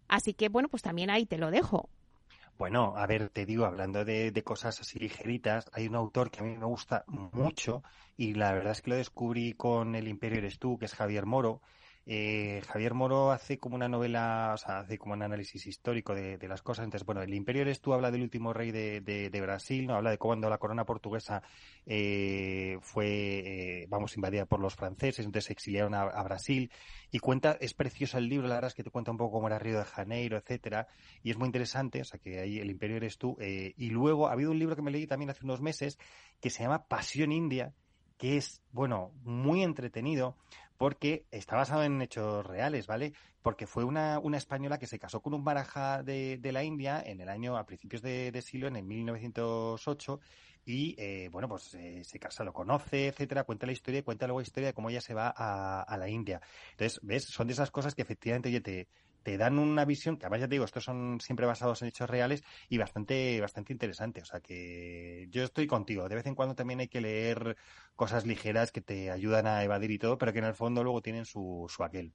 Así 0.07 0.33
que, 0.33 0.49
bueno, 0.49 0.69
pues 0.69 0.83
también 0.83 1.09
ahí 1.09 1.25
te 1.25 1.37
lo 1.37 1.51
dejo. 1.51 1.89
Bueno, 2.57 2.93
a 2.95 3.07
ver, 3.07 3.29
te 3.29 3.45
digo, 3.45 3.65
hablando 3.65 4.05
de, 4.05 4.31
de, 4.31 4.43
cosas 4.43 4.79
así 4.79 4.99
ligeritas, 4.99 5.69
hay 5.73 5.87
un 5.87 5.95
autor 5.95 6.29
que 6.29 6.41
a 6.41 6.43
mí 6.43 6.55
me 6.55 6.65
gusta 6.65 7.03
mucho 7.07 7.81
y 8.17 8.35
la 8.35 8.53
verdad 8.53 8.73
es 8.73 8.83
que 8.83 8.91
lo 8.91 8.97
descubrí 8.97 9.53
con 9.53 9.95
El 9.95 10.07
Imperio 10.07 10.37
eres 10.37 10.59
tú, 10.59 10.77
que 10.77 10.85
es 10.85 10.93
Javier 10.93 11.25
Moro, 11.25 11.61
eh, 12.05 12.61
Javier 12.67 12.95
Moro 12.95 13.31
hace 13.31 13.59
como 13.59 13.75
una 13.75 13.87
novela, 13.87 14.51
o 14.55 14.57
sea, 14.57 14.79
hace 14.79 14.97
como 14.97 15.13
un 15.13 15.21
análisis 15.21 15.67
histórico 15.67 16.15
de, 16.15 16.37
las 16.47 16.61
cosas. 16.61 16.85
Entonces, 16.85 17.05
bueno, 17.05 17.21
el 17.21 17.33
Imperio 17.33 17.61
eres 17.61 17.81
tú, 17.81 17.93
habla 17.93 18.11
del 18.11 18.23
último 18.23 18.53
rey 18.53 18.71
de, 18.71 19.41
Brasil, 19.41 19.87
¿no? 19.87 19.95
Habla 19.95 20.11
de 20.11 20.17
cuando 20.17 20.49
la 20.49 20.57
corona 20.57 20.85
portuguesa 20.85 21.43
eh, 21.85 22.77
fue, 22.81 23.81
eh, 23.83 23.85
vamos, 23.89 24.15
invadida 24.15 24.45
por 24.45 24.59
los 24.59 24.75
franceses, 24.75 25.25
entonces 25.25 25.45
se 25.45 25.53
exiliaron 25.53 25.93
a, 25.93 26.23
Brasil. 26.23 26.71
Y 27.11 27.19
cuenta, 27.19 27.57
es 27.59 27.73
precioso 27.73 28.17
el 28.17 28.29
libro, 28.29 28.47
la 28.47 28.55
verdad 28.55 28.69
es 28.69 28.75
que 28.75 28.83
te 28.83 28.89
cuenta 28.89 29.11
un 29.11 29.17
poco 29.17 29.33
cómo 29.33 29.47
era 29.47 29.59
Río 29.59 29.77
de 29.77 29.85
Janeiro, 29.85 30.37
etcétera. 30.37 30.87
Y 31.23 31.31
es 31.31 31.37
muy 31.37 31.47
interesante, 31.47 32.01
o 32.01 32.05
sea, 32.05 32.19
que 32.19 32.39
ahí 32.39 32.59
el 32.59 32.69
Imperio 32.69 32.97
eres 32.97 33.17
tú. 33.17 33.37
y 33.39 33.89
luego 33.89 34.27
ha 34.27 34.33
habido 34.33 34.51
un 34.51 34.59
libro 34.59 34.75
que 34.75 34.81
me 34.81 34.91
leí 34.91 35.07
también 35.07 35.29
hace 35.29 35.43
unos 35.43 35.61
meses 35.61 35.99
que 36.39 36.49
se 36.49 36.63
llama 36.63 36.87
Pasión 36.87 37.31
India, 37.31 37.73
que 38.17 38.37
es, 38.37 38.61
bueno, 38.71 39.11
muy 39.23 39.63
entretenido, 39.63 40.37
porque 40.81 41.27
está 41.29 41.57
basado 41.57 41.83
en 41.83 42.01
hechos 42.01 42.43
reales, 42.43 42.87
¿vale? 42.87 43.13
Porque 43.43 43.67
fue 43.67 43.83
una, 43.83 44.17
una 44.17 44.37
española 44.37 44.79
que 44.79 44.87
se 44.87 44.97
casó 44.97 45.21
con 45.21 45.35
un 45.35 45.43
baraja 45.43 46.01
de, 46.01 46.39
de 46.39 46.51
la 46.51 46.63
India 46.63 47.03
en 47.05 47.21
el 47.21 47.29
año, 47.29 47.55
a 47.55 47.67
principios 47.67 48.01
de, 48.01 48.41
siglo, 48.41 48.67
en 48.67 48.75
el 48.75 48.83
1908, 48.85 50.19
y 50.65 50.95
eh, 50.97 51.29
bueno, 51.31 51.47
pues 51.47 51.75
eh, 51.75 52.03
se 52.03 52.17
casa, 52.17 52.43
lo 52.43 52.51
conoce, 52.51 53.09
etcétera, 53.09 53.43
cuenta 53.43 53.67
la 53.67 53.73
historia 53.73 53.99
y 53.99 54.01
cuenta 54.01 54.25
luego 54.25 54.39
la 54.39 54.47
historia 54.47 54.69
de 54.69 54.73
cómo 54.73 54.89
ella 54.89 55.01
se 55.01 55.13
va 55.13 55.31
a, 55.37 55.83
a 55.83 55.97
la 55.97 56.09
India. 56.09 56.41
Entonces, 56.71 56.99
¿ves? 57.03 57.25
Son 57.25 57.45
de 57.45 57.53
esas 57.53 57.69
cosas 57.69 57.93
que 57.93 58.01
efectivamente 58.01 58.59
te, 58.61 58.87
te 59.23 59.37
dan 59.37 59.59
una 59.59 59.85
visión, 59.85 60.17
que 60.17 60.25
además 60.25 60.41
ya 60.41 60.47
te 60.47 60.55
digo, 60.55 60.65
estos 60.65 60.83
son 60.83 61.19
siempre 61.21 61.45
basados 61.45 61.81
en 61.81 61.87
hechos 61.87 62.09
reales 62.09 62.43
y 62.69 62.77
bastante, 62.77 63.39
bastante 63.39 63.73
interesante. 63.73 64.21
O 64.21 64.25
sea 64.25 64.39
que 64.39 65.27
yo 65.29 65.43
estoy 65.43 65.67
contigo. 65.67 66.07
De 66.09 66.15
vez 66.15 66.25
en 66.25 66.35
cuando 66.35 66.55
también 66.55 66.79
hay 66.79 66.87
que 66.87 67.01
leer 67.01 67.55
cosas 67.95 68.25
ligeras 68.25 68.71
que 68.71 68.81
te 68.81 69.11
ayudan 69.11 69.47
a 69.47 69.63
evadir 69.63 69.91
y 69.91 69.99
todo, 69.99 70.17
pero 70.17 70.33
que 70.33 70.39
en 70.39 70.45
el 70.45 70.55
fondo 70.55 70.83
luego 70.83 71.01
tienen 71.01 71.25
su, 71.25 71.65
su 71.69 71.83
aquel. 71.83 72.13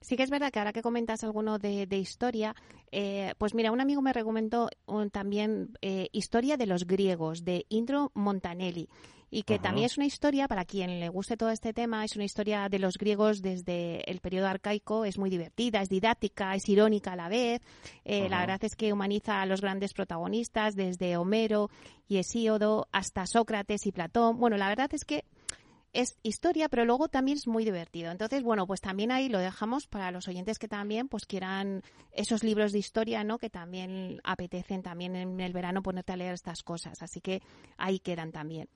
Sí 0.00 0.16
que 0.16 0.24
es 0.24 0.30
verdad 0.30 0.50
que 0.50 0.58
ahora 0.58 0.72
que 0.72 0.82
comentas 0.82 1.22
alguno 1.22 1.58
de, 1.58 1.86
historia, 1.96 2.56
eh, 2.90 3.34
pues 3.38 3.54
mira, 3.54 3.70
un 3.70 3.80
amigo 3.80 4.02
me 4.02 4.12
recomendó 4.12 4.68
también 5.12 5.78
eh, 5.80 6.08
Historia 6.12 6.56
de 6.56 6.66
los 6.66 6.86
griegos, 6.86 7.44
de 7.44 7.66
Indro 7.68 8.10
Montanelli 8.14 8.88
y 9.34 9.44
que 9.44 9.58
también 9.58 9.86
es 9.86 9.96
una 9.96 10.04
historia, 10.04 10.46
para 10.46 10.66
quien 10.66 11.00
le 11.00 11.08
guste 11.08 11.38
todo 11.38 11.48
este 11.48 11.72
tema, 11.72 12.04
es 12.04 12.16
una 12.16 12.26
historia 12.26 12.68
de 12.68 12.78
los 12.78 12.98
griegos 12.98 13.40
desde 13.40 14.08
el 14.10 14.20
periodo 14.20 14.46
arcaico, 14.46 15.06
es 15.06 15.16
muy 15.16 15.30
divertida, 15.30 15.80
es 15.80 15.88
didáctica, 15.88 16.54
es 16.54 16.68
irónica 16.68 17.14
a 17.14 17.16
la 17.16 17.30
vez, 17.30 17.62
eh, 18.04 18.28
la 18.28 18.40
verdad 18.40 18.62
es 18.62 18.76
que 18.76 18.92
humaniza 18.92 19.40
a 19.40 19.46
los 19.46 19.62
grandes 19.62 19.94
protagonistas, 19.94 20.76
desde 20.76 21.16
Homero 21.16 21.70
y 22.08 22.18
Hesíodo 22.18 22.88
hasta 22.92 23.24
Sócrates 23.26 23.86
y 23.86 23.92
Platón. 23.92 24.38
Bueno, 24.38 24.58
la 24.58 24.68
verdad 24.68 24.90
es 24.92 25.06
que 25.06 25.24
es 25.94 26.18
historia, 26.22 26.68
pero 26.68 26.84
luego 26.84 27.08
también 27.08 27.38
es 27.38 27.46
muy 27.46 27.64
divertido. 27.64 28.10
Entonces, 28.10 28.42
bueno, 28.42 28.66
pues 28.66 28.82
también 28.82 29.12
ahí 29.12 29.30
lo 29.30 29.38
dejamos 29.38 29.86
para 29.86 30.10
los 30.10 30.28
oyentes 30.28 30.58
que 30.58 30.68
también 30.68 31.08
pues 31.08 31.24
quieran 31.24 31.82
esos 32.12 32.44
libros 32.44 32.72
de 32.72 32.80
historia, 32.80 33.24
¿no? 33.24 33.38
Que 33.38 33.48
también 33.48 34.20
apetecen 34.24 34.82
también 34.82 35.16
en 35.16 35.40
el 35.40 35.52
verano 35.54 35.82
ponerte 35.82 36.12
a 36.12 36.16
leer 36.16 36.34
estas 36.34 36.62
cosas. 36.62 37.00
Así 37.00 37.22
que 37.22 37.40
ahí 37.78 37.98
quedan 37.98 38.30
también. 38.30 38.68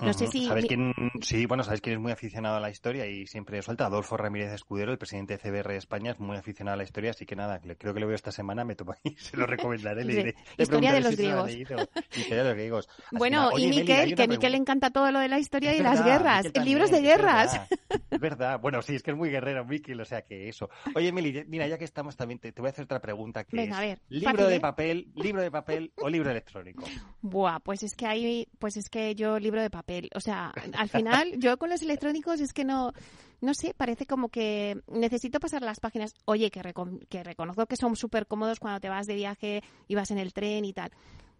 No 0.00 0.12
sé 0.12 0.26
si... 0.28 0.46
¿Sabes 0.46 0.66
quién? 0.66 0.92
Sí, 1.20 1.46
bueno, 1.46 1.64
sabes 1.64 1.80
quién 1.80 1.96
es 1.96 2.00
muy 2.00 2.12
aficionado 2.12 2.56
a 2.56 2.60
la 2.60 2.70
historia 2.70 3.06
y 3.06 3.26
siempre 3.26 3.60
suelta. 3.62 3.86
Adolfo 3.86 4.16
Ramírez 4.16 4.52
Escudero, 4.52 4.92
el 4.92 4.98
presidente 4.98 5.36
de 5.36 5.38
CBR 5.38 5.72
de 5.72 5.76
España, 5.76 6.12
es 6.12 6.20
muy 6.20 6.36
aficionado 6.36 6.74
a 6.74 6.76
la 6.76 6.84
historia, 6.84 7.10
así 7.10 7.26
que 7.26 7.36
nada, 7.36 7.60
creo 7.60 7.94
que 7.94 8.00
lo 8.00 8.06
veo 8.06 8.14
esta 8.14 8.32
semana, 8.32 8.64
me 8.64 8.74
tomo 8.74 8.94
y 9.02 9.10
se 9.18 9.36
lo 9.36 9.46
recomendaré. 9.46 10.04
Le 10.04 10.14
diré, 10.14 10.34
historia 10.56 10.92
de 10.92 11.00
los 11.00 11.16
griegos. 11.16 11.50
Historia 11.50 12.42
de 12.42 12.44
los 12.44 12.54
griegos. 12.54 12.88
Bueno, 13.12 13.50
y 13.56 13.68
Miquel, 13.68 14.14
que 14.14 14.22
a 14.22 14.26
Miquel 14.26 14.52
le 14.52 14.58
encanta 14.58 14.90
todo 14.90 15.10
lo 15.10 15.20
de 15.20 15.28
la 15.28 15.38
historia 15.38 15.74
y 15.74 15.80
las 15.80 16.04
guerras, 16.04 16.46
libros 16.64 16.90
de 16.90 17.00
guerras. 17.00 17.60
Es 18.10 18.20
verdad. 18.20 18.60
Bueno, 18.60 18.82
sí, 18.82 18.94
es 18.94 19.02
que 19.02 19.10
es 19.10 19.16
muy 19.16 19.30
guerrero 19.30 19.64
Miquel, 19.64 20.00
o 20.00 20.04
sea 20.04 20.22
que 20.22 20.48
eso. 20.48 20.68
Oye, 20.94 21.12
Meli, 21.12 21.44
mira, 21.46 21.66
ya 21.66 21.78
que 21.78 21.84
estamos 21.84 22.16
también, 22.16 22.38
te, 22.38 22.52
voy 22.52 22.66
a 22.66 22.70
hacer 22.70 22.84
otra 22.84 23.00
pregunta 23.00 23.44
que 23.44 23.56
Venga, 23.56 23.78
a 23.78 23.80
ver, 23.80 24.00
libro 24.08 24.46
de 24.46 24.60
papel, 24.60 25.08
libro 25.14 25.42
de 25.42 25.50
papel 25.50 25.92
o 25.96 26.08
libro 26.08 26.30
electrónico. 26.30 26.84
Buah, 27.22 27.60
pues 27.60 27.82
es 27.82 27.94
que 27.94 28.06
hay, 28.06 28.48
pues 28.58 28.76
es 28.76 28.88
que 28.88 29.14
yo 29.14 29.38
libro 29.38 29.62
de 29.62 29.70
papel, 29.70 29.87
o 30.14 30.20
sea, 30.20 30.52
al 30.74 30.88
final 30.88 31.34
yo 31.38 31.56
con 31.58 31.70
los 31.70 31.82
electrónicos 31.82 32.40
es 32.40 32.52
que 32.52 32.64
no 32.64 32.92
no 33.40 33.54
sé, 33.54 33.72
parece 33.74 34.06
como 34.06 34.28
que 34.30 34.82
necesito 34.88 35.38
pasar 35.38 35.62
las 35.62 35.80
páginas. 35.80 36.14
Oye, 36.24 36.50
que, 36.50 36.60
que 37.08 37.22
reconozco 37.22 37.66
que 37.66 37.76
son 37.76 37.94
súper 37.94 38.26
cómodos 38.26 38.58
cuando 38.58 38.80
te 38.80 38.88
vas 38.88 39.06
de 39.06 39.14
viaje 39.14 39.62
y 39.86 39.94
vas 39.94 40.10
en 40.10 40.18
el 40.18 40.32
tren 40.32 40.64
y 40.64 40.72
tal. 40.72 40.90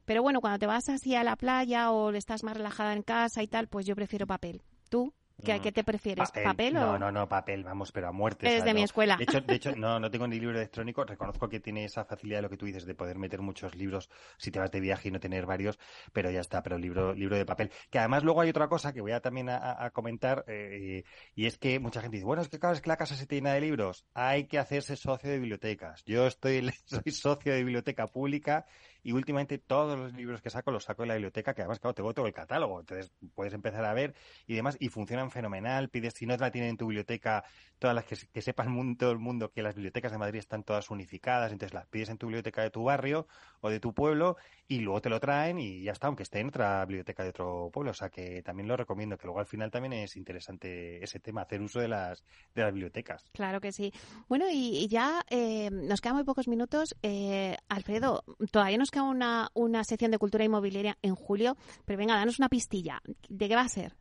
Pero 0.04 0.22
bueno, 0.22 0.40
cuando 0.40 0.58
te 0.58 0.66
vas 0.66 0.88
así 0.88 1.14
a 1.14 1.24
la 1.24 1.36
playa 1.36 1.90
o 1.90 2.10
estás 2.12 2.42
más 2.44 2.56
relajada 2.56 2.94
en 2.94 3.02
casa 3.02 3.42
y 3.42 3.48
tal, 3.48 3.68
pues 3.68 3.84
yo 3.84 3.94
prefiero 3.96 4.26
papel. 4.26 4.62
¿Tú? 4.88 5.12
¿Qué, 5.44 5.60
¿Qué, 5.60 5.72
te 5.72 5.84
prefieres? 5.84 6.30
¿Papel, 6.32 6.76
o...? 6.76 6.80
No, 6.80 6.98
no, 6.98 7.12
no, 7.12 7.28
papel, 7.28 7.62
vamos, 7.62 7.92
pero 7.92 8.08
a 8.08 8.12
muerte. 8.12 8.56
Es 8.56 8.64
de 8.64 8.74
mi 8.74 8.82
escuela. 8.82 9.16
De 9.16 9.24
hecho, 9.24 9.40
de 9.40 9.54
hecho 9.54 9.72
no, 9.76 10.00
no 10.00 10.10
tengo 10.10 10.26
ni 10.26 10.40
libro 10.40 10.56
electrónico. 10.56 11.04
Reconozco 11.04 11.48
que 11.48 11.60
tiene 11.60 11.84
esa 11.84 12.04
facilidad 12.04 12.42
lo 12.42 12.50
que 12.50 12.56
tú 12.56 12.66
dices 12.66 12.84
de 12.84 12.94
poder 12.94 13.18
meter 13.18 13.40
muchos 13.40 13.76
libros 13.76 14.10
si 14.36 14.50
te 14.50 14.58
vas 14.58 14.70
de 14.70 14.80
viaje 14.80 15.08
y 15.08 15.10
no 15.12 15.20
tener 15.20 15.46
varios, 15.46 15.78
pero 16.12 16.30
ya 16.30 16.40
está, 16.40 16.62
pero 16.62 16.76
libro, 16.76 17.14
libro 17.14 17.36
de 17.36 17.46
papel. 17.46 17.70
Que 17.90 17.98
además 17.98 18.24
luego 18.24 18.40
hay 18.40 18.50
otra 18.50 18.68
cosa 18.68 18.92
que 18.92 19.00
voy 19.00 19.12
a 19.12 19.20
también 19.20 19.48
a, 19.48 19.90
comentar 19.92 20.44
eh, 20.48 21.04
y 21.34 21.46
es 21.46 21.58
que 21.58 21.78
mucha 21.78 22.00
gente 22.00 22.16
dice, 22.16 22.26
bueno, 22.26 22.42
es 22.42 22.48
que 22.48 22.58
claro, 22.58 22.74
es 22.74 22.80
que 22.80 22.88
la 22.88 22.96
casa 22.96 23.14
se 23.14 23.26
tiene 23.26 23.52
de 23.52 23.60
libros. 23.60 24.04
Hay 24.14 24.46
que 24.46 24.58
hacerse 24.58 24.96
socio 24.96 25.30
de 25.30 25.38
bibliotecas. 25.38 26.04
Yo 26.04 26.26
estoy, 26.26 26.68
soy 26.84 27.12
socio 27.12 27.52
de 27.52 27.58
biblioteca 27.58 28.06
pública 28.08 28.66
y 29.08 29.12
últimamente 29.12 29.56
todos 29.56 29.98
los 29.98 30.12
libros 30.12 30.42
que 30.42 30.50
saco 30.50 30.70
los 30.70 30.84
saco 30.84 31.00
de 31.00 31.08
la 31.08 31.14
biblioteca, 31.14 31.54
que 31.54 31.62
además, 31.62 31.80
claro, 31.80 31.94
tengo 31.94 32.12
todo 32.12 32.26
el 32.26 32.34
catálogo, 32.34 32.78
entonces 32.78 33.10
puedes 33.34 33.54
empezar 33.54 33.82
a 33.86 33.94
ver 33.94 34.14
y 34.46 34.54
demás, 34.54 34.76
y 34.80 34.90
funcionan 34.90 35.30
fenomenal, 35.30 35.88
pides, 35.88 36.12
si 36.12 36.26
no 36.26 36.36
la 36.36 36.50
tienen 36.50 36.68
en 36.68 36.76
tu 36.76 36.88
biblioteca, 36.88 37.42
todas 37.78 37.96
las 37.96 38.04
que, 38.04 38.18
que 38.30 38.42
sepan 38.42 38.98
todo 38.98 39.10
el 39.12 39.18
mundo 39.18 39.50
que 39.50 39.62
las 39.62 39.74
bibliotecas 39.76 40.12
de 40.12 40.18
Madrid 40.18 40.40
están 40.40 40.62
todas 40.62 40.90
unificadas, 40.90 41.52
entonces 41.52 41.72
las 41.72 41.86
pides 41.86 42.10
en 42.10 42.18
tu 42.18 42.26
biblioteca 42.26 42.60
de 42.60 42.68
tu 42.68 42.84
barrio 42.84 43.26
o 43.62 43.70
de 43.70 43.80
tu 43.80 43.94
pueblo 43.94 44.36
y 44.66 44.80
luego 44.80 45.00
te 45.00 45.08
lo 45.08 45.18
traen 45.20 45.58
y 45.58 45.82
ya 45.82 45.92
está, 45.92 46.08
aunque 46.08 46.24
esté 46.24 46.40
en 46.40 46.48
otra 46.48 46.84
biblioteca 46.84 47.22
de 47.22 47.30
otro 47.30 47.70
pueblo, 47.72 47.92
o 47.92 47.94
sea 47.94 48.10
que 48.10 48.42
también 48.42 48.68
lo 48.68 48.76
recomiendo, 48.76 49.16
que 49.16 49.26
luego 49.26 49.40
al 49.40 49.46
final 49.46 49.70
también 49.70 49.94
es 49.94 50.16
interesante 50.16 51.02
ese 51.02 51.18
tema, 51.18 51.40
hacer 51.40 51.62
uso 51.62 51.80
de 51.80 51.88
las, 51.88 52.22
de 52.54 52.62
las 52.62 52.74
bibliotecas. 52.74 53.30
Claro 53.32 53.62
que 53.62 53.72
sí. 53.72 53.90
Bueno, 54.28 54.44
y, 54.52 54.86
ya 54.88 55.24
eh, 55.30 55.70
nos 55.70 56.02
quedan 56.02 56.16
muy 56.16 56.24
pocos 56.24 56.46
minutos. 56.46 56.94
Eh, 57.02 57.56
Alfredo, 57.70 58.22
todavía 58.50 58.76
nos 58.76 58.90
queda 58.90 58.97
una, 59.04 59.50
una 59.54 59.84
sección 59.84 60.10
de 60.10 60.18
cultura 60.18 60.44
inmobiliaria 60.44 60.98
en 61.02 61.14
julio, 61.14 61.56
pero 61.84 61.98
venga, 61.98 62.16
danos 62.16 62.38
una 62.38 62.48
pistilla. 62.48 63.00
¿De 63.28 63.48
qué 63.48 63.54
va 63.54 63.62
a 63.62 63.68
ser? 63.68 63.94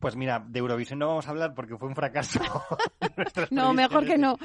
Pues 0.00 0.16
mira, 0.16 0.42
de 0.46 0.58
Eurovisión 0.58 0.98
no 0.98 1.08
vamos 1.08 1.26
a 1.26 1.30
hablar 1.30 1.54
porque 1.54 1.76
fue 1.76 1.86
un 1.86 1.94
fracaso. 1.94 2.40
no, 3.50 3.74
mejor 3.74 4.06
que 4.06 4.16
no. 4.16 4.38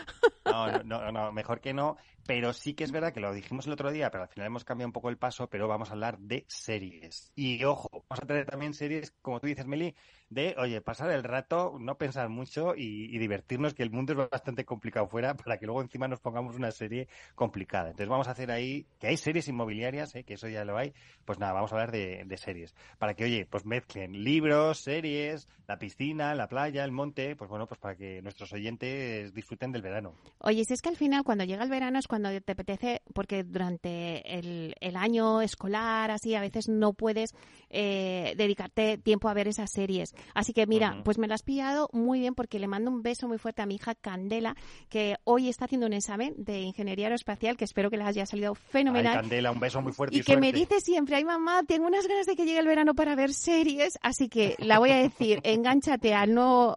no. 0.43 0.83
No, 0.83 1.11
no, 1.11 1.31
mejor 1.31 1.61
que 1.61 1.73
no. 1.73 1.95
Pero 2.25 2.53
sí 2.53 2.73
que 2.73 2.83
es 2.83 2.91
verdad 2.91 3.13
que 3.13 3.19
lo 3.19 3.33
dijimos 3.33 3.67
el 3.67 3.73
otro 3.73 3.91
día, 3.91 4.09
pero 4.09 4.23
al 4.23 4.29
final 4.29 4.47
hemos 4.47 4.63
cambiado 4.63 4.87
un 4.87 4.93
poco 4.93 5.09
el 5.09 5.17
paso, 5.17 5.47
pero 5.47 5.67
vamos 5.67 5.89
a 5.89 5.93
hablar 5.93 6.17
de 6.17 6.45
series. 6.47 7.31
Y 7.35 7.63
ojo, 7.63 7.87
vamos 7.91 8.23
a 8.23 8.25
tener 8.25 8.45
también 8.45 8.73
series, 8.73 9.11
como 9.21 9.39
tú 9.39 9.45
dices, 9.45 9.67
Meli, 9.67 9.95
de, 10.29 10.55
oye, 10.57 10.81
pasar 10.81 11.11
el 11.11 11.23
rato, 11.23 11.77
no 11.79 11.97
pensar 11.97 12.29
mucho 12.29 12.73
y, 12.75 13.15
divertirnos, 13.19 13.75
que 13.75 13.83
el 13.83 13.91
mundo 13.91 14.13
es 14.13 14.29
bastante 14.29 14.65
complicado 14.65 15.07
fuera, 15.07 15.35
para 15.37 15.59
que 15.59 15.67
luego 15.67 15.81
encima 15.81 16.07
nos 16.07 16.19
pongamos 16.19 16.55
una 16.55 16.71
serie 16.71 17.07
complicada. 17.35 17.89
Entonces 17.89 18.09
vamos 18.09 18.27
a 18.27 18.31
hacer 18.31 18.49
ahí, 18.49 18.87
que 18.99 19.07
hay 19.07 19.17
series 19.17 19.47
inmobiliarias, 19.47 20.15
¿eh? 20.15 20.23
que 20.23 20.33
eso 20.33 20.47
ya 20.47 20.65
lo 20.65 20.77
hay, 20.77 20.93
pues 21.25 21.37
nada, 21.37 21.53
vamos 21.53 21.71
a 21.71 21.75
hablar 21.75 21.91
de, 21.91 22.23
de 22.25 22.37
series. 22.37 22.73
Para 22.97 23.13
que, 23.13 23.25
oye, 23.25 23.45
pues 23.45 23.65
mezclen 23.65 24.23
libros, 24.23 24.79
series, 24.79 25.47
la 25.67 25.77
piscina, 25.77 26.33
la 26.33 26.47
playa, 26.47 26.83
el 26.83 26.91
monte, 26.91 27.35
pues 27.35 27.49
bueno, 27.49 27.67
pues 27.67 27.79
para 27.79 27.95
que 27.95 28.21
nuestros 28.21 28.51
oyentes 28.53 29.33
disfruten 29.33 29.71
del 29.71 29.81
verano. 29.81 30.15
Oye, 30.39 30.63
si 30.65 30.73
es 30.73 30.81
que 30.81 30.89
al 30.89 30.97
final 30.97 31.23
cuando 31.23 31.43
llega 31.43 31.63
el 31.63 31.69
verano 31.69 31.99
es 31.99 32.07
cuando 32.07 32.14
te 32.19 32.51
apetece, 32.51 33.01
porque 33.13 33.43
durante 33.43 34.37
el, 34.37 34.75
el 34.79 34.95
año 34.95 35.41
escolar, 35.41 36.11
así, 36.11 36.35
a 36.35 36.41
veces 36.41 36.69
no 36.69 36.93
puedes 36.93 37.33
eh, 37.69 38.33
dedicarte 38.37 38.97
tiempo 38.97 39.29
a 39.29 39.33
ver 39.33 39.47
esas 39.47 39.71
series. 39.71 40.13
Así 40.33 40.53
que 40.53 40.65
mira, 40.67 41.01
pues 41.03 41.17
me 41.17 41.27
la 41.27 41.35
has 41.35 41.43
pillado 41.43 41.89
muy 41.91 42.19
bien 42.19 42.35
porque 42.35 42.59
le 42.59 42.67
mando 42.67 42.91
un 42.91 43.01
beso 43.01 43.27
muy 43.27 43.37
fuerte 43.37 43.61
a 43.61 43.65
mi 43.65 43.75
hija 43.75 43.95
Candela, 43.95 44.55
que 44.89 45.17
hoy 45.23 45.49
está 45.49 45.65
haciendo 45.65 45.87
un 45.87 45.93
examen 45.93 46.33
de 46.37 46.61
ingeniería 46.61 47.07
aeroespacial, 47.07 47.57
que 47.57 47.65
espero 47.65 47.89
que 47.89 47.97
le 47.97 48.03
haya 48.03 48.25
salido 48.25 48.55
fenomenal. 48.55 49.15
Candela, 49.15 49.51
un 49.51 49.59
beso 49.59 49.81
muy 49.81 49.93
fuerte. 49.93 50.15
Y, 50.15 50.21
que 50.21 50.37
me 50.37 50.51
dice 50.51 50.79
siempre, 50.79 51.15
ay 51.15 51.25
mamá, 51.25 51.63
tengo 51.63 51.87
unas 51.87 52.07
ganas 52.07 52.25
de 52.25 52.35
que 52.35 52.45
llegue 52.45 52.59
el 52.59 52.67
verano 52.67 52.95
para 52.95 53.15
ver 53.15 53.33
series, 53.33 53.97
así 54.01 54.29
que 54.29 54.55
la 54.59 54.79
voy 54.79 54.91
a 54.91 54.97
decir, 54.97 55.39
engánchate 55.43 56.13
a, 56.13 56.25
no, 56.25 56.75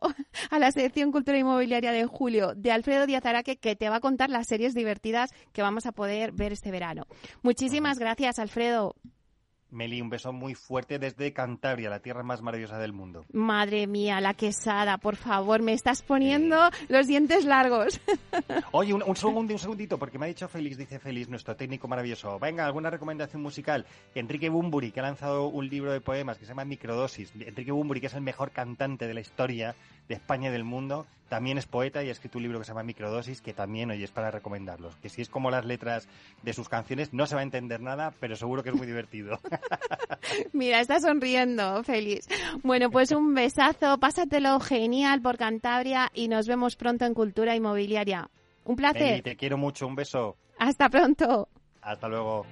a 0.50 0.58
la 0.58 0.72
sección 0.72 1.12
Cultura 1.12 1.38
Inmobiliaria 1.38 1.92
de 1.92 2.06
julio 2.06 2.54
de 2.54 2.72
Alfredo 2.72 3.06
Díaz 3.06 3.24
Araque, 3.26 3.56
que 3.56 3.76
te 3.76 3.88
va 3.88 3.96
a 3.96 4.00
contar 4.00 4.30
las 4.30 4.46
series 4.46 4.74
divertidas 4.74 5.27
que 5.52 5.62
vamos 5.62 5.86
a 5.86 5.92
poder 5.92 6.32
ver 6.32 6.52
este 6.52 6.70
verano. 6.70 7.06
Muchísimas 7.42 7.98
gracias, 7.98 8.38
Alfredo. 8.38 8.94
Meli, 9.70 10.00
un 10.00 10.08
beso 10.08 10.32
muy 10.32 10.54
fuerte 10.54 10.98
desde 10.98 11.32
Cantabria, 11.34 11.90
la 11.90 12.00
tierra 12.00 12.22
más 12.22 12.40
maravillosa 12.40 12.78
del 12.78 12.94
mundo. 12.94 13.26
Madre 13.32 13.86
mía, 13.86 14.20
la 14.20 14.32
quesada, 14.32 14.96
por 14.96 15.16
favor, 15.16 15.60
me 15.60 15.74
estás 15.74 16.00
poniendo 16.00 16.56
los 16.88 17.06
dientes 17.06 17.44
largos. 17.44 18.00
Oye, 18.72 18.94
un, 18.94 19.16
segundo, 19.16 19.52
un 19.52 19.58
segundito, 19.58 19.98
porque 19.98 20.18
me 20.18 20.24
ha 20.24 20.28
dicho 20.28 20.48
Félix, 20.48 20.78
dice 20.78 20.98
Félix, 20.98 21.28
nuestro 21.28 21.54
técnico 21.54 21.86
maravilloso. 21.86 22.38
Venga, 22.38 22.64
alguna 22.64 22.88
recomendación 22.88 23.42
musical. 23.42 23.84
Enrique 24.14 24.48
Bumburi, 24.48 24.90
que 24.90 25.00
ha 25.00 25.02
lanzado 25.02 25.48
un 25.48 25.68
libro 25.68 25.92
de 25.92 26.00
poemas 26.00 26.38
que 26.38 26.46
se 26.46 26.50
llama 26.50 26.64
Microdosis. 26.64 27.32
Enrique 27.34 27.72
Bumburi, 27.72 28.00
que 28.00 28.06
es 28.06 28.14
el 28.14 28.22
mejor 28.22 28.52
cantante 28.52 29.06
de 29.06 29.14
la 29.14 29.20
historia 29.20 29.74
de 30.08 30.14
España 30.14 30.48
y 30.48 30.52
del 30.52 30.64
mundo, 30.64 31.06
también 31.28 31.58
es 31.58 31.66
poeta 31.66 32.02
y 32.02 32.08
ha 32.08 32.12
escrito 32.12 32.38
un 32.38 32.44
libro 32.44 32.58
que 32.58 32.64
se 32.64 32.70
llama 32.70 32.82
Microdosis, 32.82 33.42
que 33.42 33.52
también 33.52 33.90
hoy 33.90 34.02
es 34.02 34.10
para 34.10 34.30
recomendarlos. 34.30 34.96
Que 34.96 35.08
si 35.08 35.20
es 35.20 35.28
como 35.28 35.50
las 35.50 35.64
letras 35.64 36.08
de 36.42 36.52
sus 36.52 36.68
canciones, 36.68 37.12
no 37.12 37.26
se 37.26 37.34
va 37.34 37.42
a 37.42 37.44
entender 37.44 37.80
nada, 37.80 38.14
pero 38.18 38.34
seguro 38.34 38.62
que 38.62 38.70
es 38.70 38.74
muy 38.74 38.86
divertido. 38.86 39.38
Mira, 40.52 40.80
está 40.80 41.00
sonriendo, 41.00 41.84
feliz. 41.84 42.26
Bueno, 42.62 42.90
pues 42.90 43.12
un 43.12 43.34
besazo, 43.34 43.98
pásatelo 43.98 44.58
genial 44.60 45.20
por 45.20 45.36
Cantabria 45.36 46.10
y 46.14 46.28
nos 46.28 46.48
vemos 46.48 46.76
pronto 46.76 47.04
en 47.04 47.14
Cultura 47.14 47.54
Inmobiliaria. 47.54 48.30
Un 48.64 48.76
placer. 48.76 49.22
te 49.22 49.36
quiero 49.36 49.58
mucho, 49.58 49.86
un 49.86 49.94
beso. 49.94 50.36
Hasta 50.58 50.88
pronto. 50.88 51.48
Hasta 51.82 52.08
luego. 52.08 52.46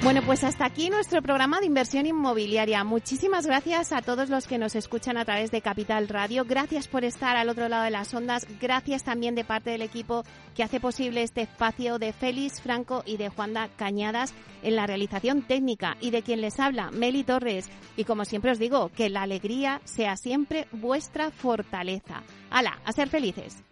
Bueno, 0.00 0.22
pues 0.22 0.44
hasta 0.44 0.64
aquí 0.64 0.90
nuestro 0.90 1.20
programa 1.22 1.58
de 1.58 1.66
inversión 1.66 2.06
inmobiliaria. 2.06 2.84
Muchísimas 2.84 3.46
gracias 3.46 3.92
a 3.92 4.00
todos 4.00 4.30
los 4.30 4.46
que 4.46 4.56
nos 4.56 4.76
escuchan 4.76 5.18
a 5.18 5.24
través 5.24 5.50
de 5.50 5.60
Capital 5.60 6.08
Radio. 6.08 6.44
Gracias 6.44 6.86
por 6.86 7.04
estar 7.04 7.36
al 7.36 7.48
otro 7.48 7.68
lado 7.68 7.82
de 7.82 7.90
las 7.90 8.14
ondas. 8.14 8.46
Gracias 8.60 9.02
también 9.02 9.34
de 9.34 9.42
parte 9.42 9.70
del 9.70 9.82
equipo 9.82 10.24
que 10.54 10.62
hace 10.62 10.78
posible 10.78 11.24
este 11.24 11.42
espacio 11.42 11.98
de 11.98 12.12
Félix 12.12 12.62
Franco 12.62 13.02
y 13.06 13.16
de 13.16 13.28
Juanda 13.28 13.68
Cañadas 13.76 14.34
en 14.62 14.76
la 14.76 14.86
realización 14.86 15.42
técnica 15.42 15.96
y 16.00 16.10
de 16.10 16.22
quien 16.22 16.40
les 16.40 16.60
habla, 16.60 16.92
Meli 16.92 17.24
Torres. 17.24 17.68
Y 17.96 18.04
como 18.04 18.24
siempre 18.24 18.52
os 18.52 18.60
digo, 18.60 18.90
que 18.90 19.10
la 19.10 19.22
alegría 19.22 19.82
sea 19.84 20.16
siempre 20.16 20.68
vuestra 20.70 21.32
fortaleza. 21.32 22.22
¡Hala! 22.50 22.78
A 22.84 22.92
ser 22.92 23.08
felices. 23.08 23.64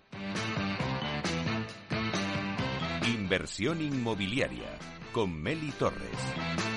Inversión 3.07 3.81
inmobiliaria 3.81 4.96
con 5.17 5.33
Meli 5.43 5.73
Torres. 5.79 6.76